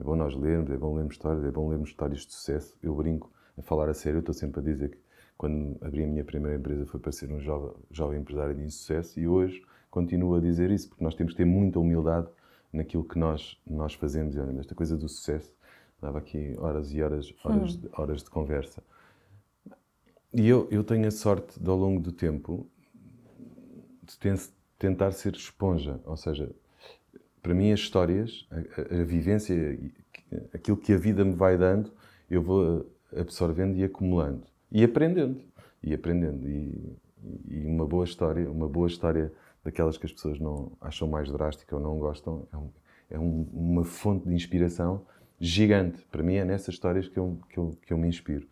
É 0.00 0.02
bom 0.02 0.16
nós 0.16 0.34
lermos, 0.34 0.70
é 0.70 0.76
bom 0.78 0.94
lermos 0.94 1.12
histórias, 1.12 1.44
é 1.44 1.50
bom 1.50 1.68
lermos 1.68 1.90
histórias 1.90 2.20
de 2.26 2.32
sucesso. 2.32 2.74
Eu 2.82 2.94
brinco 2.94 3.30
a 3.58 3.62
falar 3.62 3.90
a 3.90 3.94
sério, 3.94 4.20
estou 4.20 4.34
sempre 4.34 4.60
a 4.60 4.62
dizer 4.62 4.92
que 4.92 4.98
quando 5.36 5.76
abri 5.82 6.02
a 6.02 6.06
minha 6.06 6.24
primeira 6.24 6.56
empresa 6.56 6.86
foi 6.86 6.98
para 6.98 7.12
ser 7.12 7.30
um 7.30 7.40
jovem, 7.40 7.74
jovem 7.90 8.20
empresário 8.20 8.54
de 8.54 8.62
insucesso 8.62 9.20
e 9.20 9.28
hoje 9.28 9.62
continuo 9.90 10.34
a 10.34 10.40
dizer 10.40 10.70
isso, 10.70 10.88
porque 10.88 11.04
nós 11.04 11.14
temos 11.14 11.34
que 11.34 11.36
ter 11.36 11.44
muita 11.44 11.78
humildade 11.78 12.28
naquilo 12.72 13.04
que 13.04 13.18
nós, 13.18 13.60
nós 13.66 13.92
fazemos. 13.92 14.34
E 14.34 14.40
olha, 14.40 14.58
esta 14.58 14.74
coisa 14.74 14.96
do 14.96 15.08
sucesso, 15.08 15.52
dava 16.00 16.18
aqui 16.18 16.54
horas 16.58 16.90
e 16.94 17.02
horas, 17.02 17.34
horas, 17.44 17.76
hum. 17.76 17.88
horas 17.92 18.22
de 18.22 18.30
conversa. 18.30 18.82
E 20.32 20.48
eu, 20.48 20.68
eu 20.70 20.84
tenho 20.84 21.08
a 21.08 21.10
sorte, 21.10 21.60
de, 21.60 21.68
ao 21.68 21.76
longo 21.76 22.00
do 22.00 22.12
tempo, 22.12 22.66
de 24.02 24.40
tentar 24.78 25.10
ser 25.12 25.34
esponja. 25.34 26.00
Ou 26.04 26.16
seja, 26.16 26.50
para 27.42 27.54
mim, 27.54 27.72
as 27.72 27.80
histórias, 27.80 28.46
a, 28.50 29.00
a, 29.00 29.04
vivência, 29.04 29.78
aquilo 30.54 30.76
que 30.76 30.92
a 30.92 30.96
vida 30.96 31.24
me 31.24 31.34
vai 31.34 31.58
dando, 31.58 31.92
eu 32.30 32.42
vou 32.42 32.86
absorvendo 33.16 33.76
e 33.76 33.84
acumulando. 33.84 34.46
E 34.70 34.84
aprendendo. 34.84 35.40
E 35.82 35.92
aprendendo. 35.92 36.48
E, 36.48 36.96
e 37.48 37.66
uma 37.66 37.86
boa 37.86 38.04
história, 38.04 38.48
uma 38.50 38.68
boa 38.68 38.86
história 38.86 39.32
daquelas 39.64 39.98
que 39.98 40.06
as 40.06 40.12
pessoas 40.12 40.38
não 40.38 40.72
acham 40.80 41.08
mais 41.08 41.30
drástica 41.30 41.76
ou 41.76 41.82
não 41.82 41.98
gostam, 41.98 42.46
é, 42.52 42.56
um, 42.56 42.70
é 43.10 43.18
um, 43.18 43.48
uma 43.52 43.84
fonte 43.84 44.28
de 44.28 44.34
inspiração 44.34 45.04
gigante. 45.40 46.06
Para 46.10 46.22
mim, 46.22 46.36
é 46.36 46.44
nessas 46.44 46.74
histórias 46.74 47.08
que 47.08 47.18
eu, 47.18 47.38
que 47.48 47.58
eu, 47.58 47.78
que 47.82 47.92
eu 47.92 47.98
me 47.98 48.08
inspiro. 48.08 48.46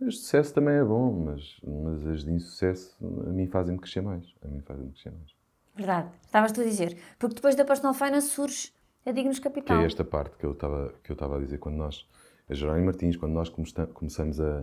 As 0.00 0.14
de 0.14 0.20
sucesso 0.20 0.54
também 0.54 0.74
é 0.74 0.84
bom, 0.84 1.12
mas, 1.12 1.60
mas 1.64 2.06
as 2.06 2.24
de 2.24 2.30
insucesso 2.30 2.96
a 3.26 3.30
mim 3.30 3.46
fazem-me 3.48 3.80
crescer 3.80 4.00
mais. 4.00 4.24
A 4.42 4.48
mim 4.48 4.60
fazem-me 4.60 4.92
crescer 4.92 5.10
mais. 5.10 5.34
Verdade. 5.74 6.08
Estavas 6.24 6.52
tu 6.52 6.60
a 6.60 6.64
dizer. 6.64 6.96
Porque 7.18 7.34
depois 7.34 7.56
da 7.56 7.64
Personal 7.64 7.94
Finance 7.94 8.28
surge 8.28 8.72
a 9.04 9.10
Dignos 9.10 9.40
Capital. 9.40 9.76
Que 9.76 9.82
é 9.82 9.86
esta 9.86 10.04
parte 10.04 10.36
que 10.36 10.46
eu 10.46 10.52
estava, 10.52 10.94
que 11.02 11.10
eu 11.10 11.14
estava 11.14 11.36
a 11.36 11.40
dizer. 11.40 11.58
Quando 11.58 11.76
nós, 11.76 12.08
a 12.48 12.54
Jerónimo 12.54 12.86
Martins, 12.86 13.16
quando 13.16 13.32
nós 13.32 13.48
começamos 13.48 14.40
a, 14.40 14.60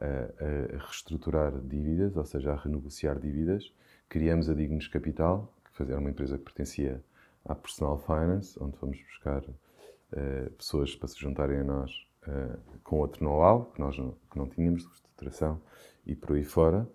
a, 0.00 0.06
a, 0.06 0.78
reestruturar 0.78 1.52
dívidas, 1.60 2.16
ou 2.16 2.24
seja, 2.24 2.52
a 2.52 2.56
renegociar 2.56 3.20
dívidas, 3.20 3.72
criamos 4.08 4.50
a 4.50 4.54
Dignos 4.54 4.88
Capital, 4.88 5.52
que 5.76 5.82
era 5.82 5.98
uma 5.98 6.10
empresa 6.10 6.36
que 6.36 6.44
pertencia 6.44 7.02
à 7.44 7.54
Personal 7.54 7.98
Finance, 7.98 8.56
onde 8.60 8.76
fomos 8.78 9.00
buscar 9.02 9.42
uh, 9.42 10.50
pessoas 10.58 10.94
para 10.96 11.08
se 11.08 11.20
juntarem 11.20 11.58
a 11.58 11.64
nós 11.64 12.11
uh, 12.26 12.58
com 12.82 12.98
outro 12.98 13.24
know-how 13.24 13.66
que 13.66 13.80
nós 13.80 13.98
não, 13.98 14.14
que 14.30 14.38
não 14.38 14.48
tínhamos 14.48 14.82
de 14.82 14.88
reestruturação 14.88 15.60
e 16.06 16.14
por 16.14 16.36
aí 16.36 16.44
fora. 16.44 16.88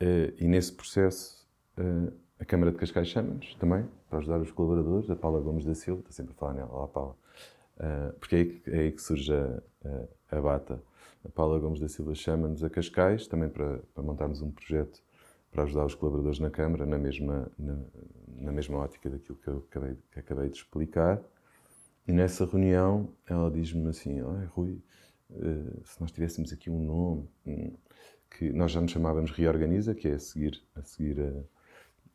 Uh, 0.00 0.32
e 0.38 0.46
nesse 0.46 0.72
processo, 0.72 1.46
uh, 1.78 2.12
a 2.38 2.44
Câmara 2.44 2.70
de 2.70 2.78
Cascais 2.78 3.08
chama-nos 3.08 3.54
também 3.54 3.88
para 4.08 4.18
ajudar 4.18 4.40
os 4.40 4.50
colaboradores, 4.50 5.10
a 5.10 5.16
Paula 5.16 5.40
Gomes 5.40 5.64
da 5.64 5.74
Silva, 5.74 6.00
está 6.00 6.12
sempre 6.12 6.32
a 6.32 6.36
falar 6.36 6.54
nela, 6.54 6.70
olá 6.70 6.88
Paula, 6.88 7.16
porque 8.20 8.36
é 8.36 8.38
aí, 8.38 8.62
é 8.66 8.78
aí, 8.80 8.92
que 8.92 9.02
surge 9.02 9.32
a, 9.32 9.60
a, 10.30 10.40
bata. 10.40 10.80
A 11.24 11.28
Paula 11.28 11.58
Gomes 11.58 11.80
da 11.80 11.88
Silva 11.88 12.14
chama-nos 12.14 12.62
a 12.62 12.70
Cascais 12.70 13.26
também 13.26 13.48
para, 13.48 13.80
para 13.94 14.02
montarmos 14.02 14.42
um 14.42 14.50
projeto 14.50 15.02
para 15.50 15.64
ajudar 15.64 15.86
os 15.86 15.94
colaboradores 15.94 16.38
na 16.38 16.50
Câmara, 16.50 16.84
na 16.84 16.98
mesma, 16.98 17.50
na, 17.58 17.78
na 18.38 18.52
mesma 18.52 18.78
ótica 18.78 19.08
daquilo 19.08 19.38
que 19.38 19.48
eu 19.48 19.64
acabei, 19.70 19.96
que 20.12 20.18
acabei 20.18 20.48
de 20.50 20.58
explicar. 20.58 21.20
E 22.06 22.12
nessa 22.12 22.44
reunião 22.46 23.08
ela 23.26 23.50
diz-me 23.50 23.88
assim: 23.88 24.22
oh, 24.22 24.46
Rui, 24.50 24.80
uh, 25.30 25.80
se 25.84 26.00
nós 26.00 26.12
tivéssemos 26.12 26.52
aqui 26.52 26.70
um 26.70 26.84
nome 26.84 27.28
um, 27.44 27.72
que 28.30 28.50
nós 28.52 28.70
já 28.70 28.80
nos 28.80 28.92
chamávamos 28.92 29.32
Reorganiza, 29.32 29.94
que 29.94 30.08
é 30.08 30.12
a 30.12 30.18
seguir, 30.18 30.62
a 30.74 30.82
seguir 30.82 31.20
a, 31.20 31.32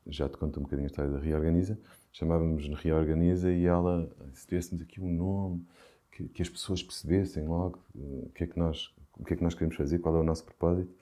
já 0.08 0.30
te 0.30 0.38
conto 0.38 0.60
um 0.60 0.63
bocadinho 0.63 0.86
a 0.86 0.91
história 0.91 1.12
da 1.12 1.19
Reorganiza, 1.19 1.77
chamávamos 2.12 2.67
Reorganiza 2.80 3.51
e 3.51 3.65
ela, 3.65 4.10
se 4.34 4.47
tivéssemos 4.47 4.82
aqui 4.82 5.01
um 5.01 5.13
nome 5.13 5.65
que, 6.12 6.27
que 6.30 6.41
as 6.41 6.49
pessoas 6.49 6.82
percebessem 6.82 7.45
logo 7.45 7.80
uh, 7.95 8.27
o, 8.27 8.32
que 8.34 8.45
é 8.45 8.47
que 8.47 8.58
nós, 8.58 8.93
o 9.17 9.25
que 9.25 9.34
é 9.34 9.38
que 9.38 9.43
nós 9.43 9.54
queremos 9.54 9.75
fazer, 9.75 9.99
qual 9.99 10.15
é 10.15 10.19
o 10.19 10.23
nosso 10.23 10.45
propósito, 10.45 10.93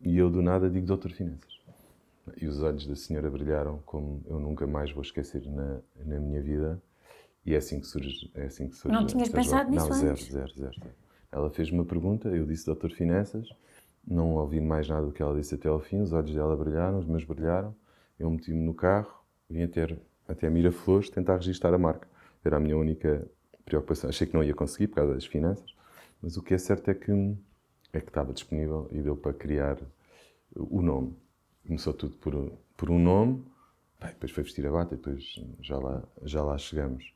e 0.00 0.18
eu 0.18 0.28
do 0.28 0.42
nada 0.42 0.68
digo 0.68 0.86
Doutor 0.86 1.12
Finanças. 1.12 1.58
E 2.36 2.46
os 2.46 2.62
olhos 2.62 2.86
da 2.86 2.94
senhora 2.94 3.30
brilharam 3.30 3.78
como 3.86 4.22
eu 4.26 4.38
nunca 4.38 4.66
mais 4.66 4.92
vou 4.92 5.02
esquecer 5.02 5.42
na, 5.46 5.80
na 6.04 6.20
minha 6.20 6.42
vida 6.42 6.80
e 7.44 7.54
é 7.54 7.58
assim 7.58 7.80
que 7.80 7.86
surge. 7.86 8.30
É 8.34 8.44
assim 8.44 8.68
que 8.68 8.76
surge 8.76 8.96
não 8.96 9.06
tinhas 9.06 9.28
pensado 9.28 9.70
nisso 9.70 9.88
não, 9.88 9.96
zero, 9.96 10.12
antes? 10.12 10.26
Zero, 10.30 10.54
zero, 10.54 10.74
zero. 10.74 10.94
Ela 11.32 11.50
fez 11.50 11.70
uma 11.70 11.84
pergunta, 11.84 12.28
eu 12.28 12.44
disse 12.44 12.66
Doutor 12.66 12.90
Finanças, 12.90 13.48
não 14.06 14.34
ouvi 14.34 14.60
mais 14.60 14.88
nada 14.88 15.06
do 15.06 15.12
que 15.12 15.22
ela 15.22 15.36
disse 15.38 15.54
até 15.54 15.68
ao 15.68 15.80
fim, 15.80 16.00
os 16.00 16.12
olhos 16.12 16.34
dela 16.34 16.56
brilharam, 16.56 16.98
os 16.98 17.06
meus 17.06 17.24
brilharam, 17.24 17.74
eu 18.18 18.30
meti-me 18.30 18.60
no 18.60 18.74
carro, 18.74 19.12
vim 19.48 19.62
até, 19.62 19.96
até 20.26 20.50
Miraflores 20.50 21.08
tentar 21.08 21.36
registrar 21.36 21.72
a 21.72 21.78
marca. 21.78 22.08
Era 22.44 22.56
a 22.56 22.60
minha 22.60 22.76
única 22.76 23.26
preocupação. 23.64 24.10
Achei 24.10 24.26
que 24.26 24.34
não 24.34 24.42
ia 24.42 24.54
conseguir 24.54 24.88
por 24.88 24.96
causa 24.96 25.14
das 25.14 25.26
finanças, 25.26 25.74
mas 26.20 26.36
o 26.36 26.42
que 26.42 26.54
é 26.54 26.58
certo 26.58 26.90
é 26.90 26.94
que, 26.94 27.12
é 27.92 28.00
que 28.00 28.08
estava 28.08 28.32
disponível 28.32 28.88
e 28.90 29.00
deu 29.00 29.16
para 29.16 29.32
criar 29.32 29.78
o 30.54 30.82
nome. 30.82 31.16
Começou 31.66 31.92
tudo 31.92 32.16
por, 32.16 32.52
por 32.76 32.90
um 32.90 32.98
nome, 32.98 33.44
Bem, 34.00 34.10
depois 34.12 34.32
foi 34.32 34.42
vestir 34.42 34.66
a 34.66 34.70
bata 34.70 34.94
e 34.94 34.96
depois 34.96 35.38
já 35.60 35.76
lá, 35.78 36.02
já 36.22 36.42
lá 36.42 36.56
chegamos. 36.56 37.12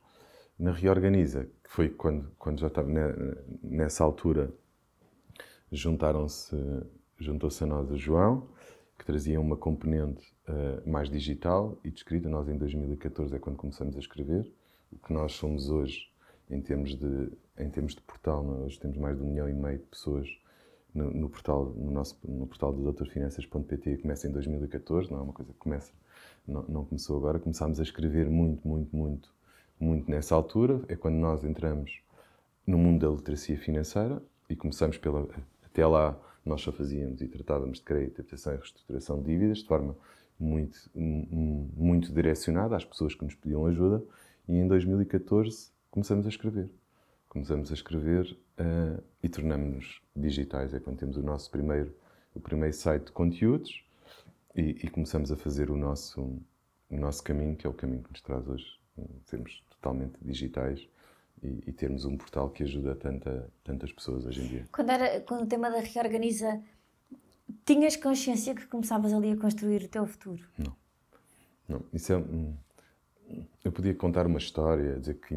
Na 0.58 0.72
Reorganiza, 0.72 1.48
que 1.62 1.70
foi 1.70 1.88
quando, 1.88 2.30
quando 2.38 2.60
já 2.60 2.68
estava 2.68 2.88
nessa 3.62 4.04
altura, 4.04 4.52
juntaram-se, 5.70 6.56
juntou-se 7.18 7.62
a 7.64 7.66
nós 7.66 7.90
o 7.90 7.96
João, 7.96 8.48
que 8.96 9.04
trazia 9.04 9.40
uma 9.40 9.56
componente 9.56 10.32
uh, 10.48 10.88
mais 10.88 11.10
digital 11.10 11.78
e 11.82 11.90
de 11.90 11.98
escrita. 11.98 12.28
Nós, 12.28 12.48
em 12.48 12.56
2014, 12.56 13.34
é 13.34 13.38
quando 13.38 13.56
começamos 13.56 13.96
a 13.96 13.98
escrever. 13.98 14.50
O 14.92 14.98
que 14.98 15.12
nós 15.12 15.32
somos 15.32 15.68
hoje, 15.68 16.08
em 16.48 16.60
termos 16.60 16.94
de, 16.94 17.32
em 17.58 17.68
termos 17.68 17.94
de 17.94 18.00
portal, 18.02 18.46
hoje 18.46 18.78
temos 18.78 18.96
mais 18.96 19.16
de 19.16 19.22
um 19.24 19.26
milhão 19.26 19.48
e 19.48 19.52
meio 19.52 19.78
de 19.78 19.86
pessoas 19.86 20.28
no, 20.94 21.10
no 21.10 21.28
portal, 21.28 21.74
no, 21.76 21.90
nosso, 21.90 22.16
no 22.22 22.46
portal 22.46 22.72
do 22.72 22.82
doutorfinanças.pt, 22.82 23.98
começa 23.98 24.28
em 24.28 24.30
2014, 24.30 25.10
não 25.10 25.18
é 25.18 25.22
uma 25.22 25.32
coisa 25.32 25.52
que 25.52 25.58
começa 25.58 25.92
não, 26.46 26.62
não 26.68 26.84
começou 26.84 27.16
agora, 27.16 27.38
começámos 27.38 27.80
a 27.80 27.82
escrever 27.82 28.28
muito, 28.28 28.66
muito, 28.66 28.94
muito, 28.94 29.33
muito 29.78 30.10
nessa 30.10 30.34
altura. 30.34 30.82
É 30.88 30.96
quando 30.96 31.16
nós 31.16 31.44
entramos 31.44 32.00
no 32.66 32.78
mundo 32.78 33.06
da 33.06 33.14
literacia 33.14 33.58
financeira 33.58 34.22
e 34.48 34.56
começamos 34.56 34.98
pela. 34.98 35.28
Até 35.64 35.86
lá, 35.86 36.18
nós 36.44 36.60
só 36.60 36.72
fazíamos 36.72 37.20
e 37.20 37.28
tratávamos 37.28 37.78
de 37.78 37.84
crédito, 37.84 38.20
habitação 38.20 38.54
e 38.54 38.56
reestruturação 38.56 39.20
de 39.20 39.26
dívidas 39.26 39.58
de 39.58 39.66
forma 39.66 39.96
muito, 40.38 40.78
muito 40.94 42.12
direcionada 42.12 42.76
às 42.76 42.84
pessoas 42.84 43.14
que 43.14 43.24
nos 43.24 43.34
pediam 43.34 43.66
ajuda. 43.66 44.02
E 44.48 44.56
em 44.56 44.66
2014 44.66 45.70
começamos 45.90 46.26
a 46.26 46.28
escrever. 46.28 46.68
Começamos 47.28 47.70
a 47.70 47.74
escrever 47.74 48.36
uh, 48.60 49.02
e 49.22 49.28
tornamos-nos 49.28 50.00
digitais. 50.14 50.74
É 50.74 50.80
quando 50.80 50.98
temos 50.98 51.16
o 51.16 51.22
nosso 51.22 51.50
primeiro, 51.50 51.94
o 52.34 52.40
primeiro 52.40 52.74
site 52.74 53.06
de 53.06 53.12
conteúdos 53.12 53.84
e, 54.54 54.70
e, 54.84 54.88
começamos 54.88 55.32
a 55.32 55.36
fazer 55.36 55.70
o 55.70 55.76
nosso, 55.76 56.20
o 56.88 56.96
nosso 56.96 57.24
caminho, 57.24 57.56
que 57.56 57.66
é 57.66 57.70
o 57.70 57.74
caminho 57.74 58.02
que 58.04 58.10
nos 58.10 58.20
traz 58.20 58.46
hoje, 58.46 58.66
sermos 59.24 59.62
totalmente 59.70 60.14
digitais 60.22 60.88
e, 61.42 61.62
e 61.66 61.72
termos 61.72 62.04
um 62.04 62.16
portal 62.16 62.50
que 62.50 62.62
ajuda 62.62 62.94
tanta, 62.94 63.50
tantas 63.62 63.92
pessoas 63.92 64.24
hoje 64.24 64.42
em 64.42 64.48
dia. 64.48 64.64
Quando, 64.72 64.90
era, 64.90 65.20
quando 65.20 65.42
o 65.42 65.46
tema 65.46 65.70
da 65.70 65.80
reorganiza, 65.80 66.60
tinhas 67.64 67.96
consciência 67.96 68.54
que 68.54 68.66
começavas 68.66 69.12
ali 69.12 69.32
a 69.32 69.36
construir 69.36 69.82
o 69.82 69.88
teu 69.88 70.06
futuro? 70.06 70.42
Não. 70.58 70.76
Não. 71.68 71.82
Isso 71.92 72.12
é. 72.12 72.22
Eu 73.64 73.72
podia 73.72 73.94
contar 73.94 74.26
uma 74.26 74.38
história, 74.38 74.98
dizer 75.00 75.14
que 75.14 75.34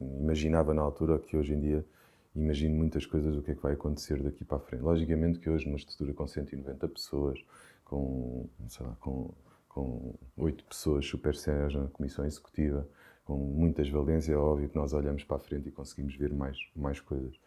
imaginava 0.00 0.74
na 0.74 0.82
altura 0.82 1.18
que 1.18 1.36
hoje 1.36 1.54
em 1.54 1.60
dia 1.60 1.86
imagino 2.34 2.76
muitas 2.76 3.06
coisas 3.06 3.34
do 3.34 3.42
que 3.42 3.52
é 3.52 3.54
que 3.54 3.62
vai 3.62 3.72
acontecer 3.72 4.22
daqui 4.22 4.44
para 4.44 4.58
a 4.58 4.60
frente. 4.60 4.82
Logicamente 4.82 5.38
que 5.38 5.48
hoje 5.48 5.66
numa 5.66 5.76
estrutura 5.76 6.12
com 6.12 6.26
190 6.26 6.88
pessoas, 6.88 7.40
com, 7.84 8.48
sei 8.68 8.86
lá, 8.86 8.96
com, 9.00 9.32
com 9.70 10.14
oito 10.36 10.64
pessoas 10.64 11.06
super 11.06 11.34
sérias 11.34 11.74
na 11.74 11.86
comissão 11.88 12.26
executiva, 12.26 12.86
com 13.24 13.36
muitas 13.38 13.88
valências, 13.88 14.28
é 14.28 14.36
óbvio 14.36 14.68
que 14.68 14.76
nós 14.76 14.92
olhamos 14.92 15.24
para 15.24 15.36
a 15.36 15.40
frente 15.40 15.68
e 15.68 15.72
conseguimos 15.72 16.14
ver 16.16 16.34
mais, 16.34 16.58
mais 16.74 17.00
coisas. 17.00 17.38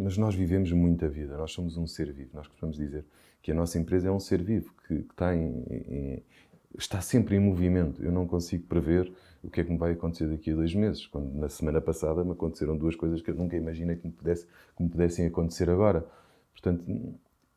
Mas 0.00 0.16
nós 0.16 0.34
vivemos 0.34 0.72
muita 0.72 1.08
vida, 1.08 1.36
nós 1.36 1.52
somos 1.52 1.76
um 1.76 1.86
ser 1.86 2.12
vivo. 2.12 2.30
Nós 2.32 2.46
costumamos 2.46 2.78
dizer 2.78 3.04
que 3.42 3.50
a 3.50 3.54
nossa 3.54 3.78
empresa 3.78 4.08
é 4.08 4.12
um 4.12 4.20
ser 4.20 4.42
vivo, 4.42 4.72
que, 4.86 5.02
que 5.02 5.10
está, 5.10 5.34
em, 5.34 5.64
em, 5.68 6.24
está 6.78 7.00
sempre 7.00 7.36
em 7.36 7.40
movimento. 7.40 8.02
Eu 8.02 8.12
não 8.12 8.26
consigo 8.26 8.66
prever 8.66 9.12
o 9.42 9.50
que 9.50 9.60
é 9.60 9.64
que 9.64 9.70
me 9.70 9.78
vai 9.78 9.92
acontecer 9.92 10.28
daqui 10.28 10.52
a 10.52 10.54
dois 10.54 10.74
meses, 10.74 11.06
quando 11.06 11.34
na 11.34 11.48
semana 11.48 11.80
passada 11.80 12.24
me 12.24 12.32
aconteceram 12.32 12.76
duas 12.76 12.94
coisas 12.96 13.20
que 13.20 13.30
eu 13.30 13.34
nunca 13.34 13.56
imaginei 13.56 13.96
que 13.96 14.06
me, 14.06 14.12
pudesse, 14.12 14.46
que 14.76 14.82
me 14.82 14.88
pudessem 14.88 15.26
acontecer 15.26 15.68
agora. 15.68 16.06
Portanto, 16.52 16.84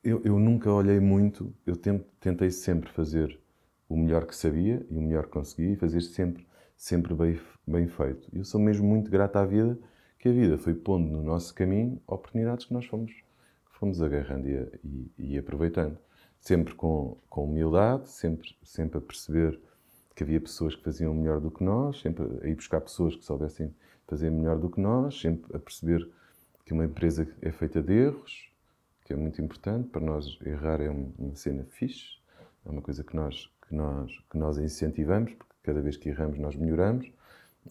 eu, 0.04 0.22
eu 0.26 0.40
nunca 0.40 0.72
olhei 0.72 1.00
muito, 1.00 1.54
eu 1.66 1.76
tentei 2.20 2.50
sempre 2.50 2.90
fazer 2.92 3.40
o 3.92 3.98
melhor 3.98 4.26
que 4.26 4.36
sabia 4.36 4.86
e 4.90 4.98
o 4.98 5.02
melhor 5.02 5.26
que 5.26 5.32
conseguia 5.32 5.74
e 5.74 5.76
fazer 5.76 6.00
sempre, 6.00 6.48
sempre 6.78 7.14
bem, 7.14 7.38
bem 7.68 7.88
feito. 7.88 8.30
Eu 8.32 8.46
sou 8.46 8.60
mesmo 8.60 8.88
muito 8.88 9.12
grato 9.12 9.36
à 9.36 9.46
vida, 9.46 9.78
que 10.18 10.30
a 10.30 10.32
vida 10.32 10.58
foi 10.58 10.74
pondo 10.74 11.12
no 11.12 11.22
nosso 11.22 11.54
caminho 11.54 12.02
oportunidades 12.08 12.66
que 12.66 12.74
nós 12.74 12.86
fomos, 12.86 13.12
fomos 13.66 14.02
agarrando 14.02 14.48
e, 14.48 14.80
e, 14.84 15.12
e 15.34 15.38
aproveitando. 15.38 15.98
Sempre 16.40 16.74
com, 16.74 17.18
com 17.30 17.44
humildade, 17.44 18.10
sempre, 18.10 18.56
sempre 18.64 18.98
a 18.98 19.02
perceber 19.02 19.60
que 20.16 20.24
havia 20.24 20.40
pessoas 20.40 20.74
que 20.74 20.84
faziam 20.84 21.14
melhor 21.14 21.42
do 21.42 21.52
que 21.52 21.64
nós, 21.64 22.00
sempre 22.00 22.26
a 22.44 22.48
ir 22.48 22.56
buscar 22.56 22.80
pessoas 22.80 23.16
que 23.16 23.26
soubessem 23.26 23.76
fazer 24.08 24.30
melhor 24.30 24.58
do 24.58 24.70
que 24.70 24.80
nós, 24.80 25.20
sempre 25.20 25.54
a 25.54 25.60
perceber 25.60 26.08
que 26.66 26.72
uma 26.72 26.86
empresa 26.86 27.28
é 27.42 27.52
feita 27.52 27.82
de 27.82 27.94
erros, 27.94 28.50
que 29.04 29.12
é 29.12 29.16
muito 29.18 29.42
importante. 29.42 29.90
Para 29.90 30.02
nós, 30.02 30.40
errar 30.46 30.80
é 30.80 30.90
uma 30.90 31.36
cena 31.36 31.66
fixe, 31.66 32.22
é 32.66 32.70
uma 32.70 32.82
coisa 32.82 33.04
que 33.04 33.16
nós, 33.16 33.50
que 33.72 33.76
nós, 33.76 34.12
que 34.30 34.38
nós 34.38 34.58
incentivamos, 34.58 35.34
porque 35.34 35.54
cada 35.64 35.82
vez 35.82 35.96
que 35.96 36.10
erramos 36.10 36.38
nós 36.38 36.56
melhoramos. 36.58 37.10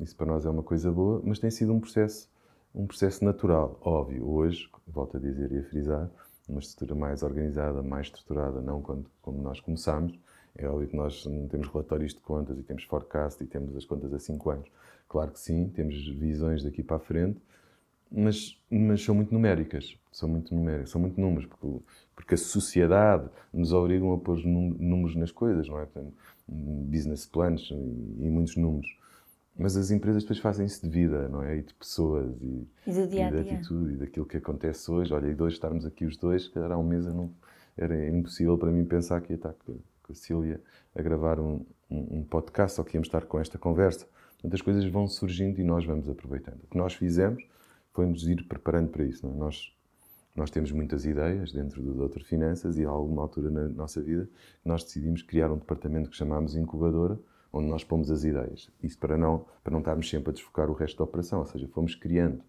Isso 0.01 0.17
para 0.17 0.27
nós 0.27 0.47
é 0.47 0.51
uma 0.51 0.63
coisa 0.63 0.91
boa, 0.91 1.21
mas 1.23 1.39
tem 1.39 1.51
sido 1.51 1.75
um 1.75 1.81
processo, 1.81 2.27
um 2.75 2.87
processo 2.87 3.23
natural, 3.23 3.79
óbvio. 3.83 4.27
Hoje, 4.27 4.69
volto 4.89 5.19
a 5.19 5.21
dizer 5.21 5.53
e 5.53 5.59
a 5.59 5.63
frisar, 5.63 6.11
uma 6.49 6.59
estrutura 6.59 6.99
mais 6.99 7.23
organizada, 7.23 7.83
mais 7.83 8.07
estruturada, 8.07 8.63
não 8.63 8.81
quando, 8.81 9.11
como 9.21 9.43
nós 9.43 9.61
começámos. 9.61 10.19
É 10.57 10.67
óbvio 10.67 10.89
que 10.89 10.97
nós 10.97 11.23
temos 11.51 11.69
relatórios 11.69 12.15
de 12.15 12.21
contas 12.21 12.59
e 12.59 12.63
temos 12.63 12.85
forecast 12.85 13.43
e 13.45 13.47
temos 13.47 13.77
as 13.77 13.85
contas 13.85 14.13
a 14.15 14.19
5 14.19 14.51
anos. 14.51 14.69
Claro 15.07 15.33
que 15.33 15.39
sim, 15.39 15.69
temos 15.69 16.09
visões 16.17 16.63
daqui 16.63 16.83
para 16.83 16.97
a 16.97 17.01
frente, 17.01 17.39
mas, 18.11 18.59
mas 18.71 19.03
são 19.03 19.15
muito 19.15 19.33
numéricas. 19.33 19.97
São 20.13 20.29
muito 20.29 20.55
numéricas, 20.55 20.91
são 20.91 21.01
muito 21.01 21.21
números, 21.21 21.47
porque, 21.47 21.85
porque 22.17 22.35
a 22.35 22.39
sociedade 22.39 23.29
nos 23.53 23.73
obriga 23.73 24.05
a 24.13 24.19
pôr 24.19 24.45
números 24.45 25.15
nas 25.15 25.31
coisas, 25.31 25.69
não 25.69 25.79
é? 25.79 25.87
business 26.49 27.27
plans 27.27 27.71
e, 27.71 27.75
e 27.75 28.29
muitos 28.29 28.57
números. 28.57 28.99
Mas 29.57 29.77
as 29.77 29.91
empresas 29.91 30.23
depois 30.23 30.39
fazem-se 30.39 30.83
de 30.83 30.89
vida, 30.89 31.29
não 31.29 31.43
é? 31.43 31.59
E 31.59 31.63
de 31.63 31.75
pessoas 31.75 32.35
e, 32.41 32.67
e, 32.87 32.93
do 32.93 33.07
dia 33.07 33.29
e 33.29 33.31
de 33.31 33.39
atitude 33.39 33.95
e 33.95 33.97
daquilo 33.97 34.27
que 34.27 34.37
acontece 34.37 34.91
hoje. 34.91 35.13
Olha, 35.13 35.29
e 35.29 35.35
dois 35.35 35.53
estarmos 35.53 35.85
aqui 35.87 36.05
os 36.05 36.17
dois, 36.17 36.49
que 36.49 36.59
há 36.59 36.77
um 36.77 36.83
mês 36.83 37.07
não, 37.07 37.31
era 37.77 38.09
impossível 38.09 38.57
para 38.59 38.71
mim 38.71 38.85
pensar 38.85 39.21
que 39.21 39.33
ia 39.33 39.37
estar 39.37 39.53
com, 39.53 39.75
com 40.03 40.13
a 40.13 40.15
Cília 40.15 40.61
a 40.95 41.03
gravar 41.03 41.39
um, 41.39 41.65
um, 41.91 42.19
um 42.19 42.25
podcast 42.25 42.81
ou 42.81 42.85
que 42.85 42.97
íamos 42.97 43.09
estar 43.09 43.23
com 43.27 43.39
esta 43.39 43.59
conversa. 43.59 44.07
Portanto, 44.33 44.55
as 44.55 44.63
coisas 44.63 44.85
vão 44.87 45.07
surgindo 45.07 45.61
e 45.61 45.65
nós 45.65 45.85
vamos 45.85 46.09
aproveitando. 46.09 46.61
O 46.65 46.67
que 46.67 46.79
nós 46.79 46.95
fizemos 46.95 47.45
foi 47.93 48.07
nos 48.07 48.27
ir 48.27 48.47
preparando 48.47 48.91
para 48.91 49.05
isso. 49.05 49.27
É? 49.27 49.31
Nós, 49.31 49.75
nós 50.35 50.51
temos 50.51 50.73
muitas 50.73 51.05
ideias 51.05 51.53
dentro 51.53 51.83
do 51.83 51.95
Doutor 51.95 52.23
Finanças 52.23 52.79
e 52.79 52.85
a 52.85 52.89
alguma 52.89 53.23
altura 53.23 53.51
na 53.51 53.69
nossa 53.69 54.01
vida 54.01 54.29
nós 54.65 54.85
decidimos 54.85 55.23
criar 55.23 55.51
um 55.51 55.59
departamento 55.59 56.11
que 56.11 56.17
chamámos 56.17 56.55
incubadora, 56.55 57.19
onde 57.53 57.69
nós 57.69 57.83
pomos 57.83 58.11
as 58.11 58.25
ideias. 58.25 58.71
Isso 58.83 58.99
para 58.99 59.17
não, 59.17 59.45
para 59.63 59.73
não 59.73 59.81
estarmos 59.81 60.09
sempre 60.09 60.31
a 60.31 60.33
desfocar 60.33 60.71
o 60.71 60.75
resto 60.75 60.99
da 60.99 61.05
operação, 61.05 61.41
ou 61.41 61.47
seja, 61.47 61.69
fomos 61.69 61.95
criando 61.95 62.43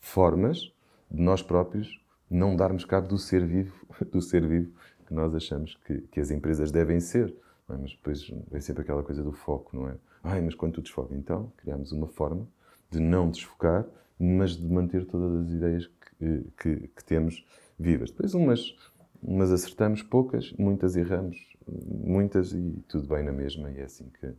formas 0.00 0.72
de 1.10 1.20
nós 1.22 1.42
próprios 1.42 2.00
não 2.28 2.56
darmos 2.56 2.84
cabo 2.84 3.08
do 3.08 3.18
ser 3.18 3.46
vivo, 3.46 3.86
do 4.10 4.20
ser 4.20 4.46
vivo 4.46 4.72
que 5.06 5.14
nós 5.14 5.34
achamos 5.34 5.78
que, 5.86 6.00
que 6.02 6.20
as 6.20 6.30
empresas 6.30 6.70
devem 6.72 7.00
ser. 7.00 7.34
É? 7.68 7.76
Mas 7.76 7.92
depois 7.92 8.28
vem 8.50 8.60
sempre 8.60 8.82
aquela 8.82 9.02
coisa 9.02 9.22
do 9.22 9.32
foco, 9.32 9.76
não 9.76 9.88
é? 9.88 9.96
Ai, 10.22 10.40
mas 10.40 10.54
quando 10.54 10.74
tu 10.74 10.82
desfoca, 10.82 11.14
então 11.14 11.52
criamos 11.56 11.92
uma 11.92 12.08
forma 12.08 12.48
de 12.90 12.98
não 12.98 13.30
desfocar 13.30 13.86
mas 14.18 14.56
de 14.56 14.66
manter 14.66 15.06
todas 15.06 15.46
as 15.46 15.50
ideias 15.52 15.86
que, 15.86 16.44
que, 16.58 16.88
que 16.88 17.04
temos 17.04 17.46
vivas. 17.78 18.10
Depois 18.10 18.34
umas, 18.34 18.76
umas 19.22 19.50
acertamos 19.52 20.02
poucas, 20.02 20.52
muitas 20.58 20.96
erramos, 20.96 21.56
muitas 21.66 22.52
e 22.52 22.82
tudo 22.88 23.08
bem 23.08 23.24
na 23.24 23.32
mesma 23.32 23.70
e 23.70 23.78
é 23.78 23.84
assim 23.84 24.10
que, 24.10 24.32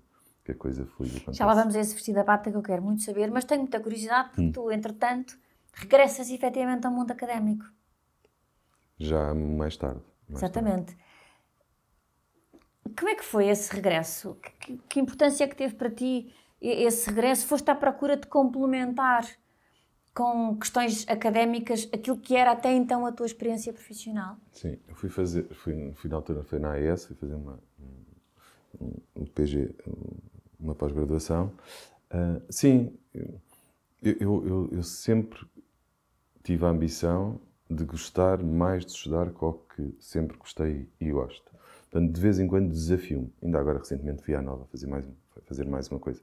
que 0.46 0.52
a 0.52 0.56
coisa 0.56 0.86
flui. 0.86 1.10
Já 1.32 1.46
lá 1.46 1.54
vamos 1.54 1.76
a 1.76 1.80
esse 1.80 1.94
vestido 1.94 2.16
da 2.16 2.24
bata 2.24 2.50
que 2.50 2.58
eu 2.58 2.64
quero 2.64 2.82
muito 2.82 3.04
saber, 3.04 3.30
mas 3.30 3.46
tenho 3.46 3.62
muita 3.62 3.80
curiosidade 3.80 4.30
porque 4.30 4.42
hum. 4.42 4.52
tu, 4.52 4.72
entretanto, 4.72 5.38
regressas 5.74 6.30
efetivamente 6.30 6.86
ao 6.86 6.94
mundo 6.94 7.12
académico. 7.12 7.66
Já 8.98 9.34
mais 9.34 9.78
tarde. 9.78 10.02
Mais 10.28 10.42
Exatamente. 10.42 10.96
Tarde. 10.96 11.08
Como 12.98 13.10
é 13.10 13.16
que 13.16 13.24
foi 13.24 13.48
esse 13.48 13.72
regresso? 13.76 14.36
Que, 14.60 14.78
que 14.90 15.00
importância 15.00 15.44
é 15.44 15.48
que 15.48 15.56
teve 15.56 15.76
para 15.76 15.92
ti 15.92 16.34
esse 16.60 17.10
regresso? 17.10 17.46
Foste 17.46 17.70
à 17.70 17.76
procura 17.76 18.18
de 18.18 18.26
complementar 18.26 19.24
com 20.18 20.58
questões 20.58 21.08
académicas 21.08 21.88
aquilo 21.94 22.18
que 22.18 22.36
era 22.36 22.52
até 22.54 22.74
então 22.74 23.06
a 23.06 23.12
tua 23.12 23.28
experiência 23.28 23.72
profissional? 23.72 24.36
Sim, 24.52 24.76
eu 24.88 24.96
fui 24.96 25.10
fazer, 25.12 25.44
fui, 25.54 25.92
fui 25.94 26.10
na 26.10 26.16
altura, 26.16 26.42
foi 26.42 26.58
na 26.58 26.72
AES, 26.72 27.06
fui 27.06 27.16
fazer 27.16 27.36
uma, 27.36 27.60
um, 28.82 28.94
um 29.16 29.26
PG, 29.28 29.70
uma 30.60 30.74
pós-graduação. 30.74 31.54
Uh, 32.12 32.42
sim, 32.50 32.98
eu, 34.02 34.20
eu, 34.20 34.70
eu, 34.72 34.82
sempre 34.82 35.40
tive 36.44 36.66
a 36.66 36.70
ambição 36.70 37.40
de 37.70 37.84
gostar 37.84 38.42
mais 38.42 38.88
de 38.88 38.94
estudar 38.94 39.30
com 39.30 39.50
o 39.50 39.54
que 39.54 39.94
sempre 40.00 40.36
gostei 40.36 40.90
e 41.00 41.12
gosto. 41.12 41.52
Portanto, 41.92 42.12
de 42.12 42.20
vez 42.20 42.40
em 42.40 42.48
quando 42.48 42.72
desafio-me. 42.72 43.32
Ainda 43.44 43.60
agora, 43.60 43.78
recentemente, 43.78 44.24
fui 44.24 44.34
à 44.34 44.42
Nova 44.42 44.66
fazer 44.72 44.88
mais, 44.88 45.08
fazer 45.46 45.68
mais 45.68 45.88
uma 45.90 46.00
coisa. 46.00 46.22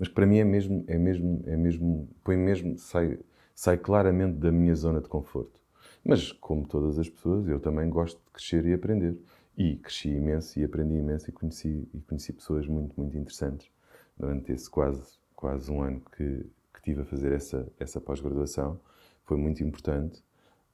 Mas 0.00 0.08
para 0.08 0.26
mim 0.26 0.38
é 0.38 0.44
mesmo, 0.44 0.84
é 0.88 0.98
mesmo, 0.98 1.44
é 1.46 1.56
mesmo, 1.56 2.08
põe 2.24 2.36
mesmo, 2.36 2.76
sai, 2.76 3.20
sai 3.56 3.78
claramente 3.78 4.36
da 4.36 4.52
minha 4.52 4.74
zona 4.74 5.00
de 5.00 5.08
conforto. 5.08 5.58
Mas, 6.04 6.30
como 6.30 6.68
todas 6.68 6.98
as 6.98 7.08
pessoas, 7.08 7.48
eu 7.48 7.58
também 7.58 7.88
gosto 7.88 8.18
de 8.18 8.30
crescer 8.30 8.66
e 8.66 8.74
aprender. 8.74 9.18
E 9.56 9.76
cresci 9.78 10.10
imenso 10.10 10.60
e 10.60 10.64
aprendi 10.64 10.94
imenso 10.94 11.30
e 11.30 11.32
conheci, 11.32 11.88
e 11.94 12.00
conheci 12.02 12.34
pessoas 12.34 12.66
muito, 12.66 12.94
muito 13.00 13.16
interessantes 13.16 13.70
durante 14.16 14.52
esse 14.52 14.68
quase, 14.68 15.18
quase 15.34 15.70
um 15.72 15.82
ano 15.82 16.02
que, 16.14 16.46
que 16.74 16.82
tive 16.82 17.00
a 17.00 17.04
fazer 17.06 17.32
essa, 17.32 17.66
essa 17.80 17.98
pós-graduação. 17.98 18.78
Foi 19.24 19.38
muito 19.38 19.64
importante 19.64 20.22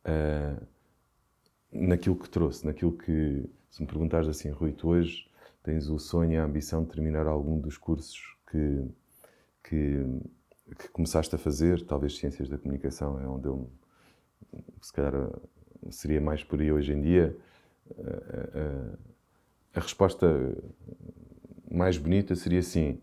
uh, 0.04 0.66
naquilo 1.70 2.16
que 2.16 2.28
trouxe, 2.28 2.66
naquilo 2.66 2.92
que, 2.92 3.48
se 3.70 3.80
me 3.80 3.86
perguntares 3.86 4.28
assim, 4.28 4.50
Rui, 4.50 4.72
tu 4.72 4.88
hoje 4.88 5.30
tens 5.62 5.88
o 5.88 6.00
sonho 6.00 6.32
e 6.32 6.36
a 6.36 6.44
ambição 6.44 6.82
de 6.82 6.90
terminar 6.90 7.28
algum 7.28 7.60
dos 7.60 7.78
cursos 7.78 8.36
que, 8.50 8.84
que, 9.62 10.04
que 10.74 10.88
começaste 10.88 11.35
a 11.35 11.38
fazer, 11.38 11.85
talvez 11.87 12.16
Ciências 12.16 12.48
da 12.48 12.58
Comunicação 12.58 13.20
é 13.20 13.26
onde 13.26 13.46
eu, 13.46 13.70
se 14.80 14.92
calhar, 14.92 15.30
seria 15.90 16.20
mais 16.20 16.42
por 16.44 16.61
aí 16.61 16.72
hoje 16.72 16.92
em 16.92 17.00
dia. 17.00 17.37
A, 17.98 18.58
a, 18.58 19.78
a 19.78 19.80
resposta 19.80 20.26
mais 21.70 21.96
bonita 21.98 22.35
seria 22.35 22.62
sim, 22.62 23.00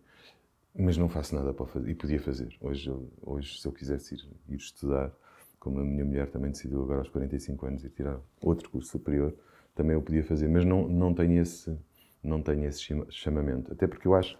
mas 0.77 0.97
não 0.97 1.09
faço 1.09 1.35
nada 1.35 1.53
para 1.53 1.65
fazer. 1.65 1.89
E 1.89 1.95
podia 1.95 2.19
fazer. 2.19 2.55
Hoje, 2.61 2.91
hoje 3.21 3.59
se 3.59 3.67
eu 3.67 3.71
quisesse 3.71 4.15
ir, 4.15 4.29
ir 4.47 4.57
estudar, 4.57 5.11
como 5.59 5.79
a 5.79 5.83
minha 5.83 6.05
mulher 6.05 6.29
também 6.29 6.51
decidiu 6.51 6.81
agora 6.81 6.99
aos 6.99 7.09
45 7.09 7.65
anos 7.65 7.83
ir 7.83 7.89
tirar 7.89 8.19
outro 8.41 8.69
curso 8.69 8.91
superior, 8.91 9.33
também 9.75 9.93
eu 9.93 10.01
podia 10.01 10.23
fazer, 10.23 10.47
mas 10.47 10.63
não, 10.65 10.87
não 10.87 11.13
tenho 11.13 11.41
esse 11.41 11.77
não 12.21 12.41
tenho 12.41 12.65
esse 12.65 12.83
chamamento. 13.09 13.71
Até 13.71 13.87
porque 13.87 14.07
eu 14.07 14.13
acho 14.13 14.37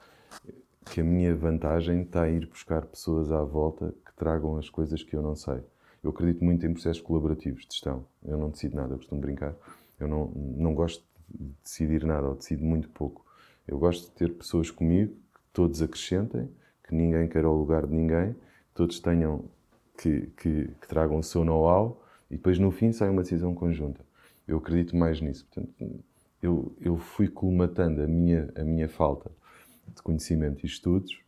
que 0.90 1.02
a 1.02 1.04
minha 1.04 1.36
vantagem 1.36 2.02
está 2.02 2.24
a 2.24 2.30
ir 2.30 2.48
buscar 2.48 2.86
pessoas 2.86 3.32
à 3.32 3.44
volta 3.44 3.94
que 4.06 4.14
tragam 4.16 4.58
as 4.58 4.70
coisas 4.70 5.04
que 5.04 5.16
eu 5.16 5.22
não 5.22 5.36
sei. 5.36 5.62
Eu 6.04 6.10
acredito 6.10 6.44
muito 6.44 6.66
em 6.66 6.74
processos 6.74 7.02
colaborativos 7.02 7.66
de 7.66 7.74
gestão. 7.74 8.06
Eu 8.26 8.38
não 8.38 8.50
decido 8.50 8.76
nada, 8.76 8.94
eu 8.94 8.98
costumo 8.98 9.22
brincar. 9.22 9.54
Eu 10.00 10.08
não, 10.08 10.32
não 10.36 10.74
gosto 10.74 11.04
de 11.30 11.54
decidir 11.64 12.04
nada 12.04 12.28
ou 12.28 12.36
decido 12.36 12.64
muito 12.64 12.90
pouco. 12.90 13.24
Eu 13.68 13.78
gosto 13.78 14.06
de 14.06 14.12
ter 14.14 14.34
pessoas 14.34 14.72
comigo 14.72 15.14
que 15.14 15.42
todos 15.54 15.82
acrescentem, 15.82 16.50
que 16.88 16.96
ninguém 16.96 17.28
queira 17.28 17.50
o 17.50 17.56
lugar 17.56 17.86
de 17.86 17.94
ninguém, 17.94 18.34
que 18.34 18.74
todos 18.74 19.00
tenham 19.00 19.46
que, 19.98 20.28
que, 20.38 20.70
que 20.82 20.88
tragam 20.88 21.20
o 21.20 21.24
seu 21.24 21.46
know-how 21.46 22.02
e 22.32 22.36
depois 22.36 22.58
no 22.58 22.72
fim 22.72 22.92
sai 22.92 23.10
uma 23.10 23.22
decisão 23.22 23.54
conjunta. 23.54 24.04
Eu 24.48 24.58
acredito 24.58 24.96
mais 24.96 25.22
nisso. 25.22 25.46
Portanto, 25.46 26.04
eu, 26.42 26.74
eu 26.82 26.98
fui 26.98 27.28
colmatando 27.28 28.02
a 28.02 28.08
minha, 28.08 28.50
a 28.56 28.64
minha 28.64 28.90
falta 28.90 29.30
de 29.96 30.02
conhecimento 30.02 30.64
e 30.64 30.68
estudos 30.68 31.20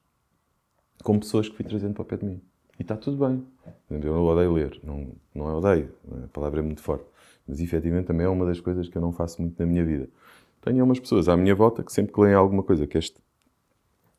com 1.04 1.20
pessoas 1.20 1.50
que 1.50 1.56
fui 1.56 1.66
trazendo 1.66 1.94
para 1.94 2.04
o 2.04 2.06
pé 2.06 2.18
de 2.18 2.26
mim. 2.26 2.42
E 2.80 2.84
está 2.84 2.96
tudo 2.96 3.18
bem. 3.26 3.46
Eu 3.90 4.24
odeio 4.24 4.54
ler, 4.54 4.80
não, 4.84 5.12
não 5.34 5.50
é 5.50 5.54
odeio, 5.54 5.94
a 6.24 6.28
palavra 6.28 6.60
é 6.60 6.64
muito 6.64 6.82
forte. 6.82 7.06
Mas 7.48 7.60
efetivamente 7.60 8.06
também 8.06 8.26
é 8.26 8.30
uma 8.30 8.46
das 8.46 8.60
coisas 8.60 8.88
que 8.88 8.98
eu 8.98 9.02
não 9.02 9.12
faço 9.12 9.42
muito 9.42 9.60
na 9.60 9.66
minha 9.66 9.84
vida. 9.84 10.08
Tenho 10.62 10.84
umas 10.86 11.00
pessoas 11.00 11.28
à 11.28 11.36
minha 11.36 11.56
volta 11.56 11.84
que 11.84 11.92
sempre 11.92 12.14
que 12.14 12.22
leem 12.22 12.36
alguma 12.36 12.64
coisa 12.64 12.86
que, 12.86 12.98
este, 12.98 13.20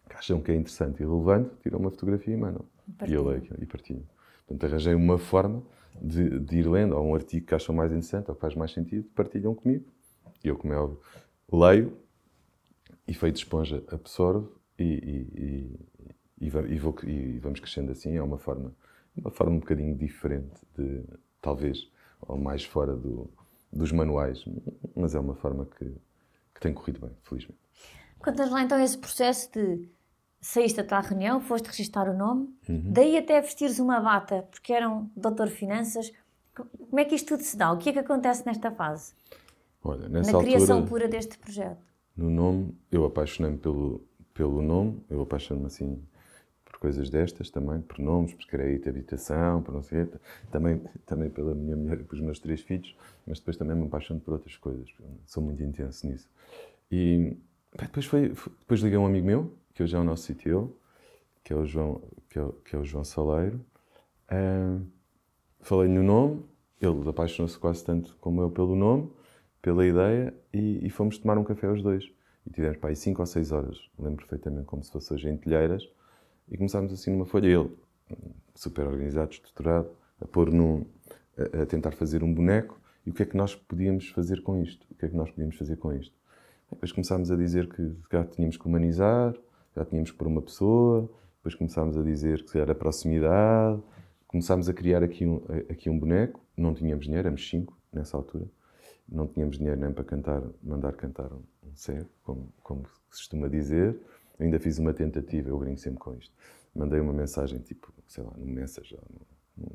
que 0.08 0.16
acham 0.16 0.40
que 0.40 0.50
é 0.50 0.56
interessante 0.56 1.02
e 1.02 1.06
relevante, 1.06 1.50
tiram 1.62 1.78
uma 1.78 1.90
fotografia 1.90 2.34
e 2.34 2.36
mandam. 2.36 2.64
E 3.06 3.12
eu 3.12 3.24
leio 3.24 3.42
e 3.60 3.66
partilho. 3.66 4.04
Portanto, 4.46 4.70
arranjei 4.70 4.94
uma 4.94 5.18
forma 5.18 5.62
de, 6.00 6.40
de, 6.40 6.58
ir 6.58 6.68
lendo, 6.68 6.96
ou 6.96 7.04
um 7.04 7.14
artigo 7.14 7.46
que 7.46 7.54
acham 7.54 7.74
mais 7.74 7.90
interessante, 7.90 8.28
ou 8.28 8.34
que 8.34 8.40
faz 8.40 8.54
mais 8.54 8.72
sentido, 8.72 9.08
partilham 9.14 9.54
comigo. 9.54 9.84
E 10.44 10.48
eu, 10.48 10.56
como 10.56 10.72
é 10.72 10.76
óbvio, 10.76 11.00
leio 11.52 11.96
e 13.06 13.14
feito 13.14 13.36
esponja 13.36 13.82
absorvo 13.90 14.52
e, 14.78 14.84
e, 14.84 15.76
e, 16.40 16.46
e, 16.46 16.78
vou, 16.78 16.96
e 17.04 17.38
vamos 17.38 17.60
crescendo 17.60 17.92
assim. 17.92 18.16
É 18.16 18.22
uma 18.22 18.38
forma, 18.38 18.72
uma 19.16 19.30
forma 19.30 19.56
um 19.56 19.60
bocadinho 19.60 19.96
diferente, 19.96 20.60
de, 20.76 21.04
talvez, 21.40 21.90
ou 22.20 22.38
mais 22.38 22.64
fora 22.64 22.94
do, 22.94 23.30
dos 23.72 23.92
manuais, 23.92 24.44
mas 24.94 25.14
é 25.14 25.20
uma 25.20 25.34
forma 25.34 25.66
que, 25.66 25.84
que 26.54 26.60
tem 26.60 26.72
corrido 26.72 27.00
bem, 27.00 27.10
felizmente. 27.22 27.58
Contas 28.18 28.50
lá 28.50 28.62
então 28.62 28.80
esse 28.80 28.96
processo 28.98 29.50
de 29.52 29.88
saíste 30.40 30.80
até 30.80 30.94
à 30.94 31.00
reunião, 31.00 31.40
foste 31.40 31.66
registrar 31.66 32.08
o 32.08 32.16
nome, 32.16 32.54
uhum. 32.68 32.92
daí 32.92 33.16
até 33.16 33.40
vestires 33.40 33.78
uma 33.78 34.00
bata, 34.00 34.42
porque 34.50 34.72
eram 34.72 35.10
doutor 35.16 35.48
Finanças. 35.48 36.12
Como 36.54 37.00
é 37.00 37.04
que 37.04 37.14
isto 37.14 37.28
tudo 37.28 37.42
se 37.42 37.56
dá? 37.56 37.72
O 37.72 37.78
que 37.78 37.88
é 37.88 37.92
que 37.92 37.98
acontece 37.98 38.44
nesta 38.44 38.70
fase? 38.70 39.14
Olha, 39.82 40.08
Na 40.08 40.18
altura, 40.18 40.44
criação 40.44 40.84
pura 40.84 41.08
deste 41.08 41.38
projeto. 41.38 41.91
No 42.16 42.30
nome, 42.30 42.74
eu 42.90 43.04
apaixonei-me 43.04 43.58
pelo, 43.58 44.04
pelo 44.34 44.62
nome, 44.62 45.02
eu 45.08 45.22
apaixono-me 45.22 45.66
assim 45.66 46.02
por 46.64 46.78
coisas 46.78 47.10
destas 47.10 47.50
também, 47.50 47.80
por 47.80 47.98
nomes, 47.98 48.34
por 48.34 48.46
crédito 48.46 48.88
habitação, 48.88 49.62
por 49.62 49.74
não 49.74 49.82
sei, 49.82 50.06
também, 50.50 50.80
também 51.06 51.30
pela 51.30 51.54
minha 51.54 51.76
mulher 51.76 52.00
e 52.00 52.04
pelos 52.04 52.24
meus 52.24 52.38
três 52.38 52.60
filhos, 52.60 52.94
mas 53.26 53.38
depois 53.38 53.56
também 53.56 53.76
me 53.76 53.86
apaixono 53.86 54.20
por 54.20 54.34
outras 54.34 54.56
coisas, 54.56 54.88
sou 55.26 55.42
muito 55.42 55.62
intenso 55.62 56.06
nisso. 56.06 56.28
E 56.90 57.36
depois, 57.78 58.06
foi, 58.06 58.28
depois 58.60 58.80
liguei 58.80 58.98
um 58.98 59.06
amigo 59.06 59.26
meu, 59.26 59.52
que 59.74 59.82
hoje 59.82 59.96
é 59.96 59.98
o 59.98 60.04
nosso 60.04 60.32
CTO, 60.32 60.74
que 61.42 61.52
é 61.52 61.56
o 61.56 61.64
João, 61.64 62.02
que 62.28 62.38
é 62.38 62.42
o, 62.42 62.52
que 62.52 62.76
é 62.76 62.78
o 62.78 62.84
João 62.84 63.04
Saleiro. 63.04 63.60
Uh, 64.30 64.84
Falei-lhe 65.62 65.94
no 65.94 66.02
nome, 66.02 66.42
ele 66.80 67.08
apaixonou-se 67.08 67.56
quase 67.56 67.84
tanto 67.84 68.16
como 68.20 68.42
eu 68.42 68.50
pelo 68.50 68.74
nome, 68.74 69.08
pela 69.62 69.86
ideia, 69.86 70.34
e, 70.52 70.84
e, 70.84 70.90
fomos 70.90 71.16
tomar 71.16 71.38
um 71.38 71.44
café 71.44 71.70
os 71.70 71.82
dois. 71.82 72.04
E 72.44 72.50
tivemos 72.50 72.76
para 72.78 72.90
aí 72.90 72.96
5 72.96 73.22
ou 73.22 73.26
6 73.26 73.52
horas, 73.52 73.78
lembro 73.96 74.26
perfeitamente 74.26 74.66
como 74.66 74.82
se 74.82 74.90
fosse 74.90 75.14
hoje 75.14 75.28
em 75.28 75.36
Telheiras, 75.36 75.88
e 76.50 76.56
começámos 76.56 76.92
assim 76.92 77.12
numa 77.12 77.24
folha, 77.24 77.46
ele, 77.46 77.70
super 78.54 78.86
organizado, 78.86 79.30
estruturado, 79.30 79.88
a 80.20 80.26
pôr 80.26 80.52
num, 80.52 80.84
a, 81.38 81.62
a 81.62 81.66
tentar 81.66 81.92
fazer 81.92 82.24
um 82.24 82.34
boneco, 82.34 82.80
e 83.06 83.10
o 83.10 83.14
que 83.14 83.22
é 83.22 83.26
que 83.26 83.36
nós 83.36 83.54
podíamos 83.54 84.08
fazer 84.08 84.42
com 84.42 84.60
isto? 84.60 84.84
O 84.90 84.94
que 84.96 85.06
é 85.06 85.08
que 85.08 85.16
nós 85.16 85.30
podíamos 85.30 85.56
fazer 85.56 85.76
com 85.76 85.92
isto? 85.92 86.14
Depois 86.70 86.90
começámos 86.90 87.30
a 87.30 87.36
dizer 87.36 87.68
que 87.68 87.92
já 88.10 88.24
tínhamos 88.24 88.56
que 88.56 88.66
humanizar, 88.66 89.34
já 89.76 89.84
tínhamos 89.84 90.10
que 90.10 90.16
pôr 90.16 90.26
uma 90.26 90.42
pessoa, 90.42 91.08
depois 91.36 91.54
começámos 91.54 91.96
a 91.98 92.02
dizer 92.02 92.44
que 92.44 92.58
era 92.58 92.74
proximidade, 92.74 93.82
começámos 94.26 94.68
a 94.68 94.72
criar 94.72 95.02
aqui 95.02 95.26
um, 95.26 95.42
aqui 95.68 95.90
um 95.90 95.98
boneco, 95.98 96.40
não 96.56 96.72
tínhamos 96.72 97.04
dinheiro, 97.04 97.26
éramos 97.26 97.48
cinco 97.48 97.76
nessa 97.92 98.16
altura, 98.16 98.46
não 99.08 99.26
tínhamos 99.26 99.58
dinheiro 99.58 99.80
nem 99.80 99.92
para 99.92 100.04
cantar, 100.04 100.42
mandar 100.62 100.92
cantar 100.94 101.32
um, 101.32 101.42
cego, 101.74 102.08
como, 102.22 102.52
como 102.62 102.86
se 103.10 103.18
costuma 103.18 103.48
dizer, 103.48 103.98
ainda 104.38 104.58
fiz 104.58 104.78
uma 104.78 104.92
tentativa, 104.92 105.48
eu 105.48 105.58
brinco 105.58 105.78
sempre 105.78 105.98
com 105.98 106.14
isto, 106.14 106.34
mandei 106.74 107.00
uma 107.00 107.12
mensagem 107.12 107.58
tipo, 107.58 107.92
sei 108.06 108.24
lá, 108.24 108.32
no 108.36 108.46
Messenger, 108.46 108.98
no, 109.56 109.70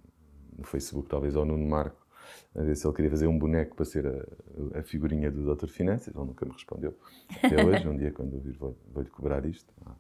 no, 0.58 0.64
Facebook 0.64 1.08
talvez, 1.10 1.36
ou 1.36 1.46
no 1.46 1.58
Marco, 1.58 2.08
a 2.56 2.62
ver 2.62 2.76
se 2.76 2.86
ele 2.86 2.96
queria 2.96 3.12
fazer 3.12 3.28
um 3.28 3.38
boneco 3.38 3.76
para 3.76 3.86
ser 3.86 4.06
a, 4.06 4.80
a 4.80 4.84
figurinha 4.84 5.32
do 5.32 5.56
Dr. 5.56 5.68
Finanças. 5.68 6.14
Ele 6.14 6.26
nunca 6.26 6.46
me 6.46 6.52
respondeu. 6.52 6.94
Até 7.42 7.56
hoje, 7.64 7.88
um 7.88 7.96
dia, 7.96 8.12
quando 8.12 8.34
eu 8.34 8.40
vir, 8.40 8.58
vou-lhe 8.58 8.76
vou 8.92 9.06
cobrar 9.06 9.46
isto. 9.46 9.74
Ah, 9.86 9.96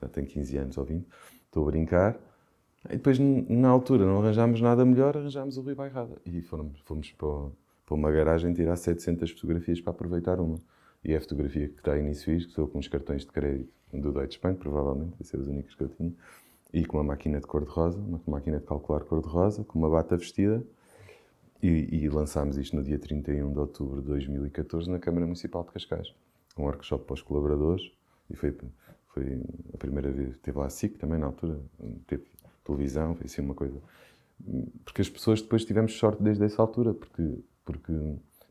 já 0.00 0.08
tenho 0.08 0.26
15 0.26 0.56
anos 0.56 0.78
ouvindo. 0.78 1.04
Estou 1.46 1.64
a 1.64 1.70
brincar. 1.70 2.16
E 2.86 2.96
depois, 2.96 3.18
na 3.18 3.68
altura, 3.68 4.04
não 4.04 4.20
arranjámos 4.20 4.60
nada 4.60 4.84
melhor, 4.84 5.16
arranjámos 5.16 5.56
o 5.56 5.62
Rui 5.62 5.74
Bairrada. 5.74 6.20
E 6.26 6.42
fomos, 6.42 6.80
fomos 6.80 7.10
para, 7.12 7.50
para 7.84 7.94
uma 7.94 8.10
garagem 8.10 8.52
tirar 8.52 8.76
700 8.76 9.30
fotografias 9.32 9.80
para 9.80 9.90
aproveitar 9.90 10.40
uma. 10.40 10.58
E 11.04 11.12
é 11.12 11.16
a 11.16 11.20
fotografia 11.20 11.68
que 11.68 11.78
está 11.78 11.92
fiz, 12.14 12.46
que 12.46 12.52
sou 12.52 12.66
com 12.66 12.78
os 12.78 12.88
cartões 12.88 13.22
de 13.22 13.32
crédito 13.32 13.70
do 13.92 14.12
Deutsche 14.12 14.40
Bank, 14.40 14.58
provavelmente, 14.58 15.14
vai 15.18 15.24
ser 15.24 15.38
os 15.38 15.46
únicos 15.46 15.74
que 15.74 15.82
eu 15.82 15.88
tinha. 15.88 16.12
E 16.72 16.84
com 16.84 16.96
uma 16.96 17.04
máquina 17.04 17.38
de 17.40 17.46
cor-de-rosa, 17.46 17.98
uma 17.98 18.20
máquina 18.26 18.58
de 18.58 18.64
calcular 18.64 19.00
cor-de-rosa, 19.04 19.64
com 19.64 19.78
uma 19.78 19.90
bata 19.90 20.16
vestida 20.16 20.64
e, 21.62 22.04
e, 22.04 22.08
lançámos 22.10 22.58
isto 22.58 22.76
no 22.76 22.82
dia 22.82 22.98
31 22.98 23.52
de 23.52 23.58
outubro 23.58 24.02
de 24.02 24.08
2014 24.08 24.90
na 24.90 24.98
Câmara 24.98 25.24
Municipal 25.24 25.64
de 25.64 25.72
Cascais, 25.72 26.14
um 26.58 26.64
workshop 26.64 27.04
para 27.04 27.14
os 27.14 27.22
colaboradores. 27.22 27.90
E 28.28 28.36
foi, 28.36 28.54
foi 29.08 29.40
a 29.72 29.78
primeira 29.78 30.10
vez. 30.10 30.36
Teve 30.38 30.58
lá 30.58 30.66
a 30.66 30.70
SIC 30.70 30.98
também 30.98 31.18
na 31.18 31.26
altura, 31.26 31.58
teve 32.06 32.24
televisão, 32.64 33.14
foi 33.14 33.26
assim 33.26 33.40
uma 33.40 33.54
coisa. 33.54 33.80
Porque 34.84 35.00
as 35.00 35.08
pessoas 35.08 35.40
depois 35.40 35.64
tivemos 35.64 35.94
sorte 35.96 36.22
desde 36.22 36.44
essa 36.44 36.60
altura, 36.60 36.92
porque, 36.92 37.38
porque, 37.64 37.92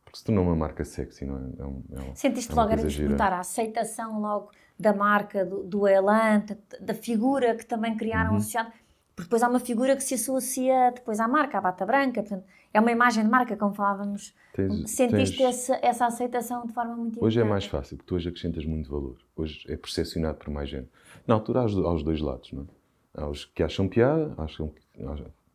porque 0.04 0.18
se 0.18 0.24
tornou 0.24 0.44
uma 0.44 0.56
marca 0.56 0.84
sexy, 0.84 1.26
não 1.26 1.38
é? 1.38 1.62
é, 1.62 1.66
um, 1.66 1.84
é 1.92 2.12
um, 2.12 2.16
Sentiste 2.16 2.52
é 2.52 2.56
logo, 2.56 2.72
era 2.72 2.82
perguntar, 2.82 3.34
a 3.34 3.40
aceitação 3.40 4.20
logo 4.20 4.52
da 4.80 4.94
marca, 4.94 5.46
do, 5.46 5.64
do 5.64 5.88
Elan, 5.88 6.44
da 6.80 6.94
figura 6.94 7.56
que 7.56 7.66
também 7.66 7.96
criaram 7.96 8.32
uhum. 8.32 8.38
associado. 8.38 8.72
Porque 9.16 9.28
depois 9.28 9.44
há 9.44 9.50
uma 9.50 9.60
figura 9.60 9.96
que 9.96 10.04
se 10.04 10.16
associa 10.16 10.92
depois 10.92 11.20
à 11.20 11.28
marca, 11.28 11.60
à 11.60 11.62
bata 11.62 11.86
branca, 11.86 12.24
portanto, 12.24 12.46
é 12.74 12.80
uma 12.80 12.92
imagem 12.92 13.24
de 13.24 13.30
marca, 13.30 13.56
como 13.56 13.74
falávamos. 13.74 14.34
Tens, 14.54 14.90
Sentiste 14.90 15.38
tens... 15.38 15.50
Essa, 15.50 15.80
essa 15.84 16.06
aceitação 16.08 16.66
de 16.66 16.74
forma 16.74 16.96
muito 16.96 17.24
Hoje 17.24 17.40
é 17.40 17.44
mais 17.44 17.66
fácil, 17.66 17.96
porque 17.96 18.08
tu 18.08 18.16
hoje 18.16 18.30
acrescentas 18.30 18.66
muito 18.66 18.90
valor. 18.90 19.18
Hoje 19.36 19.64
é 19.70 19.78
percepcionado 19.78 20.40
por 20.40 20.50
mais 20.50 20.68
gente. 20.68 20.90
Na 21.28 21.36
altura, 21.36 21.60
aos, 21.62 21.76
aos 21.76 22.02
dois 22.02 22.20
lados, 22.20 22.52
não 22.52 22.64
é? 22.64 22.66
Há 23.16 23.30
os 23.30 23.46
que 23.46 23.62
acham 23.62 23.88
piada, 23.88 24.34
acham, 24.40 24.74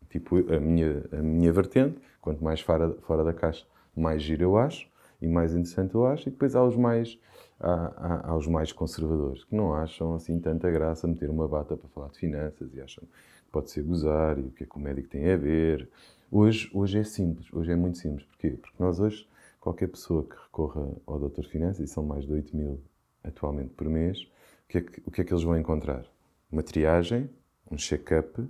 tipo, 0.08 0.36
a 0.54 0.60
minha, 0.60 1.04
a 1.12 1.16
minha 1.16 1.52
vertente, 1.52 2.00
quanto 2.28 2.44
mais 2.44 2.60
fora, 2.60 2.92
fora 3.00 3.24
da 3.24 3.32
caixa, 3.32 3.66
mais 3.96 4.22
giro 4.22 4.42
eu 4.42 4.58
acho 4.58 4.86
e 5.20 5.26
mais 5.26 5.52
interessante 5.52 5.94
eu 5.94 6.04
acho. 6.04 6.28
E 6.28 6.30
depois 6.30 6.54
há 6.54 6.62
os 6.62 6.76
mais, 6.76 7.18
há, 7.58 7.72
há, 7.72 8.30
há 8.30 8.36
os 8.36 8.46
mais 8.46 8.70
conservadores, 8.70 9.44
que 9.44 9.56
não 9.56 9.72
acham 9.72 10.14
assim 10.14 10.38
tanta 10.38 10.70
graça 10.70 11.08
meter 11.08 11.30
uma 11.30 11.48
bata 11.48 11.74
para 11.74 11.88
falar 11.88 12.08
de 12.08 12.18
finanças 12.18 12.74
e 12.74 12.80
acham 12.82 13.02
que 13.04 13.50
pode 13.50 13.70
ser 13.70 13.82
gozar 13.82 14.38
e 14.38 14.42
o 14.42 14.50
que 14.50 14.64
é 14.64 14.66
que 14.66 14.76
o 14.76 14.78
médico 14.78 15.08
tem 15.08 15.30
a 15.30 15.36
ver. 15.38 15.88
Hoje, 16.30 16.70
hoje 16.74 16.98
é 16.98 17.04
simples, 17.04 17.50
hoje 17.50 17.72
é 17.72 17.76
muito 17.76 17.96
simples. 17.96 18.26
Porquê? 18.26 18.50
Porque 18.50 18.76
nós 18.78 19.00
hoje, 19.00 19.26
qualquer 19.58 19.88
pessoa 19.88 20.22
que 20.22 20.36
recorra 20.36 20.86
ao 21.06 21.18
Dr. 21.18 21.44
Finanças, 21.44 21.80
e 21.80 21.90
são 21.90 22.04
mais 22.04 22.26
de 22.26 22.32
8 22.34 22.54
mil 22.54 22.78
atualmente 23.24 23.70
por 23.70 23.88
mês, 23.88 24.20
o 24.20 24.68
que 24.68 24.78
é 24.78 24.80
que, 24.82 25.02
o 25.06 25.10
que, 25.10 25.22
é 25.22 25.24
que 25.24 25.32
eles 25.32 25.42
vão 25.42 25.56
encontrar? 25.56 26.04
Uma 26.52 26.62
triagem, 26.62 27.30
um 27.70 27.76
check-up, 27.78 28.46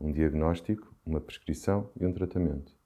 um 0.00 0.10
diagnóstico, 0.10 0.94
uma 1.04 1.20
prescrição 1.20 1.90
e 2.00 2.06
um 2.06 2.12
tratamento. 2.12 2.77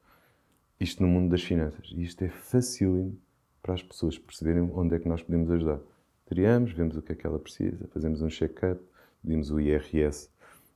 Isto 0.83 1.01
no 1.01 1.09
mundo 1.09 1.31
das 1.31 1.45
finanças. 1.45 1.93
E 1.95 2.03
isto 2.03 2.25
é 2.25 2.29
facílimo 2.29 3.17
para 3.63 3.73
as 3.73 3.83
pessoas 3.85 4.19
perceberem 4.19 4.69
onde 4.75 4.97
é 4.97 4.99
que 4.99 5.09
nós 5.09 5.23
podemos 5.23 5.49
ajudar. 5.49 5.79
Triamos, 6.27 6.73
vemos 6.73 6.97
o 6.97 7.03
que 7.03 7.13
é 7.13 7.15
que 7.15 7.25
ela 7.25 7.39
precisa, 7.39 7.87
fazemos 7.95 8.21
um 8.21 8.29
check-up, 8.29 8.83
pedimos 9.23 9.53
o 9.53 9.61
IRS 9.61 10.29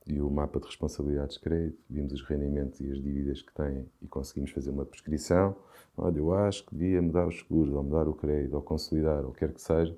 e 0.05 0.21
o 0.21 0.29
mapa 0.29 0.61
de 0.61 0.65
responsabilidades 0.65 1.35
de 1.35 1.41
crédito, 1.41 1.77
vimos 1.89 2.13
os 2.13 2.21
rendimentos 2.21 2.79
e 2.79 2.89
as 2.89 3.03
dívidas 3.03 3.41
que 3.41 3.53
têm 3.53 3.85
e 4.01 4.07
conseguimos 4.07 4.51
fazer 4.51 4.69
uma 4.69 4.85
prescrição. 4.85 5.57
Olha, 5.97 6.17
eu 6.19 6.33
acho 6.33 6.65
que 6.65 6.73
devia 6.73 7.01
mudar 7.01 7.27
os 7.27 7.39
seguros, 7.39 7.73
ou 7.73 7.83
mudar 7.83 8.07
o 8.07 8.13
crédito, 8.13 8.53
ou 8.53 8.61
consolidar, 8.61 9.25
ou 9.25 9.33
quer 9.33 9.51
que 9.51 9.61
seja. 9.61 9.93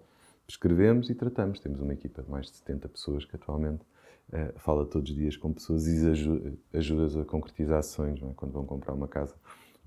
Prescrevemos 0.48 1.12
e 1.12 1.14
tratamos. 1.14 1.60
Temos 1.60 1.80
uma 1.82 1.94
equipa 1.94 2.24
de 2.24 2.32
mais 2.32 2.48
de 2.48 2.58
70 2.58 2.90
pessoas 2.90 3.26
que 3.26 3.36
atualmente 3.36 3.84
uh, 4.34 4.58
fala 4.58 4.88
todos 4.88 5.12
os 5.12 5.16
dias 5.16 5.38
com 5.38 5.54
pessoas 5.54 5.86
e 5.86 6.10
ajuda, 6.10 6.54
ajuda 6.74 7.22
a 7.22 7.26
concretizar 7.26 7.78
ações 7.78 8.20
é? 8.24 8.26
quando 8.36 8.54
vão 8.54 8.66
comprar 8.66 8.96
uma 8.96 9.08
casa. 9.08 9.36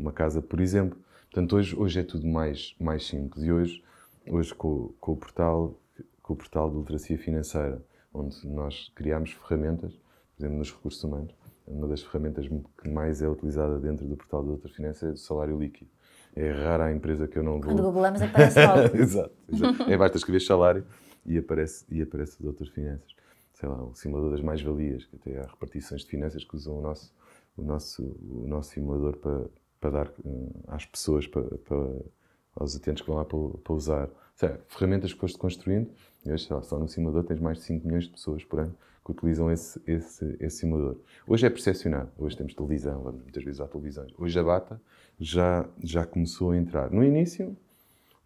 Uma 0.03 0.13
casa, 0.13 0.43
por 0.43 0.61
exemplo. 0.61 0.99
Portanto, 1.31 1.57
hoje, 1.57 1.77
hoje 1.77 2.01
é 2.01 2.03
tudo 2.03 2.27
mais, 2.27 2.75
mais 2.79 3.07
simples. 3.07 3.45
E 3.45 3.53
hoje, 3.53 3.83
hoje 4.29 4.53
com, 4.53 4.93
com, 5.01 5.13
o 5.13 5.17
portal, 5.17 5.79
com 6.21 6.33
o 6.33 6.37
portal 6.37 6.71
de 6.71 6.79
literacia 6.79 7.17
financeira, 7.17 7.81
onde 8.13 8.47
nós 8.47 8.91
criamos 8.95 9.31
ferramentas 9.33 9.93
por 10.37 10.43
exemplo, 10.43 10.59
nos 10.59 10.73
recursos 10.73 11.05
humanos, 11.05 11.35
uma 11.67 11.87
das 11.87 12.03
ferramentas 12.03 12.47
que 12.49 12.89
mais 12.89 13.23
é 13.23 13.29
utilizada 13.29 13.79
dentro 13.79 14.07
do 14.07 14.17
portal 14.17 14.43
de 14.43 14.51
outras 14.51 14.75
finanças 14.75 15.03
é 15.09 15.13
o 15.13 15.17
salário 15.17 15.57
líquido. 15.57 15.89
É 16.35 16.51
rara 16.51 16.87
a 16.87 16.93
empresa 16.93 17.29
que 17.29 17.39
eu 17.39 17.45
não 17.45 17.61
vou... 17.61 17.71
Quando 17.71 17.83
googlamos 17.83 18.21
aparece 18.21 18.67
logo. 18.67 18.97
exato, 18.99 19.35
exato. 19.53 19.83
É 19.85 19.97
basta 19.97 20.17
escrever 20.17 20.41
salário 20.41 20.85
e 21.25 21.39
aparece, 21.39 21.85
e 21.89 22.03
aparece 22.03 22.39
as 22.41 22.45
outras 22.45 22.71
finanças. 22.71 23.15
Sei 23.53 23.69
lá, 23.69 23.85
o 23.85 23.95
simulador 23.95 24.33
das 24.33 24.41
mais-valias, 24.41 25.05
que 25.05 25.15
até 25.15 25.39
há 25.39 25.47
repartições 25.47 26.03
de 26.03 26.09
finanças 26.09 26.43
que 26.43 26.57
usam 26.57 26.79
o 26.79 26.83
nosso, 26.83 27.15
o 27.57 27.63
nosso, 27.63 28.03
o 28.03 28.45
nosso 28.49 28.71
simulador 28.71 29.17
para, 29.19 29.45
para 29.83 29.91
dar 29.91 30.09
uh, 30.25 30.65
às 30.69 30.87
pessoas, 30.87 31.27
para, 31.27 31.43
para, 31.43 31.77
aos 32.55 32.75
utentes 32.77 33.03
que 33.03 33.09
vão 33.09 33.19
lá 33.19 33.25
para, 33.25 33.39
para 33.63 33.75
usar. 33.75 34.09
Seja, 34.37 34.61
ferramentas 34.69 35.13
que 35.13 35.19
foste 35.19 35.37
construindo, 35.37 35.91
e 36.25 36.33
hoje, 36.33 36.47
lá, 36.49 36.63
só 36.63 36.79
no 36.79 36.89
simulador 36.89 37.25
tens 37.25 37.41
mais 37.41 37.59
de 37.59 37.65
5 37.65 37.87
milhões 37.87 38.05
de 38.05 38.11
pessoas 38.11 38.45
por 38.45 38.61
ano 38.61 38.75
que 39.05 39.11
utilizam 39.11 39.51
esse, 39.51 39.83
esse, 39.85 40.37
esse 40.39 40.59
simulador. 40.59 40.97
Hoje 41.27 41.45
é 41.45 41.51
percepcionado, 41.51 42.11
hoje 42.17 42.37
temos 42.37 42.55
televisão, 42.55 43.03
muitas 43.03 43.43
vezes 43.43 43.61
há 43.61 43.67
televisões. 43.67 44.13
Hoje 44.17 44.39
a 44.39 44.45
bata 44.45 44.81
já, 45.19 45.69
já 45.83 46.07
começou 46.07 46.53
a 46.53 46.57
entrar. 46.57 46.89
No 46.93 47.03
início, 47.03 47.57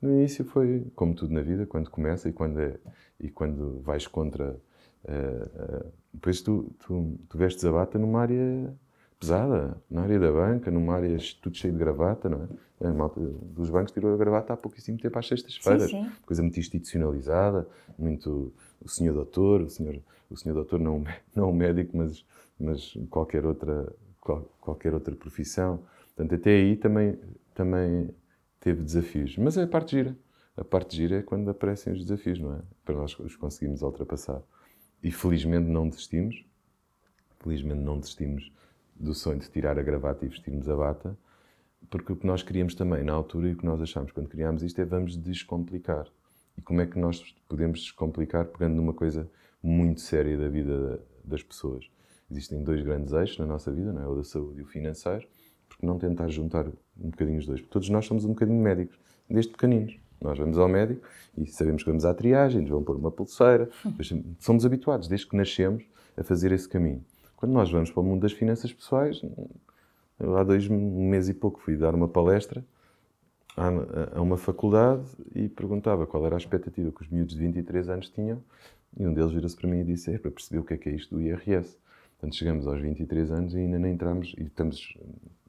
no 0.01 0.11
início 0.11 0.45
foi 0.45 0.87
como 0.95 1.15
tudo 1.15 1.33
na 1.33 1.41
vida, 1.41 1.65
quando 1.65 1.91
começa 1.91 2.29
e 2.29 2.33
quando, 2.33 2.61
é, 2.61 2.79
e 3.19 3.31
quando 3.31 3.81
vais 3.81 4.07
contra. 4.07 4.61
Uh, 5.05 5.87
uh, 5.87 5.93
depois 6.13 6.43
tu, 6.43 6.71
tu, 6.81 7.19
tu 7.29 7.39
vestes 7.39 7.65
a 7.65 7.73
bata 7.73 7.99
numa 7.99 8.21
área 8.21 8.77
pesada, 9.19 9.81
na 9.91 10.03
área 10.03 10.19
da 10.19 10.31
banca, 10.31 10.71
numa 10.71 10.95
área 10.95 11.17
tudo 11.41 11.57
cheio 11.57 11.73
de 11.73 11.79
gravata, 11.79 12.29
não 12.29 12.43
é? 12.43 12.87
A 12.87 12.93
malta 12.93 13.19
dos 13.21 13.71
bancos 13.71 13.93
tirou 13.93 14.13
a 14.13 14.17
gravata 14.17 14.53
há 14.53 14.57
pouquíssimo 14.57 14.99
tempo, 14.99 15.19
às 15.19 15.27
sextas-feiras. 15.27 15.91
Coisa 16.27 16.43
muito 16.43 16.61
institucionalizada, 16.61 17.67
muito 17.99 18.53
o 18.83 18.89
senhor 18.89 19.15
doutor, 19.15 19.63
o 19.63 19.71
senhor, 19.71 19.99
o 20.31 20.37
senhor 20.37 20.55
doutor 20.55 20.79
não, 20.79 21.03
não 21.35 21.53
médico, 21.53 21.97
mas, 21.97 22.25
mas 22.61 22.95
qualquer, 23.09 23.47
outra, 23.47 23.91
qual, 24.21 24.43
qualquer 24.61 24.93
outra 24.93 25.15
profissão. 25.17 25.83
Portanto, 26.15 26.35
até 26.35 26.51
aí 26.51 26.77
também, 26.77 27.19
também 27.55 28.11
teve 28.61 28.83
desafios. 28.83 29.39
Mas 29.39 29.57
é 29.57 29.63
a 29.63 29.67
parte 29.67 29.93
gira. 29.93 30.17
A 30.55 30.65
parte 30.65 30.97
gira 30.97 31.17
é 31.17 31.23
quando 31.23 31.49
aparecem 31.51 31.93
os 31.95 32.01
desafios, 32.01 32.39
não 32.39 32.55
é? 32.55 32.61
Para 32.85 32.95
nós 32.97 33.19
os 33.19 33.37
conseguimos 33.37 33.81
ultrapassar. 33.81 34.43
E 35.03 35.11
felizmente 35.11 35.69
não 35.69 35.89
desistimos. 35.89 36.45
Felizmente 37.39 37.81
não 37.81 37.99
desistimos 37.99 38.51
do 38.99 39.15
sonho 39.15 39.39
de 39.39 39.51
tirar 39.51 39.79
a 39.79 39.83
gravata 39.83 40.25
e 40.25 40.29
vestirmos 40.29 40.69
a 40.69 40.77
bata, 40.77 41.17
porque 41.91 42.13
o 42.13 42.17
que 42.17 42.27
nós 42.27 42.43
queríamos 42.43 42.75
também 42.75 43.05
na 43.05 43.13
altura 43.13 43.49
e 43.49 43.53
o 43.53 43.57
que 43.57 43.65
nós 43.65 43.81
achámos 43.81 44.13
quando 44.13 44.29
criámos 44.29 44.63
isto 44.63 44.81
é 44.81 44.85
vamos 44.85 45.17
descomplicar. 45.17 46.07
E 46.57 46.63
como 46.63 46.81
é 46.81 46.87
que 46.87 46.99
nós 46.99 47.21
podemos 47.49 47.81
descomplicar 47.81 48.47
pegando 48.47 48.75
numa 48.75 48.93
coisa 48.93 49.31
muito 49.63 50.01
séria 50.01 50.37
da 50.37 50.49
vida 50.49 51.01
das 51.25 51.43
pessoas? 51.43 51.89
Existem 52.31 52.63
dois 52.63 52.83
grandes 52.83 53.13
eixos 53.13 53.39
na 53.39 53.47
nossa 53.47 53.71
vida, 53.71 53.93
não 53.93 54.03
é? 54.03 54.07
o 54.09 54.17
da 54.17 54.25
saúde 54.25 54.61
e 54.61 54.63
o 54.63 54.67
financeiro, 54.67 55.27
porque 55.69 55.87
não 55.87 55.99
tentar 55.99 56.29
juntar 56.29 56.67
um 56.67 57.11
bocadinho 57.11 57.39
os 57.39 57.47
dois? 57.47 57.61
Porque 57.61 57.73
todos 57.73 57.89
nós 57.89 58.07
somos 58.07 58.25
um 58.25 58.31
bocadinho 58.31 58.61
médicos, 58.61 58.99
desde 59.29 59.53
pequeninos. 59.53 59.97
Nós 60.21 60.39
vamos 60.39 60.59
ao 60.59 60.67
médico 60.67 61.07
e 61.37 61.47
sabemos 61.47 61.83
que 61.83 61.91
vamos 61.91 62.05
à 62.05 62.15
triagem, 62.15 62.63
nos 62.63 62.71
vão 62.71 62.83
pôr 62.83 62.97
uma 62.97 63.11
pulseira. 63.11 63.69
Somos 64.41 64.65
habituados, 64.65 65.09
desde 65.09 65.29
que 65.29 65.37
nascemos, 65.37 65.85
a 66.17 66.25
fazer 66.25 66.53
esse 66.53 66.67
caminho. 66.67 67.05
Quando 67.37 67.53
nós 67.53 67.71
vamos 67.71 67.91
para 67.91 68.01
o 68.01 68.05
mundo 68.05 68.23
das 68.23 68.33
finanças 68.33 68.73
pessoais, 68.73 69.21
há 70.19 70.43
dois 70.43 70.67
meses 70.69 71.29
e 71.29 71.35
pouco 71.35 71.61
fui 71.61 71.77
dar 71.77 71.95
uma 71.95 72.09
palestra 72.09 72.65
a 73.57 74.21
uma 74.21 74.37
faculdade 74.37 75.07
e 75.35 75.49
perguntava 75.49 76.07
qual 76.07 76.25
era 76.27 76.37
a 76.37 76.39
expectativa 76.39 76.91
que 76.91 77.03
os 77.03 77.09
miúdos 77.09 77.35
de 77.35 77.41
23 77.41 77.89
anos 77.89 78.11
tinham 78.11 78.43
e 78.99 79.07
um 79.07 79.13
deles 79.13 79.33
vira-se 79.33 79.57
para 79.57 79.69
mim 79.69 79.81
e 79.81 79.85
disse, 79.85 80.15
é 80.15 80.19
para 80.19 80.31
perceber 80.31 80.61
o 80.61 80.65
que 80.65 80.75
é 80.75 80.77
que 80.77 80.89
é 80.89 80.93
isto 80.93 81.15
do 81.15 81.21
IRS. 81.21 81.79
Portanto, 82.19 82.35
chegamos 82.35 82.67
aos 82.67 82.81
23 82.81 83.31
anos 83.31 83.55
e 83.55 83.59
ainda 83.59 83.79
nem 83.79 83.93
entramos 83.93 84.35
e 84.39 84.45
estamos, 84.45 84.97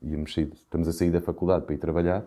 íamos 0.01 0.33
sair, 0.33 0.51
estamos 0.53 0.87
a 0.87 0.91
sair 0.91 1.11
da 1.11 1.21
faculdade 1.21 1.65
para 1.65 1.75
ir 1.75 1.77
trabalhar 1.77 2.25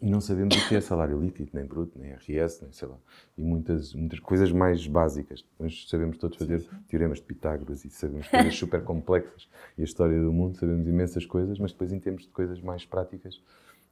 e 0.00 0.08
não 0.08 0.20
sabemos 0.20 0.56
o 0.56 0.68
que 0.68 0.76
é 0.76 0.80
salário 0.80 1.20
líquido, 1.20 1.50
nem 1.52 1.64
bruto, 1.64 1.98
nem 1.98 2.12
RS, 2.12 2.60
nem 2.62 2.72
sei 2.72 2.86
lá. 2.86 2.96
E 3.36 3.42
muitas, 3.42 3.92
muitas 3.94 4.20
coisas 4.20 4.52
mais 4.52 4.86
básicas. 4.86 5.44
Nós 5.58 5.86
sabemos 5.88 6.18
todos 6.18 6.38
fazer 6.38 6.64
teoremas 6.86 7.18
de 7.18 7.24
Pitágoras 7.24 7.84
e 7.84 7.90
sabemos 7.90 8.28
coisas 8.28 8.54
super 8.56 8.84
complexas. 8.84 9.48
E 9.76 9.82
a 9.82 9.84
história 9.84 10.20
do 10.20 10.32
mundo, 10.32 10.56
sabemos 10.56 10.86
imensas 10.86 11.26
coisas, 11.26 11.58
mas 11.58 11.72
depois, 11.72 11.92
em 11.92 11.98
termos 11.98 12.22
de 12.22 12.28
coisas 12.28 12.60
mais 12.60 12.84
práticas, 12.86 13.42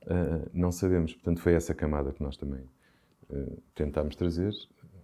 uh, 0.03 0.49
não 0.53 0.71
sabemos. 0.71 1.13
Portanto, 1.13 1.41
foi 1.41 1.55
essa 1.55 1.75
camada 1.75 2.13
que 2.13 2.23
nós 2.23 2.37
também 2.37 2.63
uh, 3.29 3.63
tentámos 3.75 4.15
trazer, 4.15 4.53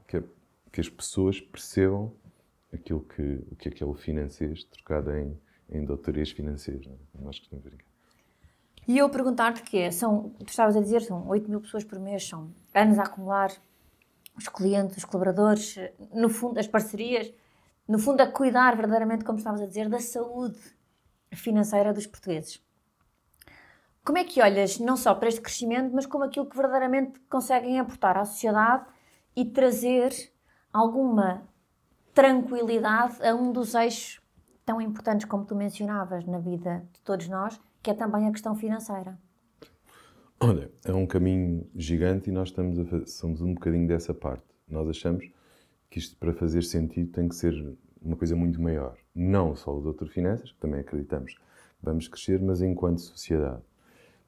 que, 0.07 0.19
é, 0.19 0.23
que 0.71 0.81
as 0.81 0.89
pessoas 0.89 1.41
percebam 1.41 2.13
aquilo 2.73 3.01
que, 3.01 3.41
o 3.51 3.57
que 3.57 3.69
é 3.69 3.73
aquele 3.73 3.95
financeiro 3.95 4.55
trocado 4.67 5.11
em, 5.11 5.37
em 5.69 5.85
doutorias 5.85 6.31
financeiras. 6.31 6.87
Não 6.87 6.95
é? 6.95 7.25
Nós 7.25 7.41
costumamos 7.41 7.69
brincar. 7.69 7.92
E 8.87 8.99
eu 8.99 9.09
perguntar-te 9.09 9.63
que 9.63 9.79
é, 9.79 9.91
são, 9.91 10.31
tu 10.39 10.49
estavas 10.49 10.77
a 10.77 10.81
dizer, 10.81 11.03
são 11.03 11.29
8 11.29 11.49
mil 11.49 11.61
pessoas 11.61 11.85
por 11.85 11.99
mês, 11.99 12.27
são 12.27 12.53
anos 12.75 12.99
a 12.99 13.03
acumular, 13.03 13.53
os 14.37 14.49
clientes, 14.49 14.97
os 14.97 15.05
colaboradores, 15.05 15.77
no 16.13 16.29
fundo, 16.29 16.59
as 16.59 16.67
parcerias, 16.67 17.33
no 17.87 17.99
fundo, 17.99 18.21
a 18.23 18.27
cuidar 18.27 18.75
verdadeiramente, 18.75 19.25
como 19.25 19.39
estavas 19.39 19.61
a 19.61 19.67
dizer, 19.67 19.89
da 19.89 20.01
saúde 20.01 20.59
financeira 21.33 21.93
dos 21.93 22.07
portugueses. 22.07 22.61
Como 24.05 24.19
é 24.19 24.25
que 24.25 24.43
olhas 24.43 24.81
não 24.81 24.97
só 24.97 25.15
para 25.15 25.29
este 25.29 25.41
crescimento, 25.41 25.95
mas 25.95 26.07
como 26.07 26.25
aquilo 26.25 26.47
que 26.47 26.57
verdadeiramente 26.57 27.21
conseguem 27.31 27.79
aportar 27.79 28.19
à 28.19 28.25
sociedade 28.25 28.85
e 29.37 29.45
trazer 29.45 30.13
alguma 30.73 31.47
tranquilidade 32.13 33.25
a 33.25 33.35
um 33.35 33.53
dos 33.53 33.75
eixos 33.75 34.21
tão 34.65 34.81
importantes 34.81 35.27
como 35.27 35.45
tu 35.45 35.55
mencionavas 35.55 36.25
na 36.27 36.39
vida 36.39 36.87
de 36.93 37.01
todos 37.01 37.29
nós, 37.29 37.61
que 37.83 37.91
é 37.91 37.95
também 37.95 38.29
a 38.29 38.31
questão 38.31 38.55
financeira. 38.55 39.19
Olha, 40.41 40.71
é 40.85 40.93
um 40.93 41.07
caminho 41.07 41.69
gigante 41.75 42.31
e 42.31 42.33
nós 42.33 42.49
estamos 42.49 42.79
a, 42.79 43.07
somos 43.07 43.41
um 43.41 43.55
bocadinho 43.55 43.87
dessa 43.87 44.13
parte. 44.13 44.45
Nós 44.69 44.89
achamos 44.89 45.31
que 45.91 45.99
isto, 45.99 46.17
para 46.17 46.33
fazer 46.33 46.63
sentido, 46.63 47.13
tem 47.13 47.29
que 47.29 47.35
ser 47.35 47.77
uma 48.01 48.17
coisa 48.17 48.35
muito 48.35 48.61
maior. 48.61 48.97
Não 49.15 49.55
só 49.55 49.77
o 49.77 49.81
Doutor 49.81 50.09
Finanças, 50.09 50.51
que 50.51 50.59
também 50.59 50.81
acreditamos 50.81 51.35
que 51.35 51.41
vamos 51.83 52.09
crescer, 52.09 52.41
mas 52.41 52.63
enquanto 52.63 53.01
sociedade. 53.01 53.63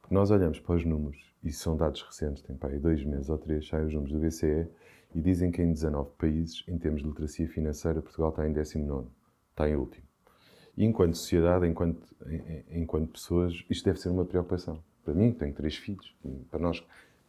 Porque 0.01 0.15
nós 0.15 0.31
olhamos 0.31 0.61
para 0.61 0.75
os 0.77 0.85
números, 0.85 1.35
e 1.43 1.51
são 1.51 1.77
dados 1.77 2.03
recentes, 2.03 2.43
tem 2.43 2.57
para 2.57 2.71
aí 2.71 2.79
dois 2.79 3.05
meses 3.05 3.29
ou 3.29 3.39
três, 3.39 3.67
saem 3.67 3.87
os 3.87 3.95
números 3.95 4.13
do 4.13 4.21
BCE, 4.21 4.69
e 5.15 5.21
dizem 5.21 5.51
que 5.51 5.63
em 5.63 5.73
19 5.73 6.11
países, 6.19 6.65
em 6.69 6.79
termos 6.79 7.03
de 7.03 7.09
literacia 7.09 7.49
financeira, 7.49 8.03
Portugal 8.03 8.31
está 8.31 8.47
em 8.47 8.53
19, 8.53 9.09
está 9.51 9.69
em 9.69 9.77
último. 9.77 10.04
E 10.77 10.85
enquanto 10.85 11.17
sociedade, 11.17 11.67
enquanto, 11.67 12.03
enquanto 12.71 13.13
pessoas, 13.13 13.65
isto 13.71 13.85
deve 13.85 14.01
ser 14.01 14.09
uma 14.09 14.25
preocupação. 14.25 14.79
Para 15.05 15.15
mim, 15.15 15.33
que 15.33 15.39
tenho 15.39 15.55
três 15.55 15.77
filhos, 15.77 16.15
para 16.51 16.59
nós, 16.59 16.85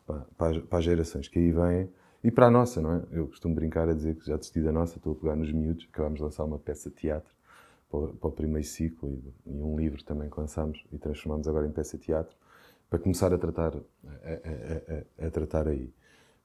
para, 0.06 0.26
para, 0.38 0.78
as 0.78 0.84
gerações 0.84 1.28
que 1.28 1.38
aí 1.38 1.52
vêm, 1.52 1.90
e 2.24 2.32
para 2.32 2.48
a 2.48 2.52
nossa, 2.52 2.82
não 2.82 2.94
é? 2.94 3.04
Eu 3.12 3.28
costumo 3.28 3.54
brincar 3.54 3.88
a 3.88 3.94
dizer 3.94 4.16
que 4.16 4.26
já 4.26 4.36
desisti 4.36 4.60
da 4.62 4.72
nossa, 4.72 4.98
estou 4.98 5.14
a 5.14 5.16
pegar 5.16 5.36
nos 5.36 5.52
miúdos, 5.52 5.88
acabámos 5.92 6.18
de 6.18 6.24
lançar 6.24 6.44
uma 6.44 6.58
peça 6.58 6.90
de 6.90 6.96
teatro 6.96 7.32
para 7.90 8.00
o, 8.00 8.14
para 8.16 8.30
o 8.30 8.32
primeiro 8.32 8.68
ciclo 8.68 9.10
e, 9.10 9.52
e, 9.52 9.62
um 9.62 9.78
livro 9.78 10.04
também 10.04 10.30
que 10.30 10.40
lançámos 10.40 10.84
e 10.92 10.98
transformámos 10.98 11.48
agora 11.48 11.68
em 11.68 11.72
peça 11.72 11.98
de 11.98 12.06
teatro. 12.06 12.36
para 12.90 12.98
começar 12.98 13.32
a 13.32 13.38
tratar, 13.38 13.76
a, 13.76 14.10
a, 14.10 15.24
a, 15.24 15.28
a, 15.28 15.30
tratar 15.30 15.68
aí. 15.68 15.94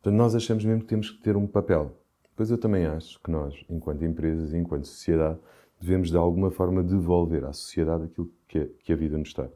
Portanto, 0.02 0.18
nós 0.18 0.34
achamos 0.34 0.64
mesmo 0.64 0.82
que 0.82 0.88
temos 0.88 1.10
que 1.10 1.22
ter 1.22 1.36
um 1.36 1.46
papel. 1.46 1.96
Depois 2.30 2.50
eu 2.50 2.58
também 2.58 2.86
acho 2.86 3.20
que 3.22 3.30
nós, 3.30 3.54
enquanto 3.68 4.04
empresas, 4.04 4.52
enquanto 4.54 4.86
sociedade, 4.86 5.38
devemos 5.80 6.10
de 6.10 6.16
alguma 6.16 6.50
forma 6.50 6.82
devolver 6.82 7.44
à 7.44 7.52
sociedade 7.52 8.04
aquilo 8.04 8.30
que 8.46 8.92
a, 8.92 8.96
vida 8.96 9.16
nos 9.16 9.28
está. 9.28 9.48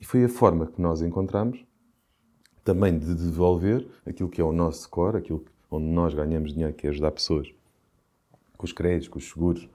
E 0.00 0.04
foi 0.04 0.24
a 0.24 0.28
forma 0.28 0.66
que 0.66 0.80
nós 0.80 1.02
encontramos 1.02 1.64
também 2.62 2.98
de 2.98 3.14
devolver 3.14 3.86
aquilo 4.06 4.28
que 4.28 4.40
é 4.40 4.44
o 4.44 4.52
nosso 4.52 4.88
core, 4.88 5.18
aquilo 5.18 5.44
onde 5.70 5.86
nós 5.86 6.14
ganhamos 6.14 6.52
dinheiro, 6.52 6.74
que 6.74 6.86
é 6.86 6.90
ajudar 6.90 7.10
pessoas 7.10 7.52
com 8.56 8.64
os 8.64 8.72
créditos, 8.72 9.08
com 9.08 9.18
os 9.18 9.28
seguros 9.28 9.68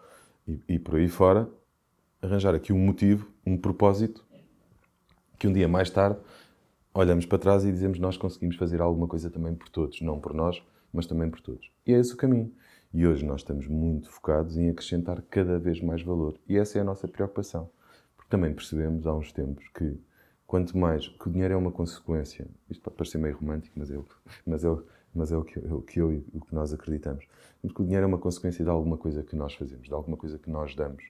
e, 0.48 0.60
e 0.68 0.80
por 0.80 0.96
aí 0.96 1.08
fora, 1.08 1.50
arranjar 2.22 2.56
aqui 2.56 2.72
um 2.72 2.80
motivo, 2.80 3.28
um 3.46 3.58
propósito, 3.58 4.26
que 5.38 5.48
um 5.48 5.54
dia 5.54 5.68
mais 5.68 5.90
tarde 5.90 6.20
olhamos 6.94 7.26
para 7.26 7.38
trás 7.38 7.66
e 7.66 7.72
dizemos 7.72 8.00
nós 8.00 8.18
conseguimos 8.18 8.56
fazer 8.56 8.82
alguma 8.82 9.08
coisa 9.08 9.30
também 9.30 9.56
por 9.56 9.70
todos, 9.70 10.02
não 10.02 10.20
por 10.20 10.34
nós, 10.34 10.62
mas 10.94 11.06
também 11.06 11.30
por 11.30 11.42
todos. 11.42 11.70
E 11.86 11.94
é 11.94 12.00
esse 12.00 12.14
o 12.14 12.18
caminho. 12.18 12.52
E 12.94 13.08
hoje 13.08 13.26
nós 13.26 13.40
estamos 13.40 13.68
muito 13.68 14.10
focados 14.10 14.58
em 14.58 14.70
acrescentar 14.70 15.22
cada 15.30 15.58
vez 15.58 15.80
mais 15.82 16.02
valor. 16.02 16.38
E 16.48 16.58
essa 16.58 16.78
é 16.78 16.82
a 16.82 16.84
nossa 16.84 17.08
preocupação. 17.08 17.70
Porque 18.18 18.30
também 18.30 18.54
percebemos 18.54 19.08
há 19.08 19.14
uns 19.14 19.32
tempos 19.32 19.66
que 19.70 19.98
quanto 20.46 20.78
mais 20.78 21.08
que 21.08 21.30
o 21.30 21.32
dinheiro 21.32 21.54
é 21.54 21.58
uma 21.58 21.72
consequência, 21.72 22.46
isto 22.70 22.84
pode 22.84 22.98
parecer 22.98 23.18
meio 23.18 23.38
romântico, 23.38 23.80
mas 23.80 23.90
é 23.90 23.98
o, 23.98 24.06
mas 24.46 24.66
é 24.66 24.70
o, 24.70 24.84
mas 25.16 25.32
é 25.32 25.38
o, 25.38 25.44
que, 25.46 25.58
é 25.58 25.74
o 25.74 25.82
que 25.82 26.02
eu 26.02 26.12
e 26.12 26.18
o 26.34 26.42
que 26.42 26.54
nós 26.54 26.74
acreditamos. 26.74 27.26
Porque 27.62 27.82
o 27.82 27.86
dinheiro 27.86 28.04
é 28.04 28.08
uma 28.08 28.18
consequência 28.18 28.62
de 28.62 28.70
alguma 28.70 28.98
coisa 28.98 29.24
que 29.24 29.38
nós 29.38 29.54
fazemos, 29.54 29.88
de 29.88 29.94
alguma 29.94 30.18
coisa 30.18 30.38
que 30.38 30.50
nós 30.50 30.76
damos. 30.76 31.06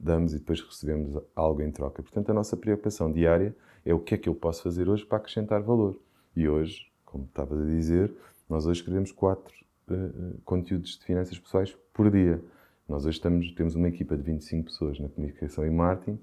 Damos 0.00 0.32
e 0.32 0.38
depois 0.38 0.62
recebemos 0.62 1.22
algo 1.34 1.60
em 1.60 1.70
troca. 1.70 2.02
Portanto, 2.02 2.30
a 2.30 2.34
nossa 2.34 2.56
preocupação 2.56 3.12
diária 3.12 3.54
é 3.84 3.92
o 3.92 3.98
que 3.98 4.14
é 4.14 4.18
que 4.18 4.28
eu 4.28 4.34
posso 4.34 4.62
fazer 4.62 4.88
hoje 4.88 5.04
para 5.04 5.18
acrescentar 5.18 5.60
valor. 5.60 6.00
E 6.34 6.48
hoje, 6.48 6.90
como 7.04 7.24
estavas 7.24 7.60
a 7.60 7.66
dizer, 7.66 8.10
nós 8.48 8.64
hoje 8.64 8.80
escrevemos 8.80 9.12
quatro 9.12 9.65
uh, 9.90 10.40
conteúdos 10.44 10.98
de 10.98 11.04
finanças 11.04 11.38
pessoais 11.38 11.76
por 11.92 12.10
dia. 12.10 12.42
Nós 12.88 13.04
hoje 13.04 13.16
estamos, 13.16 13.52
temos 13.52 13.74
uma 13.74 13.88
equipa 13.88 14.16
de 14.16 14.22
25 14.22 14.64
pessoas 14.66 15.00
na 15.00 15.08
comunicação 15.08 15.66
e 15.66 15.70
marketing. 15.70 16.18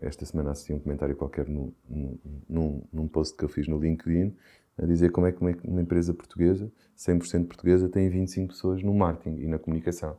Esta 0.00 0.26
semana 0.26 0.50
assisti 0.50 0.72
um 0.72 0.78
comentário 0.78 1.16
qualquer 1.16 1.48
no, 1.48 1.72
no, 1.88 2.20
num, 2.48 2.82
num 2.92 3.08
post 3.08 3.36
que 3.36 3.44
eu 3.44 3.48
fiz 3.48 3.66
no 3.66 3.78
LinkedIn 3.78 4.34
a 4.76 4.86
dizer 4.86 5.10
como 5.10 5.26
é 5.26 5.32
que 5.32 5.40
uma 5.40 5.80
empresa 5.80 6.12
portuguesa, 6.12 6.70
100% 6.96 7.46
portuguesa, 7.46 7.88
tem 7.88 8.08
25 8.08 8.48
pessoas 8.48 8.82
no 8.82 8.92
marketing 8.92 9.40
e 9.40 9.46
na 9.46 9.58
comunicação. 9.58 10.16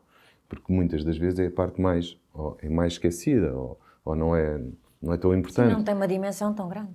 Porque 0.47 0.71
muitas 0.71 1.03
das 1.03 1.17
vezes 1.17 1.39
é 1.39 1.47
a 1.47 1.51
parte 1.51 1.81
mais, 1.81 2.17
é 2.59 2.69
mais 2.69 2.93
esquecida 2.93 3.53
ou, 3.53 3.79
ou 4.03 4.15
não, 4.15 4.35
é, 4.35 4.61
não 5.01 5.13
é 5.13 5.17
tão 5.17 5.35
importante. 5.35 5.69
Sim, 5.69 5.75
não 5.75 5.83
tem 5.83 5.93
uma 5.93 6.07
dimensão 6.07 6.53
tão 6.53 6.69
grande. 6.69 6.93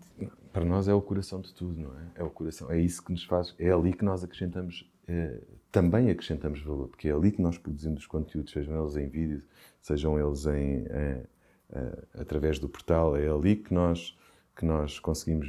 Para 0.53 0.65
nós 0.65 0.89
é 0.89 0.95
o 0.95 1.03
coração 1.03 1.41
de 1.41 1.53
tudo, 1.55 1.79
não 1.81 1.91
é? 1.91 2.23
É 2.23 2.25
o 2.25 2.31
coração. 2.31 2.71
É 2.71 2.79
isso 2.79 3.05
que 3.05 3.13
nos 3.13 3.25
faz, 3.25 3.55
é 3.59 3.71
ali 3.71 3.93
que 3.93 4.05
nós 4.05 4.25
acrescentamos, 4.25 4.91
também 5.71 6.11
acrescentamos 6.11 6.61
valor, 6.63 6.89
porque 6.89 7.09
é 7.09 7.13
ali 7.13 7.31
que 7.31 7.41
nós 7.41 7.57
produzimos 7.57 8.01
os 8.01 8.07
conteúdos, 8.07 8.53
sejam 8.53 8.81
eles 8.81 8.97
em 8.97 9.09
vídeo, 9.09 9.43
sejam 9.81 10.19
eles 10.19 10.47
em, 10.47 10.85
é, 10.89 11.27
é, 11.73 12.05
através 12.15 12.59
do 12.59 12.69
portal, 12.69 13.17
é 13.17 13.29
ali 13.29 13.57
que 13.57 13.73
nós, 13.73 14.19
que 14.57 14.65
nós 14.65 14.99
conseguimos 14.99 15.49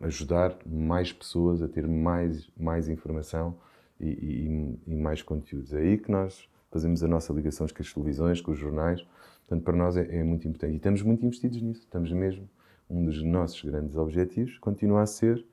ajudar 0.00 0.56
mais 0.66 1.12
pessoas 1.12 1.62
a 1.62 1.68
ter 1.68 1.86
mais, 1.86 2.50
mais 2.56 2.88
informação 2.88 3.56
e, 4.00 4.08
e, 4.08 4.78
e, 4.86 4.94
mais 4.94 5.22
conteúdos. 5.22 5.72
É 5.72 5.78
aí 5.78 5.98
que 5.98 6.10
nós 6.10 6.48
fazemos 6.70 7.02
a 7.02 7.08
nossa 7.08 7.32
ligação 7.32 7.66
com 7.68 7.82
as 7.82 7.92
televisões, 7.92 8.40
com 8.40 8.52
os 8.52 8.58
jornais. 8.58 9.06
Portanto, 9.46 9.64
para 9.64 9.76
nós 9.76 9.96
é, 9.96 10.16
é, 10.16 10.24
muito 10.24 10.48
importante. 10.48 10.72
E 10.72 10.76
estamos 10.76 11.02
muito 11.02 11.24
investidos 11.24 11.60
nisso. 11.60 11.82
Estamos 11.82 12.10
mesmo, 12.12 12.48
um 12.88 13.04
dos 13.04 13.22
nossos 13.22 13.62
grandes 13.62 13.96
objetivos 13.96 14.58
continua 14.58 15.02
a 15.02 15.06
ser 15.06 15.44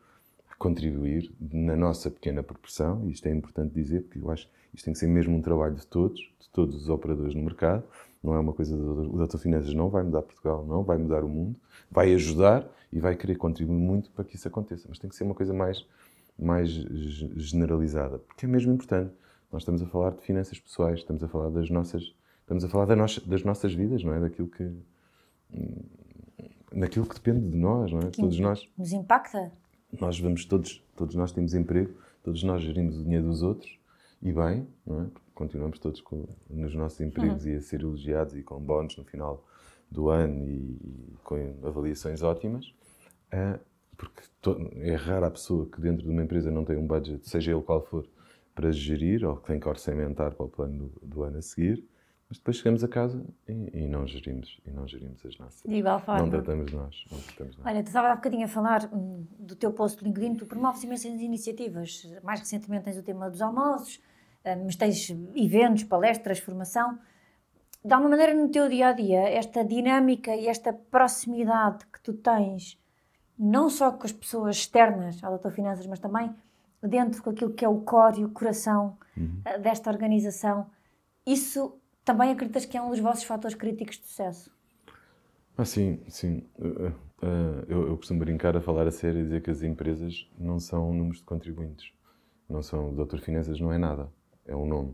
contribuir 0.62 1.34
na 1.40 1.76
nossa 1.76 2.12
pequena 2.12 2.44
proporção, 2.44 3.04
e 3.08 3.12
isto 3.12 3.26
é 3.26 3.32
importante 3.32 3.74
dizer, 3.74 4.04
porque 4.04 4.20
eu 4.20 4.30
acho 4.30 4.48
que 4.48 4.76
isto 4.76 4.86
tem 4.86 4.94
que 4.94 5.00
ser 5.00 5.08
mesmo 5.08 5.36
um 5.36 5.42
trabalho 5.42 5.74
de 5.74 5.88
todos, 5.88 6.20
de 6.40 6.50
todos 6.54 6.76
os 6.76 6.88
operadores 6.88 7.34
no 7.34 7.42
mercado, 7.42 7.84
não 8.24 8.36
é 8.36 8.40
uma 8.40 8.54
coisa 8.54 8.78
do 8.78 9.10
Doutor 9.10 9.40
Finanças 9.40 9.74
não 9.74 9.90
vai 9.90 10.04
mudar 10.04 10.22
Portugal, 10.22 10.64
não 10.64 10.84
vai 10.84 11.00
mudar 11.00 11.24
o 11.24 11.28
mundo, 11.28 11.60
vai 11.90 12.14
ajudar 12.14 12.70
e 12.94 13.00
vai 13.00 13.16
querer 13.16 13.38
contribuir 13.38 13.76
muito 13.76 14.12
para 14.12 14.24
que 14.24 14.36
isso 14.36 14.48
aconteça, 14.48 14.86
mas 14.88 15.00
tem 15.00 15.10
que 15.10 15.16
ser 15.16 15.24
uma 15.24 15.34
coisa 15.34 15.52
mais, 15.52 15.84
mais 16.38 16.70
generalizada, 16.70 18.20
porque 18.20 18.46
é 18.46 18.48
mesmo 18.48 18.72
importante. 18.72 19.12
Nós 19.52 19.64
estamos 19.64 19.82
a 19.82 19.88
falar 19.88 20.12
de 20.12 20.22
finanças 20.22 20.60
pessoais, 20.60 21.00
estamos 21.00 21.24
a 21.24 21.28
falar 21.28 21.50
das 21.50 21.72
nossas, 21.72 22.14
estamos 22.42 22.64
a 22.64 22.70
falar 22.70 22.86
das 22.86 22.98
nossas, 22.98 23.26
das 23.26 23.44
nossas 23.44 23.74
vidas, 23.74 24.04
não 24.04 24.14
é? 24.14 24.20
Daquilo 24.20 24.48
que 24.48 24.72
daquilo 26.72 27.06
que 27.06 27.16
depende 27.16 27.50
de 27.50 27.58
nós, 27.58 27.92
não 27.92 28.00
é? 28.00 28.12
Que 28.12 28.22
todos 28.22 28.40
nós 28.40 28.70
nos 28.78 28.94
impacta. 28.94 29.52
Nós 30.00 30.20
vamos 30.20 30.46
todos, 30.46 30.84
todos 30.96 31.16
nós 31.16 31.32
temos 31.32 31.54
emprego, 31.54 31.94
todos 32.24 32.44
nós 32.44 32.62
gerimos 32.62 32.98
o 32.98 33.04
dinheiro 33.04 33.28
dos 33.28 33.44
outros 33.44 33.78
e 34.22 34.32
bem, 34.32 34.68
não 34.86 35.02
é? 35.04 35.08
continuamos 35.34 35.80
todos 35.80 36.02
com, 36.02 36.28
nos 36.50 36.74
nossos 36.76 37.02
empregos 37.02 37.44
uhum. 37.44 37.52
e 37.52 37.56
a 37.56 37.62
ser 37.62 37.82
elogiados 37.82 38.36
e 38.36 38.44
com 38.44 38.60
bónus 38.60 38.96
no 38.98 39.04
final 39.04 39.46
do 39.90 40.10
ano 40.10 40.48
e, 40.48 40.78
e 40.84 41.18
com 41.24 41.36
avaliações 41.64 42.22
ótimas, 42.22 42.74
uh, 43.34 43.60
porque 43.98 44.22
to, 44.42 44.70
é 44.76 44.96
rara 44.96 45.28
a 45.28 45.32
pessoa 45.32 45.66
que 45.66 45.82
dentro 45.82 46.04
de 46.04 46.10
uma 46.10 46.24
empresa 46.24 46.50
não 46.50 46.64
tem 46.64 46.78
um 46.78 46.88
budget, 46.88 47.28
seja 47.28 47.52
ele 47.52 47.62
qual 47.62 47.82
for, 47.82 48.08
para 48.54 48.72
gerir 48.72 49.26
ou 49.26 49.38
que 49.38 49.48
tem 49.48 49.60
que 49.60 49.68
orçamentar 49.68 50.34
para 50.34 50.46
o 50.46 50.50
plano 50.50 50.90
do, 51.02 51.08
do 51.08 51.24
ano 51.24 51.38
a 51.40 51.42
seguir, 51.42 51.84
mas 52.32 52.38
depois 52.38 52.56
chegamos 52.56 52.82
a 52.82 52.88
casa 52.88 53.22
e, 53.46 53.84
e, 53.84 53.88
não 53.90 54.08
gerimos 54.08 54.58
e 54.66 54.72
não 54.72 54.88
gerimos 54.88 55.26
as 55.26 55.38
nossas. 55.38 55.62
De 55.64 55.76
igual 55.76 56.00
forma. 56.00 56.22
Não 56.22 56.30
tratamos 56.30 56.72
nós. 56.72 57.04
Não 57.12 57.20
tratamos 57.20 57.58
nós. 57.58 57.66
Olha, 57.68 57.84
tu 57.84 57.88
estava 57.88 58.08
há 58.08 58.16
bocadinho 58.16 58.46
a 58.46 58.48
falar 58.48 58.90
hum, 58.94 59.28
do 59.38 59.54
teu 59.54 59.74
post 59.74 60.02
do 60.02 60.06
LinkedIn, 60.06 60.36
tu 60.36 60.46
promoves 60.46 60.82
imensas 60.82 61.20
iniciativas. 61.20 62.10
Mais 62.24 62.40
recentemente 62.40 62.86
tens 62.86 62.98
o 62.98 63.04
tema 63.04 63.30
dos 63.30 63.42
almoços, 63.42 64.02
hum, 64.46 64.64
mas 64.64 64.78
tens 64.78 65.10
eventos, 65.36 65.84
palestras, 65.84 66.40
formação 66.40 66.98
de 67.84 67.94
alguma 67.94 68.12
maneira 68.12 68.34
no 68.34 68.48
teu 68.50 68.70
dia 68.70 68.90
a 68.90 68.94
dia, 68.94 69.22
esta 69.28 69.66
dinâmica 69.66 70.34
e 70.36 70.48
esta 70.48 70.72
proximidade 70.72 71.86
que 71.88 72.00
tu 72.00 72.14
tens, 72.14 72.80
não 73.38 73.70
só 73.70 73.92
com 73.92 74.06
as 74.06 74.12
pessoas 74.12 74.56
externas 74.58 75.22
à 75.24 75.30
Doutor 75.30 75.52
Finanças, 75.52 75.86
mas 75.88 76.00
também 76.00 76.34
dentro 76.82 77.24
daquilo 77.24 77.52
que 77.54 77.66
é 77.66 77.68
o 77.68 77.82
core 77.82 78.22
e 78.22 78.26
o 78.26 78.30
coração 78.30 78.98
uhum. 79.18 79.42
Eh, 79.46 79.58
desta 79.58 79.90
organização, 79.90 80.68
isso 81.26 81.81
também 82.12 82.32
acreditas 82.32 82.66
que 82.66 82.76
é 82.76 82.82
um 82.82 82.90
dos 82.90 83.00
vossos 83.00 83.24
fatores 83.24 83.56
críticos 83.56 83.98
de 83.98 84.06
sucesso? 84.06 84.52
Ah, 85.58 85.64
sim, 85.64 86.02
sim. 86.10 86.44
Uh, 86.60 86.90
uh, 86.90 87.66
eu, 87.70 87.88
eu, 87.88 87.96
costumo 87.96 88.20
brincar 88.20 88.56
a 88.58 88.62
falar 88.62 88.86
a 88.86 88.92
sério 88.92 89.22
e 89.22 89.24
dizer 89.24 89.42
que 89.42 89.50
as 89.50 89.64
empresas 89.64 90.30
não 90.38 90.60
são 90.60 90.94
números 90.94 91.20
de 91.20 91.24
contribuintes. 91.24 91.94
Não 92.50 92.62
são, 92.62 92.90
o 92.90 92.92
Doutor 92.94 93.22
Finanças 93.22 93.62
não 93.62 93.72
é 93.72 93.78
nada, 93.78 94.10
é 94.46 94.54
um 94.54 94.66
nome. 94.66 94.94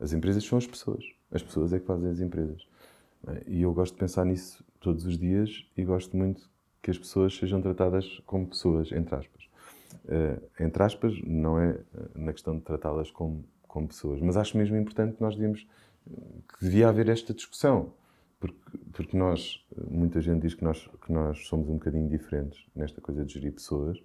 As 0.00 0.12
empresas 0.12 0.42
são 0.42 0.58
as 0.58 0.66
pessoas. 0.66 1.04
As 1.30 1.40
pessoas 1.40 1.72
é 1.72 1.78
que 1.78 1.86
fazem 1.86 2.10
as 2.10 2.18
empresas. 2.18 2.66
E 3.46 3.62
eu 3.62 3.72
gosto 3.72 3.92
de 3.94 4.00
pensar 4.00 4.24
nisso 4.24 4.64
todos 4.80 5.06
os 5.06 5.16
dias 5.16 5.64
e 5.76 5.84
gosto 5.84 6.16
muito 6.16 6.50
que 6.82 6.90
as 6.90 6.98
pessoas 6.98 7.36
sejam 7.36 7.60
tratadas 7.60 8.20
como 8.26 8.46
pessoas, 8.46 8.90
entre 8.90 9.14
aspas. 9.14 9.44
Uh, 10.04 10.42
entre 10.60 10.82
aspas, 10.82 11.14
não 11.22 11.60
é 11.60 11.78
na 12.14 12.32
questão 12.32 12.56
de 12.56 12.62
tratá-las 12.62 13.10
como, 13.10 13.44
como 13.68 13.86
pessoas, 13.86 14.20
mas 14.20 14.36
acho 14.36 14.56
mesmo 14.58 14.76
importante 14.76 15.16
que 15.16 15.22
nós 15.22 15.34
devíamos, 15.36 15.66
que 16.48 16.64
devia 16.64 16.88
haver 16.88 17.08
esta 17.08 17.34
discussão, 17.34 17.92
porque, 18.38 18.58
porque 18.92 19.16
nós, 19.16 19.64
muita 19.90 20.20
gente 20.20 20.42
diz 20.42 20.54
que 20.54 20.64
nós, 20.64 20.88
que 21.04 21.12
nós 21.12 21.46
somos 21.46 21.68
um 21.68 21.74
bocadinho 21.74 22.08
diferentes 22.08 22.64
nesta 22.74 23.00
coisa 23.00 23.24
de 23.24 23.32
gerir 23.32 23.52
pessoas, 23.52 24.02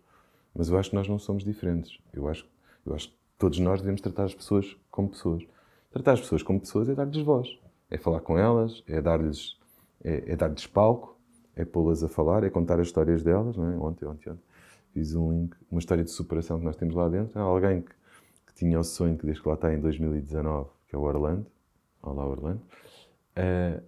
mas 0.56 0.70
eu 0.70 0.78
acho 0.78 0.90
que 0.90 0.96
nós 0.96 1.08
não 1.08 1.20
somos 1.20 1.44
diferentes. 1.44 2.00
Eu 2.14 2.28
acho, 2.28 2.48
eu 2.86 2.94
acho 2.94 3.10
que 3.10 3.16
todos 3.38 3.60
nós 3.60 3.82
devemos 3.82 4.02
tratar 4.02 4.26
as 4.26 4.34
pessoas 4.34 4.76
como 4.90 5.10
pessoas. 5.10 5.44
Tratar 5.92 6.14
as 6.14 6.22
pessoas 6.22 6.44
como 6.44 6.60
pessoas 6.60 6.90
é 6.90 6.96
dar-lhes 6.96 7.24
voz, 7.24 7.60
é 7.90 7.98
falar 7.98 8.22
com 8.22 8.38
elas, 8.38 8.84
é 8.88 9.02
dar-lhes 9.02 9.60
é, 10.04 10.32
é 10.32 10.36
dar 10.36 10.54
palco, 10.74 11.18
é 11.56 11.66
pô-las 11.66 12.04
a 12.04 12.08
falar, 12.08 12.44
é 12.44 12.50
contar 12.50 12.80
as 12.80 12.88
histórias 12.88 13.24
delas. 13.24 13.56
Não 13.56 13.72
é? 13.72 13.78
Ontem, 13.78 14.06
ontem, 14.06 14.30
ontem 14.30 14.52
fiz 14.94 15.16
um 15.16 15.32
link, 15.32 15.56
uma 15.70 15.80
história 15.80 16.04
de 16.04 16.12
superação 16.12 16.60
que 16.60 16.66
nós 16.66 16.76
temos 16.76 16.96
lá 16.96 17.08
dentro. 17.08 17.40
Há 17.40 17.44
alguém 17.44 17.82
que, 17.82 17.92
que 18.48 18.54
tinha 18.54 18.80
o 18.80 18.84
sonho, 18.84 19.18
que 19.18 19.26
desde 19.26 19.42
que 19.42 19.48
lá 19.48 19.56
está 19.56 19.74
em 19.74 19.80
2019, 19.80 20.70
que 20.88 20.96
é 20.96 21.00
o 21.00 21.02
Orlando, 21.02 21.46
olá 22.02 22.28
Orlando, 22.28 22.62
uh, 23.38 23.82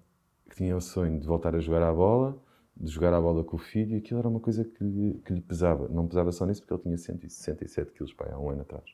que 0.49 0.55
tinha 0.55 0.75
o 0.75 0.81
sonho 0.81 1.19
de 1.19 1.27
voltar 1.27 1.55
a 1.55 1.59
jogar 1.59 1.83
à 1.83 1.93
bola, 1.93 2.37
de 2.75 2.91
jogar 2.91 3.13
à 3.13 3.21
bola 3.21 3.43
com 3.43 3.55
o 3.55 3.59
filho, 3.59 3.95
e 3.95 3.97
aquilo 3.97 4.19
era 4.19 4.27
uma 4.27 4.39
coisa 4.39 4.63
que 4.63 4.83
lhe, 4.83 5.21
que 5.25 5.33
lhe 5.33 5.41
pesava. 5.41 5.87
Não 5.87 6.07
pesava 6.07 6.31
só 6.31 6.45
nisso, 6.45 6.61
porque 6.61 6.73
ele 6.73 6.81
tinha 6.83 6.97
167 6.97 7.91
quilos, 7.91 8.13
pai, 8.13 8.29
há 8.31 8.37
um 8.37 8.49
ano 8.49 8.61
atrás. 8.61 8.85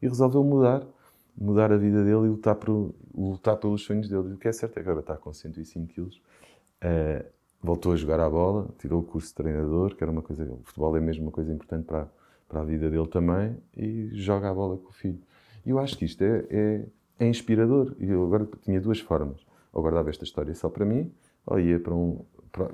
E 0.00 0.08
resolveu 0.08 0.42
mudar 0.42 0.86
mudar 1.36 1.70
a 1.70 1.76
vida 1.76 2.02
dele 2.02 2.26
e 2.26 2.28
lutar, 2.30 2.54
por, 2.54 2.94
lutar 3.14 3.56
pelos 3.58 3.82
sonhos 3.82 4.08
dele. 4.08 4.34
O 4.34 4.38
que 4.38 4.48
é 4.48 4.52
certo 4.52 4.78
é 4.78 4.82
que 4.82 4.88
agora 4.88 5.00
está 5.00 5.16
com 5.16 5.32
105 5.32 5.86
quilos. 5.88 6.16
Uh, 6.82 7.24
voltou 7.62 7.92
a 7.92 7.96
jogar 7.96 8.20
a 8.20 8.30
bola, 8.30 8.68
tirou 8.78 9.00
o 9.00 9.04
curso 9.04 9.28
de 9.28 9.34
treinador, 9.34 9.94
que 9.94 10.02
era 10.02 10.10
uma 10.10 10.22
coisa. 10.22 10.44
O 10.44 10.62
futebol 10.64 10.96
é 10.96 11.00
mesmo 11.00 11.24
uma 11.24 11.32
coisa 11.32 11.52
importante 11.52 11.84
para, 11.84 12.08
para 12.48 12.60
a 12.60 12.64
vida 12.64 12.88
dele 12.88 13.06
também, 13.08 13.56
e 13.76 14.08
joga 14.12 14.50
a 14.50 14.54
bola 14.54 14.78
com 14.78 14.88
o 14.88 14.92
filho. 14.92 15.20
E 15.64 15.70
eu 15.70 15.78
acho 15.78 15.98
que 15.98 16.04
isto 16.04 16.22
é, 16.22 16.46
é, 16.48 16.86
é 17.18 17.26
inspirador. 17.26 17.94
E 17.98 18.08
eu 18.08 18.24
agora 18.24 18.48
tinha 18.62 18.80
duas 18.80 19.00
formas. 19.00 19.40
Ou 19.72 19.82
guardava 19.82 20.10
esta 20.10 20.24
história 20.24 20.54
só 20.54 20.68
para 20.68 20.84
mim, 20.84 21.12
ou 21.44 21.60
ia 21.60 21.78
para, 21.78 21.94
um, 21.94 22.24
para, 22.50 22.70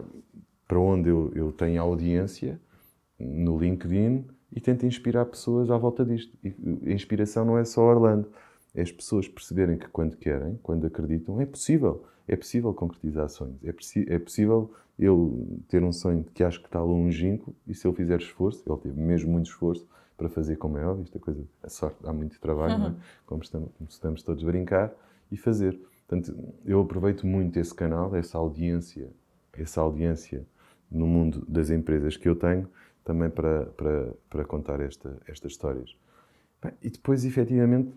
para 0.68 0.78
onde 0.78 1.09
eu, 1.09 1.32
eu 1.34 1.53
tenho 1.53 1.82
audiência 1.82 2.61
no 3.18 3.59
LinkedIn 3.59 4.24
e 4.55 4.61
tento 4.61 4.86
inspirar 4.86 5.24
pessoas 5.26 5.70
à 5.70 5.76
volta 5.76 6.05
disto. 6.05 6.36
E 6.43 6.55
a 6.90 6.93
inspiração 6.93 7.45
não 7.45 7.59
é 7.59 7.64
só 7.64 7.82
Orlando, 7.82 8.30
é 8.74 8.82
as 8.82 8.93
pessoas 8.93 9.28
perceberem 9.28 9.76
que 9.78 9.88
quando 9.88 10.16
querem, 10.16 10.59
quando 10.62 10.86
acreditam, 10.86 11.40
é 11.40 11.47
possível. 11.47 12.05
É 12.28 12.36
possível 12.36 12.72
concretizar 12.72 13.28
sonhos. 13.28 13.59
É, 13.64 14.14
é 14.14 14.18
possível 14.18 14.72
eu 14.99 15.61
ter 15.68 15.82
um 15.82 15.93
sonho 15.93 16.24
que 16.32 16.45
acho 16.45 16.61
que 16.61 16.66
está 16.66 16.82
longínquo 16.82 17.55
e 17.66 17.74
se 17.74 17.86
eu 17.86 17.93
fizer 17.93 18.20
esforço, 18.20 18.62
ele 18.66 18.78
teve 18.78 19.01
mesmo 19.01 19.32
muito 19.32 19.47
esforço 19.47 19.86
para 20.22 20.28
fazer 20.28 20.56
como 20.56 20.78
é 20.78 20.86
óbvio, 20.86 21.02
esta 21.02 21.18
coisa, 21.18 21.44
a 21.64 21.68
sorte 21.68 22.00
dá 22.00 22.12
muito 22.12 22.40
trabalho, 22.40 22.80
uhum. 22.80 22.86
é? 22.90 22.94
como, 23.26 23.42
estamos, 23.42 23.70
como 23.76 23.90
estamos 23.90 24.22
todos 24.22 24.44
a 24.44 24.46
brincar, 24.46 24.92
e 25.32 25.36
fazer. 25.36 25.80
Portanto, 26.06 26.54
eu 26.64 26.80
aproveito 26.80 27.26
muito 27.26 27.58
esse 27.58 27.74
canal, 27.74 28.14
essa 28.14 28.38
audiência, 28.38 29.10
essa 29.52 29.80
audiência 29.80 30.46
no 30.88 31.06
mundo 31.06 31.44
das 31.48 31.70
empresas 31.70 32.16
que 32.16 32.28
eu 32.28 32.36
tenho, 32.36 32.68
também 33.02 33.28
para, 33.28 33.66
para, 33.66 34.14
para 34.30 34.44
contar 34.44 34.78
esta, 34.78 35.18
estas 35.26 35.52
histórias. 35.52 35.96
Bem, 36.62 36.72
e 36.80 36.88
depois, 36.88 37.24
efetivamente, 37.24 37.92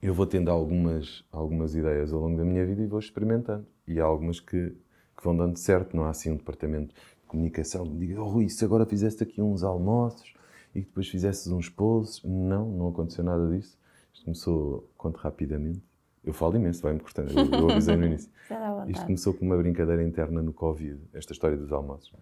eu 0.00 0.14
vou 0.14 0.26
tendo 0.26 0.50
algumas, 0.52 1.24
algumas 1.32 1.74
ideias 1.74 2.12
ao 2.12 2.20
longo 2.20 2.36
da 2.36 2.44
minha 2.44 2.64
vida 2.64 2.80
e 2.80 2.86
vou 2.86 3.00
experimentando. 3.00 3.66
E 3.88 4.00
há 4.00 4.04
algumas 4.04 4.38
que, 4.38 4.70
que 5.16 5.24
vão 5.24 5.36
dando 5.36 5.56
certo. 5.56 5.96
Não 5.96 6.04
há 6.04 6.10
assim 6.10 6.30
um 6.30 6.36
departamento 6.36 6.94
de 6.94 7.26
comunicação 7.26 7.84
que 7.84 7.90
me 7.90 8.06
diga, 8.06 8.22
oh 8.22 8.28
Rui, 8.28 8.48
se 8.48 8.64
agora 8.64 8.86
fizeste 8.86 9.24
aqui 9.24 9.42
uns 9.42 9.64
almoços 9.64 10.32
e 10.74 10.80
depois 10.80 11.08
fizesses 11.08 11.48
uns 11.48 11.68
posts. 11.68 12.22
Não, 12.24 12.68
não 12.68 12.88
aconteceu 12.88 13.24
nada 13.24 13.48
disso. 13.50 13.78
Isto 14.12 14.24
começou, 14.24 14.90
conto 14.96 15.16
rapidamente. 15.16 15.82
Eu 16.24 16.32
falo 16.32 16.56
imenso, 16.56 16.82
vai-me 16.82 17.00
cortando. 17.00 17.30
Eu, 17.30 17.60
eu 17.60 17.70
avisei 17.70 17.96
no 17.96 18.06
início. 18.06 18.30
Isto 18.88 19.06
começou 19.06 19.34
com 19.34 19.44
uma 19.44 19.56
brincadeira 19.56 20.02
interna 20.02 20.40
no 20.42 20.52
Covid, 20.52 21.00
esta 21.12 21.32
história 21.32 21.56
dos 21.56 21.72
almoços 21.72 22.12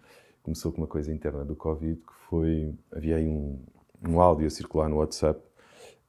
começou 0.42 0.72
com 0.72 0.78
uma 0.78 0.86
coisa 0.86 1.12
interna 1.12 1.44
do 1.44 1.54
Covid, 1.54 1.96
que 1.96 2.12
foi, 2.28 2.74
havia 2.92 3.16
aí 3.16 3.26
um, 3.26 3.58
um 4.06 4.20
áudio 4.20 4.46
a 4.46 4.50
circular 4.50 4.88
no 4.88 4.96
WhatsApp, 4.96 5.40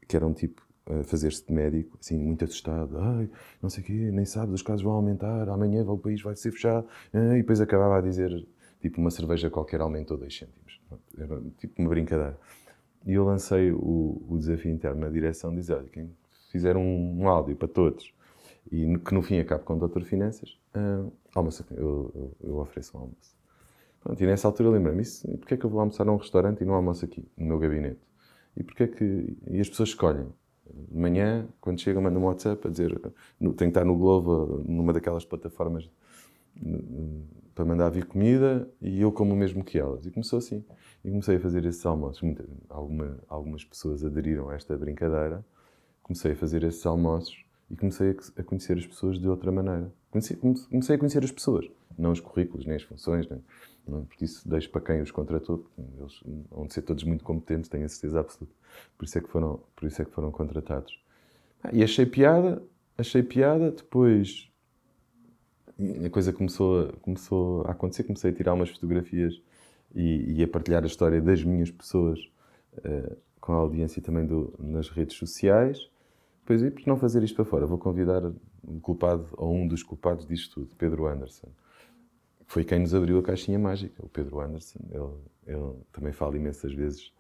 que 0.08 0.16
era 0.16 0.26
um 0.26 0.34
tipo 0.34 0.62
a 0.86 1.04
fazer-se 1.04 1.46
de 1.46 1.54
médico, 1.54 1.98
assim, 2.02 2.18
muito 2.18 2.44
assustado, 2.44 2.98
ai, 2.98 3.30
não 3.62 3.70
sei 3.70 3.84
o 3.84 3.86
quê, 3.86 3.94
nem 4.12 4.26
sabes, 4.26 4.56
os 4.56 4.62
casos 4.62 4.82
vão 4.82 4.94
aumentar, 4.94 5.48
amanhã 5.48 5.84
o 5.84 5.98
país 5.98 6.22
vai 6.22 6.36
ser 6.36 6.52
fechado, 6.52 6.88
e 7.14 7.38
depois 7.38 7.62
acabava 7.62 8.00
a 8.00 8.02
dizer, 8.02 8.48
tipo, 8.82 9.00
uma 9.00 9.12
cerveja 9.12 9.50
qualquer 9.50 9.80
aumentou 9.80 10.18
2 10.18 10.36
cêntimos. 10.36 10.61
Era 11.18 11.42
tipo 11.58 11.82
uma 11.82 11.90
brincadeira. 11.90 12.38
E 13.06 13.14
eu 13.14 13.26
lancei 13.26 13.72
o, 13.72 14.22
o 14.30 14.38
desafio 14.38 14.72
interno 14.72 15.02
na 15.02 15.10
direção 15.10 15.54
dizer, 15.54 15.76
olha, 15.76 15.90
quem 15.90 16.12
fizer 16.52 16.76
um, 16.76 17.22
um 17.22 17.28
áudio 17.28 17.56
para 17.56 17.68
todos, 17.68 18.14
e 18.72 18.98
que 19.00 19.14
no 19.14 19.22
fim 19.22 19.40
acabe 19.40 19.64
com 19.64 19.74
o 19.74 19.80
Doutor 19.80 20.04
Finanças, 20.04 20.60
uh, 20.76 21.12
almoço, 21.34 21.66
eu, 21.72 22.12
eu, 22.14 22.36
eu 22.42 22.58
ofereço 22.58 22.96
um 22.98 23.02
almoço. 23.02 23.36
Pronto, 24.04 24.22
e 24.22 24.26
nessa 24.26 24.48
altura 24.48 24.70
lembrei-me, 24.70 25.04
porquê 25.38 25.54
é 25.54 25.58
que 25.58 25.66
eu 25.66 25.70
vou 25.70 25.80
almoçar 25.80 26.06
num 26.06 26.16
restaurante 26.16 26.62
e 26.62 26.66
não 26.66 26.74
almoço 26.74 27.06
aqui, 27.06 27.26
no 27.38 27.46
meu 27.46 27.60
gabinete? 27.60 28.00
E 28.58 28.64
porquê 28.64 28.84
é 28.84 28.88
que... 28.88 29.38
E 29.50 29.60
as 29.60 29.70
pessoas 29.70 29.90
escolhem. 29.90 30.28
De 30.74 30.98
manhã, 30.98 31.48
quando 31.60 31.80
chegam, 31.80 32.02
mandam 32.02 32.22
um 32.22 32.26
WhatsApp 32.26 32.68
a 32.68 32.72
dizer 32.72 33.00
no, 33.40 33.54
tem 33.54 33.68
que 33.68 33.72
estar 33.72 33.86
no 33.86 33.96
Globo, 33.98 34.64
numa 34.66 34.94
daquelas 34.94 35.26
plataformas 35.26 35.90
para 37.62 37.66
mandar 37.66 37.90
vir 37.90 38.06
comida 38.06 38.68
e 38.82 39.02
eu 39.02 39.12
como 39.12 39.34
o 39.34 39.38
mesmo 39.38 39.64
que 39.64 39.78
elas. 39.78 40.06
E 40.06 40.12
começou 40.12 40.40
assim. 40.40 40.66
E 41.06 41.10
comecei 41.10 41.36
a 41.36 41.40
fazer 41.40 41.64
esses 41.66 41.86
almoços. 41.86 42.22
Muita, 42.24 42.44
alguma, 42.68 43.20
algumas 43.28 43.64
pessoas 43.64 44.04
aderiram 44.04 44.50
a 44.50 44.56
esta 44.56 44.76
brincadeira. 44.76 45.46
Comecei 46.02 46.32
a 46.32 46.36
fazer 46.36 46.64
esses 46.64 46.84
almoços 46.86 47.46
e 47.70 47.76
comecei 47.78 48.18
a, 48.36 48.44
conhecer 48.44 48.78
as 48.78 48.88
pessoas 48.88 49.20
de 49.20 49.28
outra 49.30 49.52
maneira. 49.52 49.94
Comecei, 50.10 50.36
comecei 50.36 50.96
a 50.96 51.00
conhecer 51.00 51.24
as 51.24 51.32
pessoas, 51.32 51.70
não 51.98 52.12
os 52.12 52.20
currículos, 52.20 52.66
nem 52.66 52.76
as 52.76 52.84
funções, 52.84 53.30
nem, 53.30 53.42
não, 53.88 54.04
porque 54.04 54.26
isso 54.26 54.48
deixo 54.50 54.70
para 54.70 54.82
quem 54.82 55.02
os 55.02 55.10
contratou, 55.10 55.66
eles 55.78 56.22
vão 56.50 56.68
ser 56.70 56.82
todos 56.82 57.06
muito 57.06 57.24
competentes, 57.24 57.70
tenho 57.70 57.86
a 57.86 57.88
certeza 57.88 58.20
absoluta. 58.20 58.54
Por 58.98 59.06
isso 59.06 59.18
é 59.18 59.22
que 59.22 59.30
foram, 59.30 59.62
por 59.74 59.88
isso 59.88 60.02
é 60.02 60.06
que 60.06 60.12
foram 60.12 60.32
contratados. 60.32 61.02
Ah, 61.64 61.70
e 61.72 61.82
achei 61.82 62.06
piada, 62.06 62.62
achei 62.98 63.24
piada, 63.24 63.72
depois 63.72 64.51
a 66.06 66.10
coisa 66.10 66.34
começou 66.34 66.90
a, 66.90 66.94
começou 66.94 67.64
a 67.66 67.72
acontecer, 67.72 68.04
comecei 68.04 68.32
a 68.32 68.34
tirar 68.34 68.54
umas 68.54 68.70
fotografias 68.70 69.42
e, 69.94 70.36
e 70.38 70.44
a 70.44 70.48
partilhar 70.48 70.84
a 70.84 70.88
história 70.88 71.22
das 71.22 71.44
minhas 71.44 71.72
pessoas 71.72 72.20
uh, 72.78 73.18
com 73.40 73.54
a 73.54 73.58
audiência 73.58 74.02
também 74.02 74.26
do, 74.26 74.54
nas 74.60 74.90
redes 74.90 75.18
sociais. 75.18 75.90
Depois, 76.42 76.62
e 76.64 76.72
por 76.72 76.86
não 76.88 76.98
fazer 76.98 77.24
isto 77.24 77.36
para 77.36 77.46
fora? 77.46 77.66
Vou 77.66 77.78
convidar 77.78 78.24
o 78.64 78.80
culpado, 78.82 79.28
ou 79.34 79.54
um 79.54 79.68
dos 79.68 79.84
culpados 79.84 80.26
disto 80.26 80.62
tudo, 80.62 80.76
Pedro 80.76 81.08
Anderson 81.08 81.50
foi 82.52 82.66
quem 82.66 82.80
nos 82.80 82.94
abriu 82.94 83.18
a 83.18 83.24
caixinha 83.24 83.58
mágica, 83.58 84.06
o 84.06 84.10
Pedro 84.10 84.42
Anderson. 84.42 84.80
Ele, 84.90 85.56
ele 85.56 85.74
também 85.94 86.12
fala 86.12 86.36
imensas 86.36 86.74
vezes 86.74 87.14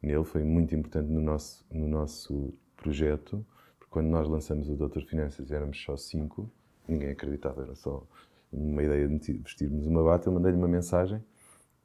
nele, 0.00 0.24
foi 0.24 0.42
muito 0.42 0.74
importante 0.74 1.10
no 1.10 1.20
nosso, 1.20 1.62
no 1.70 1.86
nosso 1.86 2.54
projeto, 2.74 3.44
porque 3.78 3.90
quando 3.90 4.06
nós 4.06 4.26
lançamos 4.26 4.66
o 4.70 4.74
Doutor 4.74 5.02
Finanças 5.02 5.50
éramos 5.50 5.78
só 5.78 5.94
cinco, 5.94 6.50
ninguém 6.90 7.10
acreditava, 7.10 7.62
era 7.62 7.74
só 7.74 8.06
uma 8.52 8.82
ideia 8.82 9.08
de 9.08 9.32
vestirmos 9.38 9.86
uma 9.86 10.02
bata. 10.02 10.28
Eu 10.28 10.32
mandei-lhe 10.32 10.56
uma 10.56 10.68
mensagem 10.68 11.22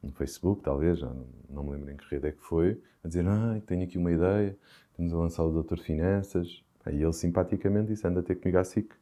no 0.01 0.12
Facebook, 0.12 0.62
talvez, 0.64 0.99
já 0.99 1.08
não, 1.08 1.26
não 1.49 1.64
me 1.64 1.72
lembro 1.72 1.91
em 1.91 1.97
que 1.97 2.06
rede 2.10 2.28
é 2.28 2.32
que 2.32 2.41
foi, 2.41 2.82
a 3.04 3.08
dizer: 3.08 3.28
ah, 3.28 3.62
tenho 3.66 3.84
aqui 3.84 3.97
uma 3.97 4.12
ideia, 4.12 4.58
estamos 4.91 5.14
a 5.14 5.18
lançar 5.18 5.43
o 5.43 5.51
Doutor 5.51 5.80
Finanças. 5.80 6.64
Aí 6.86 7.01
ele 7.01 7.14
simpaticamente 7.14 7.88
disse: 7.88 8.08
anda 8.08 8.22
ter 8.22 8.36
comigo 8.36 8.58
à 8.58 8.64
SIC, 8.64 8.93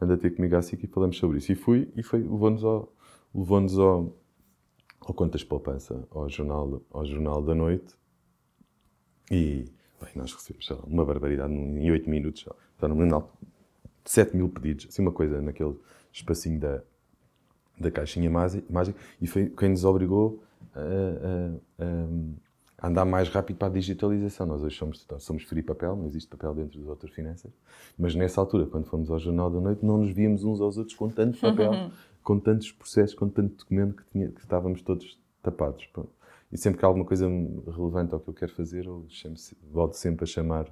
anda 0.00 0.16
ter 0.16 0.30
comigo 0.34 0.56
à 0.56 0.62
SIC 0.62 0.84
e 0.84 0.86
falamos 0.86 1.16
sobre 1.18 1.38
isso. 1.38 1.52
E 1.52 1.54
fui, 1.54 1.90
e 1.96 2.02
foi, 2.02 2.20
levou-nos 2.20 2.64
ao 2.64 2.92
levou-nos 3.34 3.78
ao, 3.78 4.16
ao 5.00 5.14
Contas 5.14 5.42
Poupança, 5.42 6.06
ao 6.10 6.28
jornal, 6.28 6.80
ao 6.92 7.04
jornal 7.04 7.42
da 7.42 7.54
Noite, 7.54 7.96
e 9.30 9.64
bem, 10.00 10.12
nós 10.14 10.32
recebemos 10.32 10.70
uma 10.86 11.04
barbaridade 11.04 11.52
em 11.52 11.90
8 11.90 12.08
minutos, 12.08 12.46
está 12.74 12.86
no 12.86 12.94
menor 12.94 13.28
7 14.04 14.36
mil 14.36 14.48
pedidos, 14.48 14.86
assim 14.88 15.02
uma 15.02 15.12
coisa 15.12 15.40
naquele 15.40 15.74
espacinho 16.12 16.60
da, 16.60 16.82
da 17.78 17.90
caixinha 17.90 18.30
mágica, 18.30 18.98
e 19.20 19.26
foi 19.26 19.48
quem 19.50 19.70
nos 19.70 19.84
obrigou 19.84 20.42
a, 20.74 20.80
a, 21.82 21.84
a, 22.82 22.86
andar 22.86 23.04
mais 23.04 23.28
rápido 23.28 23.56
para 23.56 23.68
a 23.68 23.70
digitalização. 23.70 24.46
Nós 24.46 24.62
hoje 24.62 24.76
somos, 24.76 25.06
somos 25.18 25.44
free 25.44 25.62
papel, 25.62 25.96
não 25.96 26.06
existe 26.06 26.28
papel 26.28 26.54
dentro 26.54 26.78
das 26.78 26.88
outras 26.88 27.12
finanças, 27.12 27.50
mas 27.98 28.14
nessa 28.14 28.40
altura, 28.40 28.66
quando 28.66 28.84
fomos 28.86 29.10
ao 29.10 29.18
Jornal 29.18 29.50
da 29.50 29.60
Noite, 29.60 29.84
não 29.84 29.98
nos 29.98 30.10
víamos 30.10 30.44
uns 30.44 30.60
aos 30.60 30.76
outros 30.76 30.96
com 30.96 31.08
tanto 31.08 31.38
papel 31.38 31.90
com 32.22 32.40
tantos 32.40 32.72
processos, 32.72 33.14
com 33.14 33.28
tanto 33.28 33.54
documento 33.56 33.96
que, 33.96 34.04
tinha, 34.10 34.28
que 34.28 34.40
estávamos 34.40 34.80
todos 34.80 35.20
tapados. 35.42 35.86
Pronto. 35.92 36.10
E 36.50 36.56
sempre 36.56 36.78
que 36.78 36.84
há 36.84 36.88
alguma 36.88 37.04
coisa 37.04 37.28
relevante 37.28 38.14
ao 38.14 38.20
que 38.20 38.30
eu 38.30 38.34
quero 38.34 38.52
fazer, 38.54 38.86
eu 38.86 39.04
chamo, 39.08 39.34
volto 39.70 39.94
sempre 39.94 40.24
a 40.24 40.26
chamar, 40.26 40.66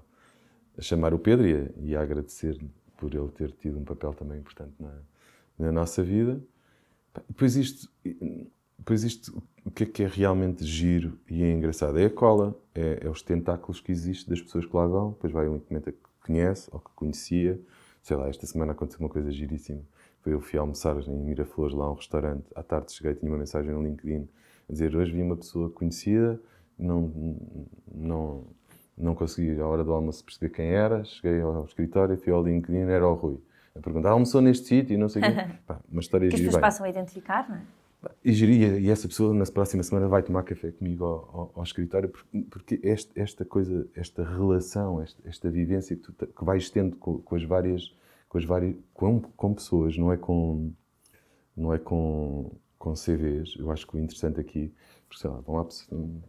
a 0.76 0.80
chamar 0.80 1.12
o 1.12 1.18
Pedro 1.18 1.46
e 1.46 1.54
a, 1.54 1.68
e 1.82 1.96
a 1.96 2.00
agradecer-lhe 2.00 2.70
por 3.02 3.12
ele 3.14 3.28
ter 3.28 3.50
tido 3.50 3.78
um 3.78 3.84
papel 3.84 4.14
também 4.14 4.38
importante 4.38 4.74
na, 4.78 4.92
na 5.58 5.72
nossa 5.72 6.02
vida. 6.02 6.40
Depois 7.28 7.56
isto, 7.56 7.90
depois 8.78 9.02
isto, 9.02 9.42
o 9.64 9.70
que 9.70 9.82
é 9.82 9.86
que 9.86 10.02
é 10.04 10.06
realmente 10.06 10.64
giro 10.64 11.18
e 11.28 11.42
é 11.42 11.50
engraçado? 11.50 11.98
É 11.98 12.06
a 12.06 12.10
cola, 12.10 12.56
é, 12.74 13.00
é 13.02 13.10
os 13.10 13.22
tentáculos 13.22 13.80
que 13.80 13.90
existem 13.90 14.30
das 14.30 14.40
pessoas 14.40 14.64
que 14.64 14.76
lá 14.76 14.86
vão. 14.86 15.10
Depois 15.10 15.32
vai 15.32 15.48
um 15.48 15.58
que 15.58 15.94
conhece 16.24 16.68
ou 16.72 16.78
que 16.78 16.90
conhecia. 16.94 17.60
Sei 18.02 18.16
lá, 18.16 18.28
esta 18.28 18.46
semana 18.46 18.72
aconteceu 18.72 19.00
uma 19.00 19.08
coisa 19.08 19.30
giríssima 19.32 19.82
eu 20.30 20.40
fui 20.40 20.58
almoçar 20.58 20.96
em 21.08 21.16
Miraflores, 21.16 21.74
lá 21.74 21.86
a 21.86 21.90
um 21.90 21.94
restaurante. 21.94 22.44
À 22.54 22.62
tarde 22.62 22.92
cheguei, 22.92 23.14
tinha 23.14 23.30
uma 23.30 23.38
mensagem 23.38 23.72
no 23.72 23.82
LinkedIn 23.82 24.28
a 24.68 24.72
dizer: 24.72 24.94
Hoje 24.94 25.12
vi 25.12 25.22
uma 25.22 25.36
pessoa 25.36 25.70
conhecida, 25.70 26.40
não, 26.78 27.36
não, 27.92 28.44
não 28.96 29.14
consegui, 29.14 29.60
à 29.60 29.66
hora 29.66 29.84
do 29.84 29.92
almoço, 29.92 30.24
perceber 30.24 30.52
quem 30.52 30.66
era. 30.66 31.04
Cheguei 31.04 31.40
ao 31.40 31.64
escritório, 31.64 32.16
fui 32.16 32.32
ao 32.32 32.42
LinkedIn, 32.42 32.90
era 32.90 33.06
o 33.06 33.14
Rui. 33.14 33.38
A 33.74 33.80
perguntar: 33.80 34.10
Almoçou 34.10 34.40
neste 34.40 34.66
sítio 34.66 34.94
e 34.94 34.96
não 34.96 35.08
sei 35.08 35.22
o 35.22 35.24
quê. 35.24 35.54
Pá, 35.66 35.80
uma 35.90 36.00
história 36.00 36.28
Que 36.28 36.36
as 36.36 36.40
pessoas 36.40 36.60
passam 36.60 36.86
a 36.86 36.90
identificar, 36.90 37.48
não 37.48 37.56
é? 37.56 37.62
E, 38.24 38.32
geria, 38.32 38.80
e 38.80 38.90
essa 38.90 39.06
pessoa 39.06 39.32
na 39.32 39.44
próxima 39.44 39.82
semana 39.82 40.08
vai 40.08 40.22
tomar 40.24 40.42
café 40.42 40.72
comigo 40.72 41.04
ao, 41.04 41.12
ao, 41.12 41.52
ao 41.54 41.62
escritório 41.62 42.08
porque, 42.08 42.40
porque 42.50 42.80
este, 42.82 43.12
esta 43.14 43.44
coisa, 43.44 43.86
esta 43.94 44.24
relação, 44.24 45.00
esta, 45.00 45.22
esta 45.28 45.48
vivência 45.48 45.94
que, 45.94 46.02
tu, 46.02 46.26
que 46.26 46.44
vais 46.44 46.68
tendo 46.68 46.96
com, 46.96 47.18
com 47.18 47.36
as 47.36 47.44
várias 47.44 47.94
com 48.28 48.38
as 48.38 48.44
várias 48.44 48.74
com, 48.92 49.20
com 49.20 49.54
pessoas, 49.54 49.96
não 49.96 50.12
é 50.12 50.16
com 50.16 50.72
não 51.56 51.72
é 51.72 51.78
com 51.78 52.50
com 52.82 52.94
CVs. 52.94 53.54
Eu 53.56 53.70
acho 53.70 53.86
que 53.86 53.96
o 53.96 54.00
interessante 54.00 54.40
aqui, 54.40 54.74
porque 55.08 55.20
sei 55.20 55.30
lá, 55.30 55.38
vão 55.40 55.54
lá, 55.54 55.66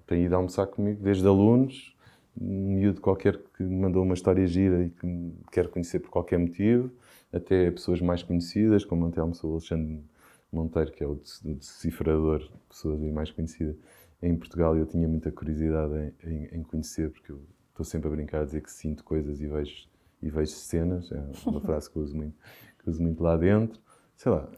têm 0.05 0.25
ido 0.25 0.35
almoçar 0.35 0.67
comigo 0.67 1.01
desde 1.01 1.25
alunos, 1.25 1.92
um 2.39 2.75
miúdo 2.75 3.01
qualquer 3.01 3.37
que 3.55 3.63
me 3.63 3.75
mandou 3.81 4.03
uma 4.03 4.13
história 4.13 4.45
gira 4.47 4.83
e 4.83 4.89
que 4.89 5.05
me 5.05 5.35
quer 5.51 5.67
conhecer 5.67 5.99
por 5.99 6.09
qualquer 6.09 6.39
motivo, 6.39 6.91
até 7.31 7.69
pessoas 7.71 8.01
mais 8.01 8.23
conhecidas, 8.23 8.85
como 8.85 9.05
ontem 9.05 9.19
almoçou 9.19 9.51
o 9.51 9.53
Alexandre 9.53 10.03
Monteiro, 10.51 10.91
que 10.91 11.03
é 11.03 11.07
o 11.07 11.19
decifrador, 11.43 12.47
pessoa 12.69 12.97
mais 12.97 13.31
conhecida 13.31 13.75
em 14.21 14.35
Portugal, 14.35 14.75
e 14.75 14.79
eu 14.79 14.85
tinha 14.85 15.07
muita 15.07 15.31
curiosidade 15.31 15.93
em, 16.23 16.29
em, 16.29 16.59
em 16.59 16.63
conhecer, 16.63 17.09
porque 17.09 17.31
eu 17.31 17.41
estou 17.69 17.85
sempre 17.85 18.07
a 18.07 18.11
brincar 18.11 18.41
a 18.41 18.45
dizer 18.45 18.61
que 18.61 18.71
sinto 18.71 19.03
coisas 19.03 19.41
e 19.41 19.47
vejo 19.47 19.87
e 20.23 20.29
vejo 20.29 20.51
cenas, 20.51 21.11
é 21.11 21.21
uma 21.45 21.59
frase 21.61 21.89
que 21.89 21.99
uso 21.99 22.15
muito, 22.15 22.35
que 22.79 22.89
uso 22.89 23.01
muito 23.01 23.21
lá 23.21 23.35
dentro, 23.35 23.79
sei 24.15 24.31
lá. 24.31 24.49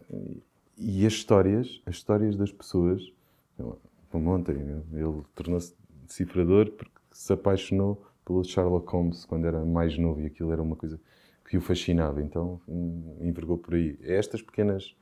E 0.78 1.06
as 1.06 1.14
histórias, 1.14 1.82
as 1.86 1.96
histórias 1.96 2.38
das 2.38 2.52
pessoas, 2.52 3.12
como 4.12 4.30
ontem, 4.30 4.56
ele 4.94 5.24
tornou-se 5.34 5.74
decifrador 6.06 6.70
porque 6.72 7.00
se 7.16 7.32
apaixonou 7.32 8.04
pelo 8.26 8.44
Sherlock 8.44 8.92
Holmes 8.92 9.24
quando 9.24 9.46
era 9.48 9.64
mais 9.64 9.98
novo 9.98 10.20
e 10.20 10.26
aquilo 10.26 10.52
era 10.52 10.62
uma 10.62 10.76
coisa 10.76 11.00
que 11.48 11.56
o 11.58 11.62
fascinava. 11.62 12.22
Então 12.22 12.60
hum, 12.68 13.18
envergou 13.22 13.58
por 13.58 13.74
aí. 13.76 13.98
É 14.02 14.18
estas 14.18 14.42
pequenas, 14.42 14.94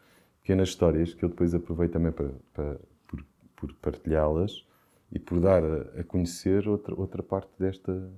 pequenas 0.42 0.70
histórias 0.70 1.14
que 1.16 1.26
eu 1.26 1.30
depois 1.30 1.56
aproveito 1.56 1.94
também 1.94 2.12
para, 2.12 2.30
para 2.54 2.80
por, 3.08 3.26
por 3.56 3.74
partilhá-las 3.76 4.64
e 5.12 5.18
por 5.18 5.40
dar 5.40 5.64
a, 5.64 6.02
a, 6.02 6.04
conhecer 6.04 6.68
outra, 6.68 6.94
outra 6.96 7.24
parte 7.24 7.50
desta 7.58 8.12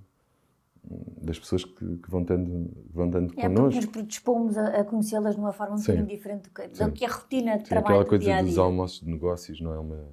das 1.22 1.40
pessoas 1.40 1.64
que, 1.64 1.98
que 1.98 2.12
vão 2.12 2.22
dando, 2.22 2.70
vão 2.94 3.10
dando 3.10 3.34
é, 3.38 3.42
connosco. 3.44 3.76
nos 3.76 3.86
predispomos 3.88 4.56
a, 4.56 4.82
a 4.82 4.84
conhecê-las 4.84 5.34
de 5.34 5.42
uma 5.42 5.52
forma 5.52 5.78
um 5.78 5.80
bocadinho 5.80 6.06
diferente 6.06 6.44
do 6.44 6.50
que, 6.52 6.68
do 6.68 6.92
que 6.92 7.04
é 7.04 7.08
a 7.08 7.12
rotina 7.12 7.58
de 7.58 7.64
Sim, 7.64 7.70
trabalho 7.70 7.96
aquela 7.96 8.10
coisa 8.10 8.24
dia 8.24 8.36
-dia. 8.36 8.46
dos 8.46 8.58
almoços 8.60 9.00
de 9.00 9.10
negócios 9.10 9.60
não 9.62 9.74
é 9.74 9.80
uma 9.80 10.10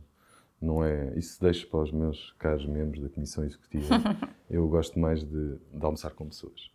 não 0.64 0.84
é 0.84 1.12
isso 1.16 1.40
deixa 1.40 1.66
para 1.66 1.80
os 1.80 1.92
meus 1.92 2.32
caros 2.38 2.66
membros 2.66 3.02
da 3.02 3.08
comissão 3.08 3.44
executiva 3.44 3.88
eu 4.48 4.66
gosto 4.68 4.98
mais 4.98 5.22
de, 5.22 5.56
de 5.56 5.84
almoçar 5.84 6.12
com 6.12 6.26
pessoas 6.26 6.70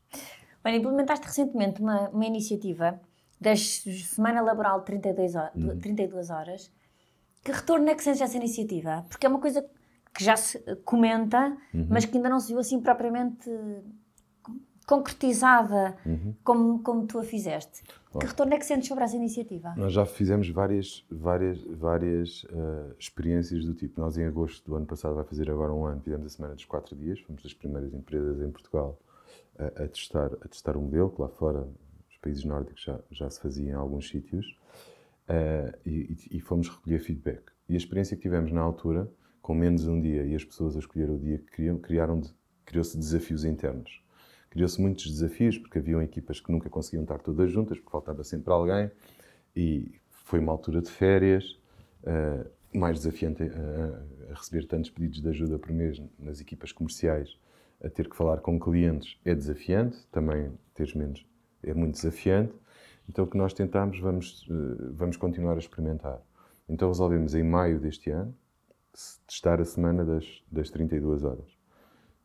Olha, 0.65 0.75
implementaste 0.75 1.25
recentemente 1.25 1.81
uma, 1.81 2.09
uma 2.09 2.25
iniciativa 2.25 2.99
da 3.39 3.55
semana 3.55 4.41
laboral 4.41 4.79
de 4.79 4.85
32 4.87 5.35
horas, 5.35 5.55
uhum. 5.55 5.79
32 5.79 6.29
horas 6.29 6.71
que 7.47 7.51
retorno 7.53 7.89
é 7.89 7.95
que 7.95 8.03
sentes 8.03 8.19
essa 8.19 8.35
iniciativa? 8.35 9.05
Porque 9.07 9.25
é 9.25 9.29
uma 9.29 9.39
coisa 9.39 9.65
que 10.13 10.21
já 10.21 10.35
se 10.35 10.59
comenta, 10.83 11.55
uhum. 11.73 11.87
mas 11.89 12.03
que 12.03 12.17
ainda 12.17 12.27
não 12.27 12.41
se 12.41 12.49
viu 12.49 12.59
assim 12.59 12.81
propriamente 12.81 13.49
concretizada 14.87 15.97
uhum. 16.05 16.33
como, 16.43 16.81
como 16.81 17.05
tu 17.05 17.19
a 17.19 17.23
fizeste. 17.23 17.83
Que 18.17 18.25
retorno 18.25 18.53
é 18.53 18.57
que 18.57 18.65
sentes 18.65 18.87
sobre 18.87 19.03
essa 19.03 19.15
iniciativa? 19.15 19.73
Nós 19.75 19.93
já 19.93 20.05
fizemos 20.05 20.49
várias, 20.49 21.05
várias, 21.11 21.61
várias 21.65 22.43
uh, 22.45 22.95
experiências 22.97 23.65
do 23.65 23.75
tipo. 23.75 23.99
Nós, 23.99 24.17
em 24.17 24.25
agosto 24.25 24.65
do 24.65 24.75
ano 24.75 24.87
passado, 24.87 25.13
vai 25.13 25.25
fazer 25.25 25.51
agora 25.51 25.71
um 25.73 25.85
ano, 25.85 26.01
fizemos 26.01 26.25
a 26.25 26.29
Semana 26.29 26.55
dos 26.55 26.65
Quatro 26.65 26.95
Dias, 26.95 27.19
fomos 27.19 27.43
das 27.43 27.53
primeiras 27.53 27.93
empresas 27.93 28.41
em 28.41 28.49
Portugal 28.49 28.97
a, 29.59 29.83
a 29.83 29.87
testar, 29.87 30.31
a 30.33 30.47
testar 30.47 30.77
o 30.77 30.81
modelo, 30.81 31.11
que 31.11 31.21
lá 31.21 31.27
fora, 31.27 31.67
os 32.09 32.17
países 32.17 32.43
nórdicos 32.45 32.81
já, 32.81 32.99
já 33.11 33.29
se 33.29 33.39
fazia 33.39 33.71
em 33.71 33.75
alguns 33.75 34.07
sítios, 34.07 34.57
uh, 35.29 35.77
e, 35.85 36.15
e 36.31 36.39
fomos 36.39 36.69
recolher 36.69 36.99
feedback. 36.99 37.43
E 37.69 37.73
a 37.73 37.77
experiência 37.77 38.15
que 38.15 38.23
tivemos 38.23 38.51
na 38.51 38.61
altura 38.61 39.11
com 39.41 39.53
menos 39.53 39.85
um 39.85 40.01
dia 40.01 40.25
e 40.25 40.33
as 40.33 40.43
pessoas 40.43 40.75
a 40.75 40.79
escolher 40.79 41.09
o 41.09 41.19
dia 41.19 41.37
que 41.37 41.51
queriam, 41.51 41.77
criaram, 41.77 42.21
criou-se 42.65 42.97
desafios 42.97 43.43
internos. 43.45 44.01
Criou-se 44.49 44.81
muitos 44.81 45.09
desafios, 45.09 45.57
porque 45.57 45.77
haviam 45.77 46.01
equipas 46.01 46.39
que 46.39 46.51
nunca 46.51 46.69
conseguiam 46.69 47.03
estar 47.03 47.19
todas 47.19 47.51
juntas, 47.51 47.77
porque 47.77 47.91
faltava 47.91 48.23
sempre 48.23 48.51
alguém, 48.51 48.89
e 49.55 49.99
foi 50.09 50.39
uma 50.39 50.51
altura 50.51 50.81
de 50.81 50.89
férias, 50.89 51.59
uh, 52.03 52.49
mais 52.77 52.99
desafiante 52.99 53.43
a, 53.43 54.31
a, 54.31 54.35
receber 54.35 54.65
tantos 54.65 54.89
pedidos 54.89 55.21
de 55.21 55.29
ajuda 55.29 55.57
por 55.57 55.71
mês 55.71 56.01
nas 56.19 56.39
equipas 56.39 56.71
comerciais, 56.71 57.37
a 57.83 57.89
ter 57.89 58.09
que 58.09 58.15
falar 58.15 58.39
com 58.39 58.59
clientes 58.59 59.17
é 59.23 59.33
desafiante, 59.35 59.97
também 60.11 60.51
teres 60.73 60.93
menos 60.93 61.25
é 61.63 61.73
muito 61.73 61.95
desafiante. 61.95 62.53
Então 63.09 63.25
o 63.25 63.27
que 63.27 63.37
nós 63.37 63.53
tentámos, 63.53 63.99
vamos, 63.99 64.45
uh, 64.49 64.93
vamos 64.93 65.17
continuar 65.17 65.55
a 65.55 65.59
experimentar. 65.59 66.21
Então 66.67 66.89
resolvemos 66.89 67.33
em 67.33 67.43
maio 67.43 67.79
deste 67.79 68.09
ano, 68.09 68.35
testar 69.25 69.61
a 69.61 69.65
semana 69.65 70.03
das, 70.03 70.43
das 70.51 70.69
32 70.69 71.23
horas. 71.23 71.57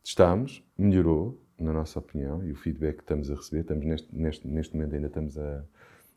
Testámos, 0.03 0.65
melhorou, 0.77 1.41
na 1.63 1.73
nossa 1.73 1.99
opinião, 1.99 2.45
e 2.45 2.53
o 2.53 2.57
feedback 2.57 2.97
que 2.97 3.03
estamos 3.03 3.31
a 3.31 3.35
receber, 3.35 3.61
estamos 3.61 3.85
neste, 3.85 4.15
neste, 4.15 4.47
neste 4.47 4.75
momento 4.75 4.95
ainda 4.95 5.07
estamos 5.07 5.39
a, 5.39 5.65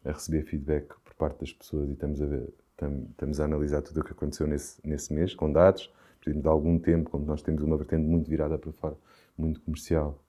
a 0.06 0.12
receber 0.12 0.44
feedback 0.44 0.88
por 1.04 1.14
parte 1.16 1.40
das 1.40 1.54
pessoas 1.54 1.90
e 1.90 1.94
estamos 1.94 2.22
a, 2.22 2.26
ver, 2.26 2.54
estamos, 2.72 3.10
estamos 3.10 3.40
a 3.40 3.46
analisar 3.46 3.82
tudo 3.82 4.02
o 4.02 4.04
que 4.04 4.12
aconteceu 4.12 4.48
nesse, 4.48 4.80
nesse 4.88 5.14
mês, 5.14 5.34
com 5.34 5.52
dados, 5.52 5.92
precisamos 6.20 6.44
de 6.44 6.50
algum 6.50 6.80
tempo, 6.80 7.10
como 7.10 7.26
nós 7.26 7.42
temos 7.42 7.64
uma 7.64 7.78
vertente 7.78 8.06
muito 8.06 8.30
virada 8.30 8.58
para 8.58 8.72
fora, 8.72 8.98
muito 9.38 9.62
comercial, 9.62 10.22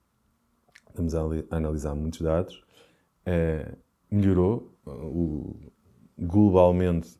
estamos 0.89 1.15
a, 1.15 1.21
a 1.21 1.57
analisar 1.57 1.95
muitos 1.95 2.21
dados, 2.21 2.63
é, 3.25 3.73
melhorou, 4.09 4.71
o, 4.85 5.55
globalmente 6.17 7.19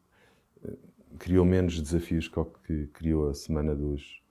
criou 1.17 1.45
menos 1.45 1.79
desafios 1.81 2.27
que 2.27 2.39
o 2.39 2.45
que 2.45 2.87
criou 2.87 3.29
a 3.29 3.33
semana 3.33 3.75
dos, 3.75 4.21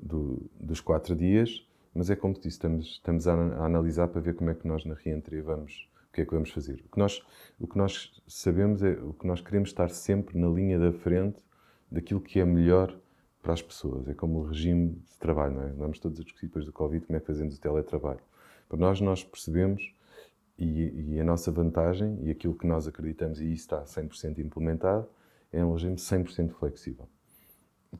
do, 0.00 0.50
dos 0.58 0.80
quatro 0.80 1.14
dias, 1.14 1.66
mas 1.94 2.10
é 2.10 2.16
como 2.16 2.34
te 2.34 2.42
disse, 2.42 2.56
estamos, 2.56 2.86
estamos 2.86 3.26
a, 3.26 3.34
a, 3.34 3.66
analisar 3.66 4.08
para 4.08 4.20
ver 4.20 4.34
como 4.34 4.50
é 4.50 4.54
que 4.54 4.66
nós 4.66 4.84
na 4.84 4.94
reentrée 4.94 5.40
vamos, 5.40 5.88
o 6.08 6.12
que 6.12 6.20
é 6.20 6.24
que 6.24 6.32
vamos 6.32 6.50
fazer. 6.50 6.82
O 6.86 6.88
que 6.88 6.98
nós, 6.98 7.22
o 7.58 7.66
que 7.66 7.76
nós 7.76 8.22
sabemos 8.26 8.82
é, 8.82 8.92
o 8.92 9.12
que 9.12 9.26
nós 9.26 9.40
queremos 9.40 9.70
estar 9.70 9.90
sempre 9.90 10.38
na 10.38 10.48
linha 10.48 10.78
da 10.78 10.92
frente 10.92 11.42
daquilo 11.90 12.20
que 12.20 12.38
é 12.38 12.44
melhor 12.44 12.96
para 13.42 13.52
as 13.52 13.62
pessoas. 13.62 14.06
É 14.08 14.14
como 14.14 14.40
o 14.40 14.46
regime 14.46 14.90
de 14.90 15.18
trabalho, 15.18 15.54
não 15.54 15.62
é? 15.62 15.72
Vamos 15.72 15.98
todos 15.98 16.20
a 16.20 16.22
discutir 16.22 16.46
depois 16.46 16.64
do 16.64 16.72
Covid 16.72 17.06
como 17.06 17.16
é 17.16 17.20
que 17.20 17.26
fazemos 17.26 17.56
o 17.56 17.60
teletrabalho. 17.60 18.20
Para 18.68 18.78
nós, 18.78 19.00
nós 19.00 19.24
percebemos 19.24 19.92
e, 20.58 21.14
e 21.14 21.20
a 21.20 21.24
nossa 21.24 21.50
vantagem 21.50 22.18
e 22.22 22.30
aquilo 22.30 22.54
que 22.54 22.66
nós 22.66 22.86
acreditamos, 22.86 23.40
e 23.40 23.52
isso 23.52 23.62
está 23.62 23.82
100% 23.82 24.38
implementado, 24.38 25.08
é 25.52 25.64
um 25.64 25.72
regime 25.72 25.96
100% 25.96 26.52
flexível. 26.52 27.08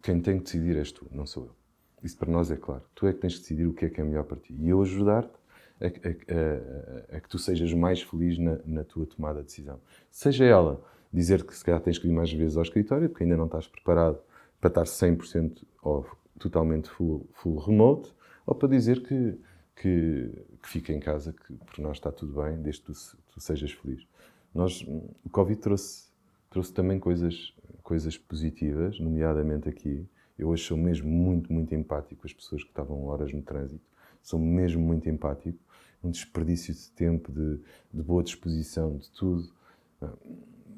Quem 0.02 0.20
tem 0.20 0.38
que 0.38 0.44
decidir 0.44 0.76
és 0.76 0.92
tu, 0.92 1.08
não 1.10 1.26
sou 1.26 1.46
eu. 1.46 1.59
Isso 2.02 2.16
para 2.16 2.30
nós 2.30 2.50
é 2.50 2.56
claro. 2.56 2.82
Tu 2.94 3.06
é 3.06 3.12
que 3.12 3.20
tens 3.20 3.34
que 3.34 3.40
decidir 3.40 3.66
o 3.66 3.72
que 3.72 3.84
é 3.86 3.88
que 3.90 4.00
é 4.00 4.04
melhor 4.04 4.24
para 4.24 4.38
ti. 4.38 4.54
E 4.58 4.68
eu 4.68 4.80
ajudar-te 4.82 5.32
a, 5.80 5.86
a, 5.86 7.14
a, 7.14 7.16
a, 7.16 7.20
que 7.20 7.28
tu 7.28 7.38
sejas 7.38 7.72
mais 7.72 8.02
feliz 8.02 8.38
na, 8.38 8.58
na, 8.64 8.84
tua 8.84 9.06
tomada 9.06 9.40
de 9.40 9.46
decisão. 9.46 9.80
Seja 10.10 10.44
ela 10.44 10.82
dizer 11.12 11.44
que 11.44 11.56
se 11.56 11.64
calhar 11.64 11.80
tens 11.80 11.98
que 11.98 12.08
ir 12.08 12.12
mais 12.12 12.32
vezes 12.32 12.56
ao 12.56 12.62
escritório, 12.62 13.08
porque 13.08 13.24
ainda 13.24 13.36
não 13.36 13.46
estás 13.46 13.66
preparado 13.66 14.18
para 14.60 14.68
estar 14.68 14.84
100% 14.84 15.62
ou 15.82 16.06
totalmente 16.38 16.88
full, 16.88 17.26
full 17.32 17.58
remote, 17.58 18.12
ou 18.46 18.54
para 18.54 18.68
dizer 18.68 19.02
que, 19.02 19.38
que, 19.76 20.30
que 20.62 20.68
fica 20.68 20.92
em 20.92 21.00
casa, 21.00 21.32
que 21.32 21.54
por 21.54 21.78
nós 21.80 21.96
está 21.96 22.12
tudo 22.12 22.42
bem, 22.42 22.60
desde 22.60 22.82
que 22.82 22.92
tu, 22.92 23.16
tu 23.32 23.40
sejas 23.40 23.72
feliz. 23.72 24.06
Nós, 24.54 24.82
o 24.82 25.30
Covid 25.30 25.60
trouxe 25.60 26.10
trouxe 26.50 26.72
também 26.72 26.98
coisas, 26.98 27.54
coisas 27.82 28.18
positivas, 28.18 28.98
nomeadamente 28.98 29.68
aqui. 29.68 30.06
Eu 30.40 30.48
hoje 30.48 30.64
sou 30.64 30.76
mesmo 30.76 31.06
muito, 31.06 31.52
muito 31.52 31.74
empático 31.74 32.22
com 32.22 32.26
as 32.26 32.32
pessoas 32.32 32.62
que 32.62 32.70
estavam 32.70 33.04
horas 33.04 33.30
no 33.30 33.42
trânsito. 33.42 33.84
Sou 34.22 34.38
mesmo 34.38 34.82
muito 34.82 35.06
empático. 35.06 35.58
Um 36.02 36.10
desperdício 36.10 36.72
de 36.72 36.90
tempo, 36.92 37.30
de, 37.30 37.60
de 37.92 38.02
boa 38.02 38.22
disposição, 38.22 38.96
de 38.96 39.10
tudo. 39.10 39.52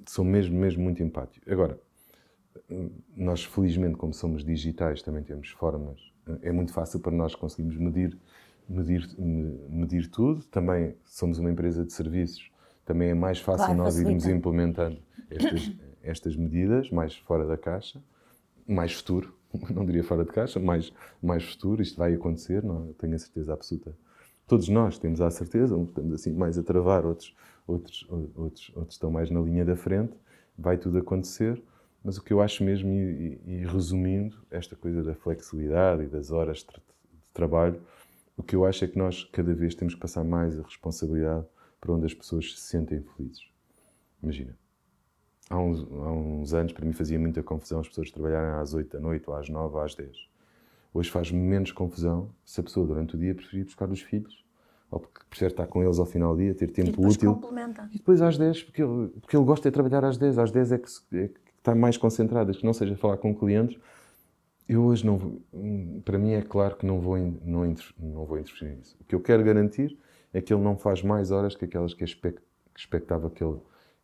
Sou 0.08 0.24
mesmo, 0.24 0.58
mesmo 0.58 0.82
muito 0.82 1.00
empático. 1.00 1.48
Agora, 1.48 1.78
nós 3.16 3.44
felizmente, 3.44 3.96
como 3.96 4.12
somos 4.12 4.44
digitais, 4.44 5.00
também 5.00 5.22
temos 5.22 5.50
formas. 5.50 6.12
É 6.42 6.50
muito 6.50 6.72
fácil 6.72 6.98
para 6.98 7.12
nós 7.12 7.36
conseguirmos 7.36 7.76
medir, 7.76 8.18
medir, 8.68 9.08
medir 9.16 10.10
tudo. 10.10 10.42
Também 10.46 10.96
somos 11.04 11.38
uma 11.38 11.52
empresa 11.52 11.84
de 11.84 11.92
serviços. 11.92 12.50
Também 12.84 13.10
é 13.10 13.14
mais 13.14 13.38
fácil 13.38 13.66
claro, 13.66 13.78
nós 13.78 13.96
irmos 13.96 14.26
implementando 14.26 14.98
estas, 15.30 15.70
estas 16.02 16.34
medidas 16.34 16.90
mais 16.90 17.14
fora 17.14 17.46
da 17.46 17.56
caixa, 17.56 18.02
mais 18.66 18.92
futuro, 18.92 19.40
não 19.74 19.84
diria 19.84 20.04
fora 20.04 20.24
de 20.24 20.32
caixa, 20.32 20.58
mais, 20.58 20.92
mais 21.22 21.44
futuro, 21.44 21.82
isto 21.82 21.96
vai 21.96 22.14
acontecer, 22.14 22.62
não, 22.62 22.92
tenho 22.94 23.14
a 23.14 23.18
certeza 23.18 23.52
absoluta. 23.52 23.96
Todos 24.46 24.68
nós 24.68 24.98
temos 24.98 25.20
a 25.20 25.30
certeza, 25.30 25.76
uns 25.76 25.88
estamos 25.88 26.14
assim 26.14 26.32
mais 26.32 26.58
a 26.58 26.62
travar, 26.62 27.06
outros, 27.06 27.34
outros, 27.66 28.06
outros, 28.10 28.72
outros 28.74 28.94
estão 28.94 29.10
mais 29.10 29.30
na 29.30 29.40
linha 29.40 29.64
da 29.64 29.76
frente, 29.76 30.14
vai 30.58 30.76
tudo 30.76 30.98
acontecer, 30.98 31.62
mas 32.04 32.18
o 32.18 32.24
que 32.24 32.32
eu 32.32 32.40
acho 32.40 32.64
mesmo, 32.64 32.90
e, 32.90 33.40
e 33.46 33.66
resumindo, 33.66 34.36
esta 34.50 34.74
coisa 34.74 35.02
da 35.02 35.14
flexibilidade 35.14 36.04
e 36.04 36.06
das 36.06 36.30
horas 36.30 36.58
de, 36.58 36.72
de 36.72 37.32
trabalho, 37.32 37.80
o 38.36 38.42
que 38.42 38.56
eu 38.56 38.64
acho 38.64 38.84
é 38.84 38.88
que 38.88 38.98
nós 38.98 39.24
cada 39.24 39.54
vez 39.54 39.74
temos 39.74 39.94
que 39.94 40.00
passar 40.00 40.24
mais 40.24 40.58
a 40.58 40.62
responsabilidade 40.62 41.46
para 41.80 41.92
onde 41.92 42.06
as 42.06 42.14
pessoas 42.14 42.52
se 42.52 42.60
sentem 42.60 43.02
felizes. 43.02 43.46
Imagina, 44.22 44.56
há 45.48 45.58
uns, 45.58 45.80
há 45.80 46.12
uns 46.12 46.54
anos, 46.54 46.72
para 46.72 46.84
mim 46.84 46.92
fazia 46.92 47.18
muita 47.18 47.42
confusão 47.42 47.80
as 47.80 47.88
pessoas 47.88 48.10
trabalharem 48.10 48.60
às 48.60 48.74
8 48.74 48.96
da 48.96 49.00
noite, 49.00 49.28
ou 49.28 49.36
às 49.36 49.48
9, 49.48 49.74
ou 49.74 49.82
às 49.82 49.94
10. 49.94 50.10
Hoje 50.94 51.10
faz 51.10 51.30
menos 51.30 51.72
confusão 51.72 52.30
se 52.44 52.60
a 52.60 52.62
pessoa 52.62 52.86
durante 52.86 53.16
o 53.16 53.18
dia 53.18 53.34
preferir 53.34 53.64
buscar 53.64 53.88
os 53.88 54.00
filhos, 54.00 54.44
ou 54.90 55.00
porque 55.00 55.20
prefere 55.28 55.52
estar 55.52 55.66
com 55.66 55.82
eles 55.82 55.98
ao 55.98 56.04
final 56.04 56.34
do 56.34 56.42
dia, 56.42 56.54
ter 56.54 56.70
tempo 56.70 57.02
e 57.02 57.06
útil. 57.06 57.34
Complementa. 57.34 57.88
E 57.90 57.96
depois 57.96 58.20
às 58.20 58.36
10, 58.36 58.64
porque 58.64 58.82
ele, 58.82 59.08
porque 59.20 59.36
ele 59.36 59.44
gosta 59.44 59.70
de 59.70 59.72
trabalhar 59.72 60.04
às 60.04 60.18
10, 60.18 60.38
às 60.38 60.50
10 60.50 60.72
é 60.72 60.78
que, 60.78 60.88
é 61.14 61.28
que 61.28 61.40
está 61.58 61.74
mais 61.74 61.96
concentrado, 61.96 62.52
que 62.52 62.64
não 62.64 62.74
seja 62.74 62.94
falar 62.96 63.16
com 63.16 63.34
clientes. 63.34 63.78
Eu 64.68 64.84
hoje 64.84 65.04
não 65.04 65.40
para 66.04 66.18
mim 66.18 66.32
é 66.32 66.42
claro 66.42 66.76
que 66.76 66.86
não 66.86 67.00
vou, 67.00 67.18
não, 67.18 67.74
não 67.98 68.24
vou 68.24 68.38
interferir 68.38 68.76
nisso. 68.76 68.96
O 69.00 69.04
que 69.04 69.14
eu 69.14 69.20
quero 69.20 69.42
garantir 69.42 69.98
é 70.32 70.40
que 70.40 70.52
ele 70.52 70.62
não 70.62 70.76
faz 70.76 71.02
mais 71.02 71.30
horas 71.30 71.56
que 71.56 71.64
aquelas 71.64 71.94
que, 71.94 72.04
expect, 72.04 72.40
que 72.72 72.80
expectava 72.80 73.28
que 73.28 73.42
ele 73.42 73.58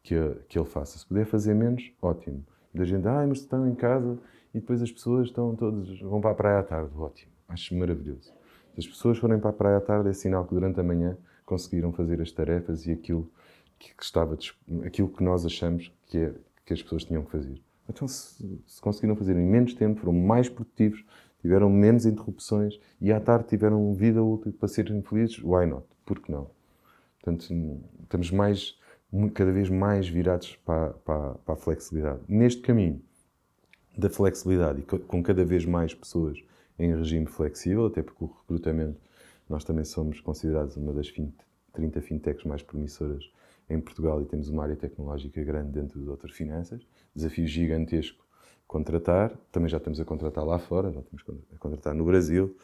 que, 0.08 0.14
que 0.48 0.58
ele 0.58 0.66
faça. 0.66 0.98
Se 0.98 1.06
puder 1.06 1.26
fazer 1.26 1.54
menos, 1.54 1.92
ótimo. 2.00 2.42
Da 2.72 2.84
gente, 2.84 3.06
ah, 3.06 3.26
mas 3.28 3.40
estão 3.40 3.68
em 3.68 3.74
casa 3.74 4.18
e 4.54 4.60
depois 4.60 4.80
as 4.80 4.90
pessoas 4.90 5.28
estão 5.28 5.54
todas, 5.54 6.00
vão 6.00 6.20
para 6.20 6.30
a 6.30 6.34
praia 6.34 6.58
à 6.60 6.62
tarde. 6.62 6.90
Ótimo, 6.96 7.30
acho 7.46 7.74
maravilhoso. 7.74 8.32
Se 8.72 8.80
as 8.80 8.86
pessoas 8.86 9.18
forem 9.18 9.38
para 9.38 9.50
a 9.50 9.52
praia 9.52 9.76
à 9.76 9.80
tarde, 9.80 10.08
é 10.08 10.12
sinal 10.14 10.46
que 10.46 10.54
durante 10.54 10.80
a 10.80 10.82
manhã 10.82 11.16
conseguiram 11.44 11.92
fazer 11.92 12.22
as 12.22 12.32
tarefas 12.32 12.86
e 12.86 12.92
aquilo 12.92 13.30
que, 13.78 13.92
estava, 14.00 14.38
aquilo 14.86 15.08
que 15.08 15.22
nós 15.22 15.44
achamos 15.44 15.92
que, 16.06 16.18
é, 16.18 16.32
que 16.64 16.72
as 16.72 16.82
pessoas 16.82 17.04
tinham 17.04 17.22
que 17.22 17.30
fazer. 17.30 17.60
Então, 17.88 18.08
se, 18.08 18.62
se 18.66 18.80
conseguiram 18.80 19.14
fazer 19.14 19.36
em 19.36 19.46
menos 19.46 19.74
tempo, 19.74 20.00
foram 20.00 20.12
mais 20.12 20.48
produtivos, 20.48 21.04
tiveram 21.42 21.68
menos 21.68 22.06
interrupções 22.06 22.80
e 23.00 23.12
à 23.12 23.20
tarde 23.20 23.48
tiveram 23.48 23.92
vida 23.92 24.22
útil 24.22 24.52
para 24.52 24.68
serem 24.68 25.02
felizes, 25.02 25.38
why 25.42 25.66
not? 25.66 25.84
Por 26.04 26.20
que 26.20 26.32
não? 26.32 26.50
Portanto, 27.20 27.82
estamos 28.02 28.30
mais, 28.30 28.78
cada 29.34 29.52
vez 29.52 29.70
mais 29.70 30.08
virados 30.08 30.56
para, 30.64 30.90
para, 30.90 31.34
para 31.34 31.54
a 31.54 31.56
flexibilidade. 31.56 32.20
Neste 32.28 32.60
caminho 32.60 33.02
da 33.96 34.08
flexibilidade 34.08 34.80
e 34.80 34.82
com 34.82 35.22
cada 35.22 35.44
vez 35.44 35.64
mais 35.64 35.94
pessoas 35.94 36.38
em 36.78 36.94
regime 36.94 37.26
flexível, 37.26 37.86
até 37.86 38.02
porque 38.02 38.24
o 38.24 38.26
recrutamento, 38.28 39.00
nós 39.48 39.64
também 39.64 39.84
somos 39.84 40.20
considerados 40.20 40.76
uma 40.76 40.92
das 40.92 41.08
20, 41.08 41.34
30 41.72 42.00
fintechs 42.02 42.44
mais 42.44 42.62
promissoras 42.62 43.24
em 43.68 43.80
Portugal 43.80 44.22
e 44.22 44.24
temos 44.24 44.48
uma 44.48 44.62
área 44.62 44.76
tecnológica 44.76 45.42
grande 45.42 45.72
dentro 45.72 46.00
de 46.00 46.08
outras 46.08 46.32
finanças. 46.32 46.86
Desafio 47.14 47.46
gigantesco 47.46 48.24
contratar, 48.66 49.34
também 49.50 49.68
já 49.68 49.78
estamos 49.78 49.98
a 49.98 50.04
contratar 50.04 50.44
lá 50.44 50.58
fora, 50.58 50.92
já 50.92 51.00
estamos 51.00 51.24
a 51.54 51.58
contratar 51.58 51.94
no 51.94 52.04
Brasil 52.04 52.54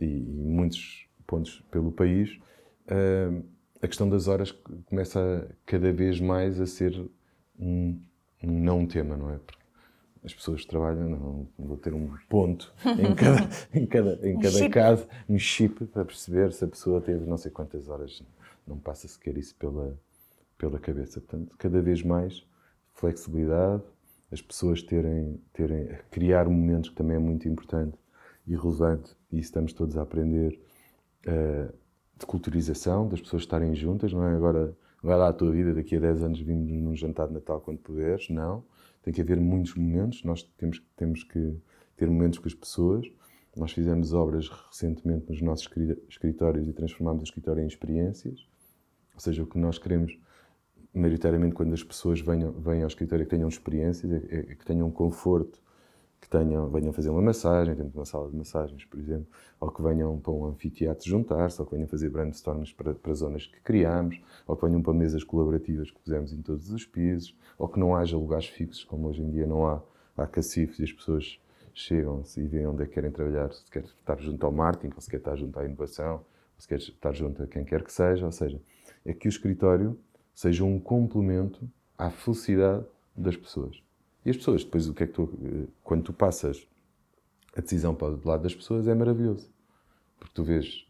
e, 0.00 0.04
em 0.04 0.42
muitos 0.42 1.06
pontos 1.26 1.62
pelo 1.70 1.92
país. 1.92 2.40
Uh, 2.86 3.44
a 3.82 3.88
questão 3.88 4.08
das 4.08 4.28
horas 4.28 4.52
começa 4.86 5.48
cada 5.64 5.92
vez 5.92 6.20
mais 6.20 6.60
a 6.60 6.66
ser 6.66 7.08
um, 7.58 8.00
um 8.42 8.60
não 8.60 8.86
tema, 8.86 9.16
não 9.16 9.30
é? 9.30 9.38
Porque 9.38 9.60
as 10.22 10.34
pessoas 10.34 10.64
trabalham, 10.64 11.08
não, 11.08 11.48
vou 11.58 11.76
ter 11.76 11.94
um 11.94 12.14
ponto 12.28 12.72
em 12.98 13.14
cada, 13.16 13.48
em 13.72 13.86
cada, 13.86 14.28
em 14.28 14.38
cada 14.38 14.64
um 14.64 14.70
caso, 14.70 15.08
um 15.28 15.38
chip 15.38 15.86
para 15.86 16.04
perceber 16.04 16.52
se 16.52 16.64
a 16.64 16.68
pessoa 16.68 17.00
teve 17.00 17.24
não 17.24 17.38
sei 17.38 17.50
quantas 17.50 17.88
horas. 17.88 18.22
Não 18.66 18.78
passa 18.78 19.08
sequer 19.08 19.36
isso 19.38 19.54
pela, 19.56 19.98
pela 20.58 20.78
cabeça. 20.78 21.20
Portanto, 21.20 21.56
cada 21.56 21.80
vez 21.80 22.02
mais 22.02 22.46
flexibilidade, 22.92 23.82
as 24.30 24.42
pessoas 24.42 24.82
terem, 24.82 25.40
terem 25.52 25.88
criar 26.10 26.48
momentos 26.48 26.90
que 26.90 26.96
também 26.96 27.16
é 27.16 27.18
muito 27.18 27.48
importante 27.48 27.96
e 28.46 28.54
relevante, 28.54 29.16
e 29.32 29.38
estamos 29.38 29.72
todos 29.72 29.96
a 29.96 30.02
aprender, 30.02 30.60
uh, 31.26 31.72
de 32.20 32.26
culturização, 32.26 33.08
das 33.08 33.20
pessoas 33.20 33.42
estarem 33.42 33.74
juntas, 33.74 34.12
não 34.12 34.24
é 34.24 34.34
agora 34.34 34.76
vai 35.02 35.16
lá 35.16 35.28
a 35.28 35.32
tua 35.32 35.50
vida, 35.50 35.74
daqui 35.74 35.96
a 35.96 36.00
10 36.00 36.22
anos 36.22 36.40
vimos 36.40 36.70
num 36.70 36.94
jantar 36.94 37.28
de 37.28 37.34
Natal 37.34 37.60
quando 37.60 37.78
puderes, 37.78 38.28
não. 38.28 38.62
Tem 39.02 39.12
que 39.12 39.20
haver 39.20 39.40
muitos 39.40 39.74
momentos, 39.74 40.22
nós 40.24 40.42
temos, 40.58 40.82
temos 40.96 41.24
que 41.24 41.56
ter 41.96 42.08
momentos 42.08 42.38
com 42.38 42.46
as 42.48 42.54
pessoas. 42.54 43.06
Nós 43.56 43.72
fizemos 43.72 44.12
obras 44.12 44.48
recentemente 44.48 45.28
nos 45.28 45.40
nossos 45.40 45.68
escritórios 46.08 46.68
e 46.68 46.72
transformámos 46.72 47.22
o 47.22 47.24
escritório 47.24 47.62
em 47.62 47.66
experiências. 47.66 48.46
Ou 49.14 49.20
seja, 49.20 49.42
o 49.42 49.46
que 49.46 49.58
nós 49.58 49.78
queremos 49.78 50.16
maioritariamente 50.92 51.54
quando 51.54 51.72
as 51.72 51.82
pessoas 51.82 52.20
venham, 52.20 52.52
venham 52.52 52.82
ao 52.82 52.88
escritório 52.88 53.24
que 53.24 53.30
tenham 53.30 53.48
experiências, 53.48 54.10
é, 54.12 54.16
é, 54.16 54.42
que 54.54 54.64
tenham 54.64 54.90
conforto, 54.90 55.60
que 56.20 56.28
tenham, 56.28 56.68
venham 56.68 56.92
fazer 56.92 57.08
uma 57.08 57.22
massagem, 57.22 57.74
dentro 57.74 57.92
de 57.92 57.98
uma 57.98 58.04
sala 58.04 58.30
de 58.30 58.36
massagens, 58.36 58.84
por 58.84 59.00
exemplo, 59.00 59.26
ou 59.58 59.70
que 59.70 59.82
venham 59.82 60.18
para 60.18 60.32
um 60.32 60.46
anfiteatro 60.46 61.08
juntar-se, 61.08 61.60
ou 61.60 61.66
que 61.66 61.74
venham 61.74 61.88
fazer 61.88 62.10
brainstorms 62.10 62.72
para, 62.72 62.94
para 62.94 63.14
zonas 63.14 63.46
que 63.46 63.60
criámos, 63.60 64.20
ou 64.46 64.56
que 64.56 64.66
venham 64.66 64.82
para 64.82 64.92
mesas 64.92 65.24
colaborativas 65.24 65.90
que 65.90 65.98
pusemos 65.98 66.32
em 66.32 66.42
todos 66.42 66.70
os 66.70 66.84
pisos, 66.84 67.34
ou 67.58 67.68
que 67.68 67.80
não 67.80 67.96
haja 67.96 68.16
lugares 68.16 68.46
fixos, 68.46 68.84
como 68.84 69.08
hoje 69.08 69.22
em 69.22 69.30
dia 69.30 69.46
não 69.46 69.66
há, 69.66 69.82
há 70.16 70.26
cacifes 70.26 70.78
e 70.78 70.84
as 70.84 70.92
pessoas 70.92 71.40
chegam-se 71.72 72.40
e 72.40 72.46
veem 72.46 72.66
onde 72.66 72.82
é 72.82 72.86
que 72.86 72.92
querem 72.92 73.10
trabalhar, 73.10 73.52
se 73.52 73.70
quer 73.70 73.84
estar 73.84 74.20
junto 74.20 74.44
ao 74.44 74.52
marketing, 74.52 74.92
ou 74.94 75.00
se 75.00 75.08
quer 75.08 75.16
estar 75.16 75.36
junto 75.36 75.58
à 75.58 75.64
inovação, 75.64 76.16
ou 76.16 76.24
se 76.58 76.68
quer 76.68 76.78
estar 76.78 77.12
junto 77.12 77.42
a 77.42 77.46
quem 77.46 77.64
quer 77.64 77.82
que 77.82 77.92
seja, 77.92 78.26
ou 78.26 78.32
seja, 78.32 78.60
é 79.04 79.14
que 79.14 79.26
o 79.26 79.30
escritório 79.30 79.98
seja 80.34 80.64
um 80.64 80.78
complemento 80.78 81.68
à 81.96 82.10
felicidade 82.10 82.84
das 83.16 83.36
pessoas. 83.36 83.82
E 84.24 84.30
as 84.30 84.36
pessoas, 84.36 84.64
depois, 84.64 84.88
o 84.88 84.94
que 84.94 85.04
é 85.04 85.06
que 85.06 85.12
tu, 85.12 85.30
eh, 85.42 85.66
quando 85.82 86.04
tu 86.04 86.12
passas 86.12 86.66
a 87.56 87.60
decisão 87.60 87.94
para 87.94 88.08
o 88.08 88.28
lado 88.28 88.42
das 88.42 88.54
pessoas, 88.54 88.86
é 88.86 88.94
maravilhoso. 88.94 89.50
Porque 90.18 90.34
tu 90.34 90.44
vês 90.44 90.86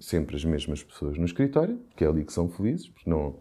sempre 0.00 0.36
as 0.36 0.44
mesmas 0.44 0.82
pessoas 0.82 1.16
no 1.16 1.24
escritório, 1.24 1.78
que 1.96 2.04
é 2.04 2.08
ali 2.08 2.24
que 2.24 2.32
são 2.32 2.48
felizes, 2.48 2.88
porque 2.88 3.08
não. 3.08 3.36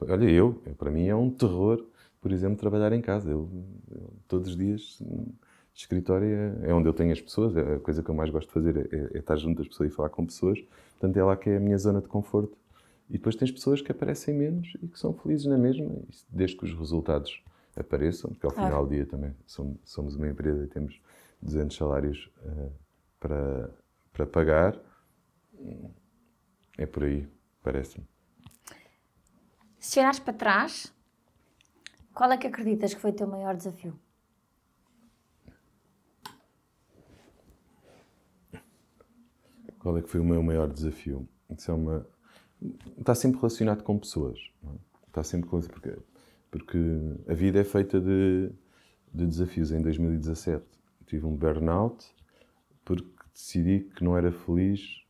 Olha, 0.00 0.28
eu, 0.28 0.54
para 0.76 0.90
mim 0.90 1.06
é 1.06 1.14
um 1.14 1.30
terror, 1.30 1.84
por 2.20 2.32
exemplo, 2.32 2.56
trabalhar 2.58 2.92
em 2.92 3.00
casa. 3.00 3.30
Eu, 3.30 3.48
eu 3.90 4.12
todos 4.28 4.50
os 4.50 4.56
dias, 4.56 5.02
escritório 5.74 6.26
é, 6.26 6.70
é, 6.70 6.74
onde 6.74 6.88
eu 6.88 6.92
tenho 6.92 7.12
as 7.12 7.20
pessoas, 7.20 7.56
é 7.56 7.76
a 7.76 7.78
coisa 7.78 8.02
que 8.02 8.10
eu 8.10 8.14
mais 8.14 8.30
gosto 8.30 8.48
de 8.48 8.54
fazer 8.54 8.76
é, 8.92 9.16
é, 9.16 9.18
estar 9.18 9.36
junto 9.36 9.58
das 9.58 9.68
pessoas 9.68 9.90
e 9.90 9.94
falar 9.94 10.10
com 10.10 10.26
pessoas. 10.26 10.60
Portanto, 10.98 11.16
é 11.16 11.24
lá 11.24 11.36
que 11.36 11.50
é 11.50 11.56
a 11.56 11.60
minha 11.60 11.78
zona 11.78 12.00
de 12.00 12.08
conforto. 12.08 12.56
E 13.08 13.14
depois 13.14 13.34
tens 13.34 13.50
pessoas 13.50 13.80
que 13.80 13.90
aparecem 13.90 14.34
menos 14.34 14.72
e 14.82 14.86
que 14.86 14.98
são 14.98 15.12
felizes 15.12 15.46
na 15.46 15.58
mesma, 15.58 15.90
desde 16.30 16.56
que 16.56 16.64
os 16.64 16.74
resultados 16.74 17.42
apareçam, 17.76 18.30
porque 18.30 18.46
ao 18.46 18.52
final 18.52 18.84
do 18.84 18.94
dia 18.94 19.06
também 19.06 19.34
somos 19.46 20.16
uma 20.16 20.28
empresa 20.28 20.64
e 20.64 20.68
temos 20.68 21.00
200 21.40 21.76
salários 21.76 22.30
uh, 22.44 22.72
para, 23.18 23.70
para 24.12 24.26
pagar. 24.26 24.78
É 26.76 26.86
por 26.86 27.04
aí, 27.04 27.28
parece-me. 27.62 28.06
Se 29.78 29.98
olhares 29.98 30.18
para 30.18 30.32
trás, 30.32 30.94
qual 32.14 32.30
é 32.32 32.36
que 32.36 32.46
acreditas 32.46 32.94
que 32.94 33.00
foi 33.00 33.10
o 33.10 33.14
teu 33.14 33.26
maior 33.26 33.56
desafio? 33.56 33.98
Qual 39.78 39.98
é 39.98 40.02
que 40.02 40.08
foi 40.08 40.20
o 40.20 40.24
meu 40.24 40.42
maior 40.42 40.68
desafio? 40.68 41.28
Isso 41.50 41.70
é 41.70 41.74
uma... 41.74 42.06
Está 42.96 43.14
sempre 43.14 43.40
relacionado 43.40 43.82
com 43.82 43.98
pessoas. 43.98 44.38
É? 44.64 44.68
Está 45.08 45.24
sempre 45.24 45.48
com... 45.48 45.60
Porque 45.60 45.98
porque 46.52 46.78
a 47.26 47.34
vida 47.34 47.58
é 47.58 47.64
feita 47.64 47.98
de, 47.98 48.52
de 49.12 49.26
desafios. 49.26 49.72
Em 49.72 49.80
2017 49.80 50.62
tive 51.06 51.26
um 51.26 51.34
burnout 51.34 52.14
porque 52.84 53.08
decidi 53.32 53.90
que 53.96 54.04
não 54.04 54.16
era 54.16 54.30
feliz 54.30 55.02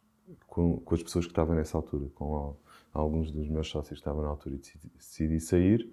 com, 0.46 0.78
com 0.78 0.94
as 0.94 1.02
pessoas 1.02 1.26
que 1.26 1.32
estavam 1.32 1.56
nessa 1.56 1.76
altura, 1.76 2.08
com 2.14 2.56
alguns 2.94 3.32
dos 3.32 3.48
meus 3.48 3.68
sócios 3.68 3.98
que 3.98 4.02
estavam 4.02 4.22
na 4.22 4.28
altura 4.28 4.54
e 4.54 4.58
decidi, 4.58 4.88
decidi 4.96 5.40
sair. 5.40 5.92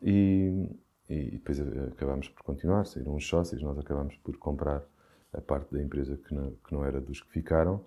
E, 0.00 0.70
e, 1.08 1.32
depois 1.32 1.58
acabámos 1.60 2.28
por 2.28 2.44
continuar, 2.44 2.86
saíram 2.86 3.16
uns 3.16 3.26
sócios, 3.26 3.60
nós 3.60 3.76
acabámos 3.78 4.14
por 4.18 4.36
comprar 4.36 4.84
a 5.32 5.40
parte 5.40 5.72
da 5.74 5.82
empresa 5.82 6.16
que 6.16 6.32
não, 6.32 6.52
que 6.64 6.72
não 6.72 6.84
era 6.84 7.00
dos 7.00 7.20
que 7.20 7.30
ficaram, 7.32 7.84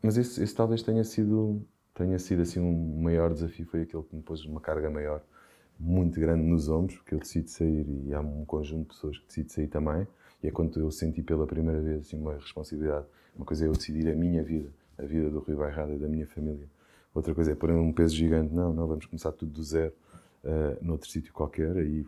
mas 0.00 0.16
esse, 0.16 0.42
esse, 0.42 0.54
talvez 0.54 0.82
tenha 0.82 1.02
sido, 1.02 1.66
tenha 1.92 2.18
sido 2.18 2.42
assim 2.42 2.60
um 2.60 3.02
maior 3.02 3.32
desafio, 3.32 3.66
foi 3.66 3.82
aquele 3.82 4.02
que 4.04 4.14
me 4.14 4.22
pôs 4.22 4.44
uma 4.44 4.60
carga 4.60 4.88
maior 4.88 5.24
muito 5.78 6.18
grande 6.20 6.42
nos 6.42 6.68
ombros, 6.68 6.96
porque 6.96 7.14
eu 7.14 7.18
decido 7.18 7.48
sair 7.48 7.86
e 8.06 8.14
há 8.14 8.20
um 8.20 8.44
conjunto 8.44 8.82
de 8.82 8.94
pessoas 8.94 9.18
que 9.18 9.26
decidem 9.26 9.50
sair 9.50 9.68
também. 9.68 10.06
E 10.42 10.48
é 10.48 10.50
quando 10.50 10.78
eu 10.78 10.90
senti 10.90 11.22
pela 11.22 11.46
primeira 11.46 11.80
vez 11.80 12.00
assim, 12.00 12.18
uma 12.18 12.34
responsabilidade. 12.34 13.06
Uma 13.34 13.44
coisa 13.44 13.64
é 13.64 13.68
eu 13.68 13.72
decidir 13.72 14.08
a 14.08 14.14
minha 14.14 14.42
vida, 14.42 14.70
a 14.98 15.02
vida 15.02 15.30
do 15.30 15.40
Rui 15.40 15.56
Bairrada 15.56 15.96
da 15.98 16.08
minha 16.08 16.26
família. 16.26 16.68
Outra 17.14 17.34
coisa 17.34 17.52
é 17.52 17.54
pôr 17.54 17.70
um 17.70 17.92
peso 17.92 18.14
gigante. 18.14 18.52
Não, 18.52 18.72
não, 18.72 18.86
vamos 18.86 19.06
começar 19.06 19.32
tudo 19.32 19.52
do 19.52 19.62
zero, 19.62 19.92
uh, 20.44 20.84
noutro 20.84 21.08
sítio 21.08 21.32
qualquer. 21.32 21.76
Aí, 21.76 22.04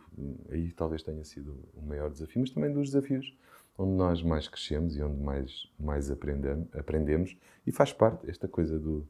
aí 0.50 0.72
talvez 0.72 1.02
tenha 1.02 1.24
sido 1.24 1.56
o 1.74 1.86
maior 1.86 2.10
desafio, 2.10 2.40
mas 2.40 2.50
também 2.50 2.72
dos 2.72 2.90
desafios 2.90 3.34
onde 3.78 3.92
nós 3.92 4.22
mais 4.22 4.48
crescemos 4.48 4.96
e 4.96 5.02
onde 5.02 5.20
mais, 5.20 5.68
mais 5.78 6.10
aprendemos, 6.10 6.66
aprendemos. 6.74 7.36
E 7.66 7.72
faz 7.72 7.92
parte 7.92 8.28
esta 8.28 8.48
coisa 8.48 8.78
do. 8.78 9.06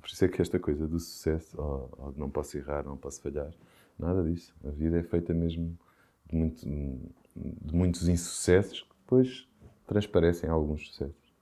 Por 0.00 0.08
isso 0.08 0.24
é 0.24 0.28
que 0.28 0.40
esta 0.40 0.58
coisa 0.58 0.86
do 0.86 0.98
sucesso, 0.98 1.56
oh, 1.60 1.88
oh, 1.98 2.12
não 2.16 2.30
posso 2.30 2.56
errar, 2.56 2.84
não 2.84 2.96
posso 2.96 3.20
falhar, 3.20 3.50
Nada 3.98 4.22
disso. 4.22 4.54
A 4.64 4.70
vida 4.70 4.98
é 4.98 5.02
feita 5.02 5.32
mesmo 5.32 5.78
de, 6.26 6.36
muito, 6.36 6.66
de 6.66 7.74
muitos 7.74 8.08
insucessos 8.08 8.82
que 8.82 8.94
depois 9.00 9.48
transparecem 9.86 10.48
alguns 10.48 10.86
sucessos. 10.88 11.32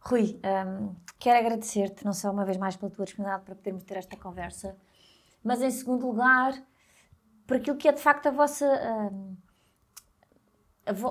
Rui, 0.00 0.38
um, 0.44 0.94
quero 1.18 1.38
agradecer-te, 1.38 2.04
não 2.04 2.12
só 2.12 2.30
uma 2.30 2.44
vez 2.44 2.58
mais 2.58 2.76
pela 2.76 2.90
tua 2.90 3.06
disponibilidade 3.06 3.44
para 3.44 3.54
podermos 3.54 3.84
ter 3.84 3.96
esta 3.96 4.16
conversa, 4.16 4.76
mas 5.42 5.62
em 5.62 5.70
segundo 5.70 6.06
lugar, 6.06 6.52
por 7.46 7.56
aquilo 7.56 7.76
que 7.76 7.88
é 7.88 7.92
de 7.92 8.00
facto 8.00 8.26
a 8.26 8.30
vossa. 8.30 8.66
Um, 9.12 9.36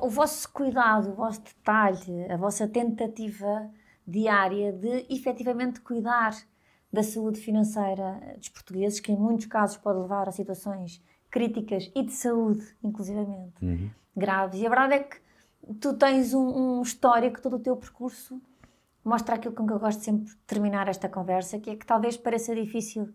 o 0.04 0.10
vosso 0.10 0.52
cuidado, 0.54 1.10
o 1.10 1.16
vosso 1.16 1.42
detalhe, 1.42 2.32
a 2.32 2.38
vossa 2.38 2.68
tentativa 2.68 3.72
diária 4.06 4.72
de 4.72 5.08
efetivamente 5.10 5.82
cuidar 5.82 6.34
da 6.94 7.02
saúde 7.02 7.40
financeira 7.40 8.36
dos 8.38 8.50
portugueses, 8.50 9.00
que 9.00 9.12
em 9.12 9.18
muitos 9.18 9.48
casos 9.48 9.78
pode 9.78 9.98
levar 9.98 10.30
a 10.30 10.32
situações 10.32 11.04
críticas 11.32 11.92
e 11.96 12.04
de 12.04 12.12
saúde, 12.12 12.64
inclusivamente, 12.84 13.66
uhum. 13.66 13.90
graves. 14.16 14.62
E 14.62 14.66
a 14.68 14.70
verdade 14.70 14.94
é 14.94 15.00
que 15.00 15.18
tu 15.82 15.96
tens 15.96 16.36
um, 16.36 16.78
um 16.78 16.82
histórico, 16.84 17.42
todo 17.42 17.56
o 17.56 17.60
teu 17.60 17.76
percurso 17.76 18.40
mostra 19.04 19.36
aquilo 19.36 19.56
com 19.56 19.66
que 19.66 19.74
eu 19.74 19.80
gosto 19.80 20.02
sempre 20.02 20.26
de 20.26 20.36
terminar 20.48 20.88
esta 20.88 21.10
conversa, 21.10 21.60
que 21.60 21.72
é 21.72 21.76
que 21.76 21.86
talvez 21.86 22.16
pareça 22.16 22.54
difícil, 22.56 23.10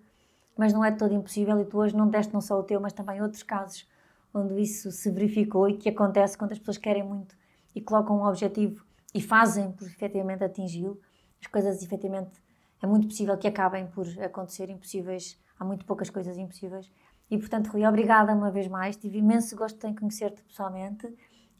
mas 0.57 0.73
não 0.73 0.85
é 0.85 0.91
todo 0.91 1.15
impossível, 1.15 1.59
e 1.61 1.65
tu 1.65 1.79
hoje 1.79 1.97
não 1.97 2.09
deste 2.09 2.35
não 2.35 2.41
só 2.41 2.59
o 2.59 2.65
teu, 2.65 2.81
mas 2.81 2.93
também 2.93 3.23
outros 3.23 3.45
casos 3.45 3.89
onde 4.35 4.61
isso 4.61 4.91
se 4.91 5.09
verificou 5.11 5.69
e 5.69 5.77
que 5.77 5.89
acontece 5.89 6.37
quando 6.37 6.53
as 6.53 6.59
pessoas 6.59 6.77
querem 6.77 7.05
muito 7.05 7.35
e 7.75 7.81
colocam 7.81 8.19
um 8.19 8.27
objetivo 8.27 8.85
e 9.15 9.23
fazem 9.23 9.71
por 9.71 9.87
efetivamente 9.87 10.45
atingi-lo, 10.45 11.01
as 11.41 11.47
coisas 11.47 11.83
efetivamente 11.83 12.43
é 12.83 12.87
muito 12.87 13.09
possível 13.09 13.37
que 13.37 13.47
acabem 13.47 13.87
por 13.89 14.07
acontecer 14.23 14.71
impossíveis. 14.71 15.39
Há 15.59 15.65
muito 15.65 15.85
poucas 15.85 16.11
coisas 16.11 16.37
impossíveis. 16.37 16.91
E, 17.31 17.37
portanto, 17.37 17.69
Rui, 17.69 17.85
obrigada 17.85 18.33
uma 18.33 18.51
vez 18.51 18.69
mais. 18.69 18.97
Tive 18.97 19.19
imenso 19.19 19.57
gosto 19.57 19.85
em 19.87 19.95
conhecer-te 19.95 20.43
pessoalmente 20.43 21.07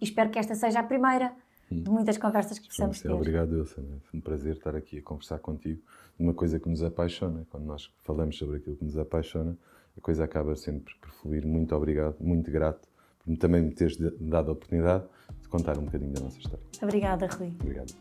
e 0.01 0.05
espero 0.05 0.31
que 0.31 0.39
esta 0.39 0.55
seja 0.55 0.81
a 0.81 0.83
primeira 0.83 1.33
de 1.71 1.91
muitas 1.91 2.17
conversas 2.17 2.59
que 2.59 2.69
possamos 2.69 3.01
ter. 3.01 3.11
Obrigado, 3.11 3.57
Ilsa. 3.57 3.83
Foi 4.05 4.19
um 4.19 4.23
prazer 4.23 4.55
estar 4.55 4.75
aqui 4.75 4.99
a 4.99 5.03
conversar 5.03 5.39
contigo 5.39 5.83
uma 6.19 6.33
coisa 6.33 6.59
que 6.59 6.69
nos 6.69 6.83
apaixona. 6.83 7.47
Quando 7.51 7.65
nós 7.65 7.93
falamos 8.05 8.39
sobre 8.39 8.57
aquilo 8.57 8.77
que 8.77 8.85
nos 8.85 8.97
apaixona, 8.97 9.57
a 9.97 10.01
coisa 10.01 10.25
acaba 10.25 10.57
sempre 10.57 10.95
por 11.01 11.11
fluir. 11.11 11.47
Muito 11.47 11.75
obrigado, 11.75 12.17
muito 12.21 12.51
grato 12.51 12.89
por 13.19 13.37
também 13.37 13.61
me 13.61 13.73
teres 13.73 13.99
dado 13.99 14.51
a 14.51 14.53
oportunidade 14.53 15.05
de 15.43 15.49
contar 15.49 15.77
um 15.77 15.85
bocadinho 15.85 16.13
da 16.13 16.21
nossa 16.23 16.39
história. 16.39 16.65
Obrigada, 16.83 17.27
Rui. 17.27 17.53
Obrigado. 17.61 17.93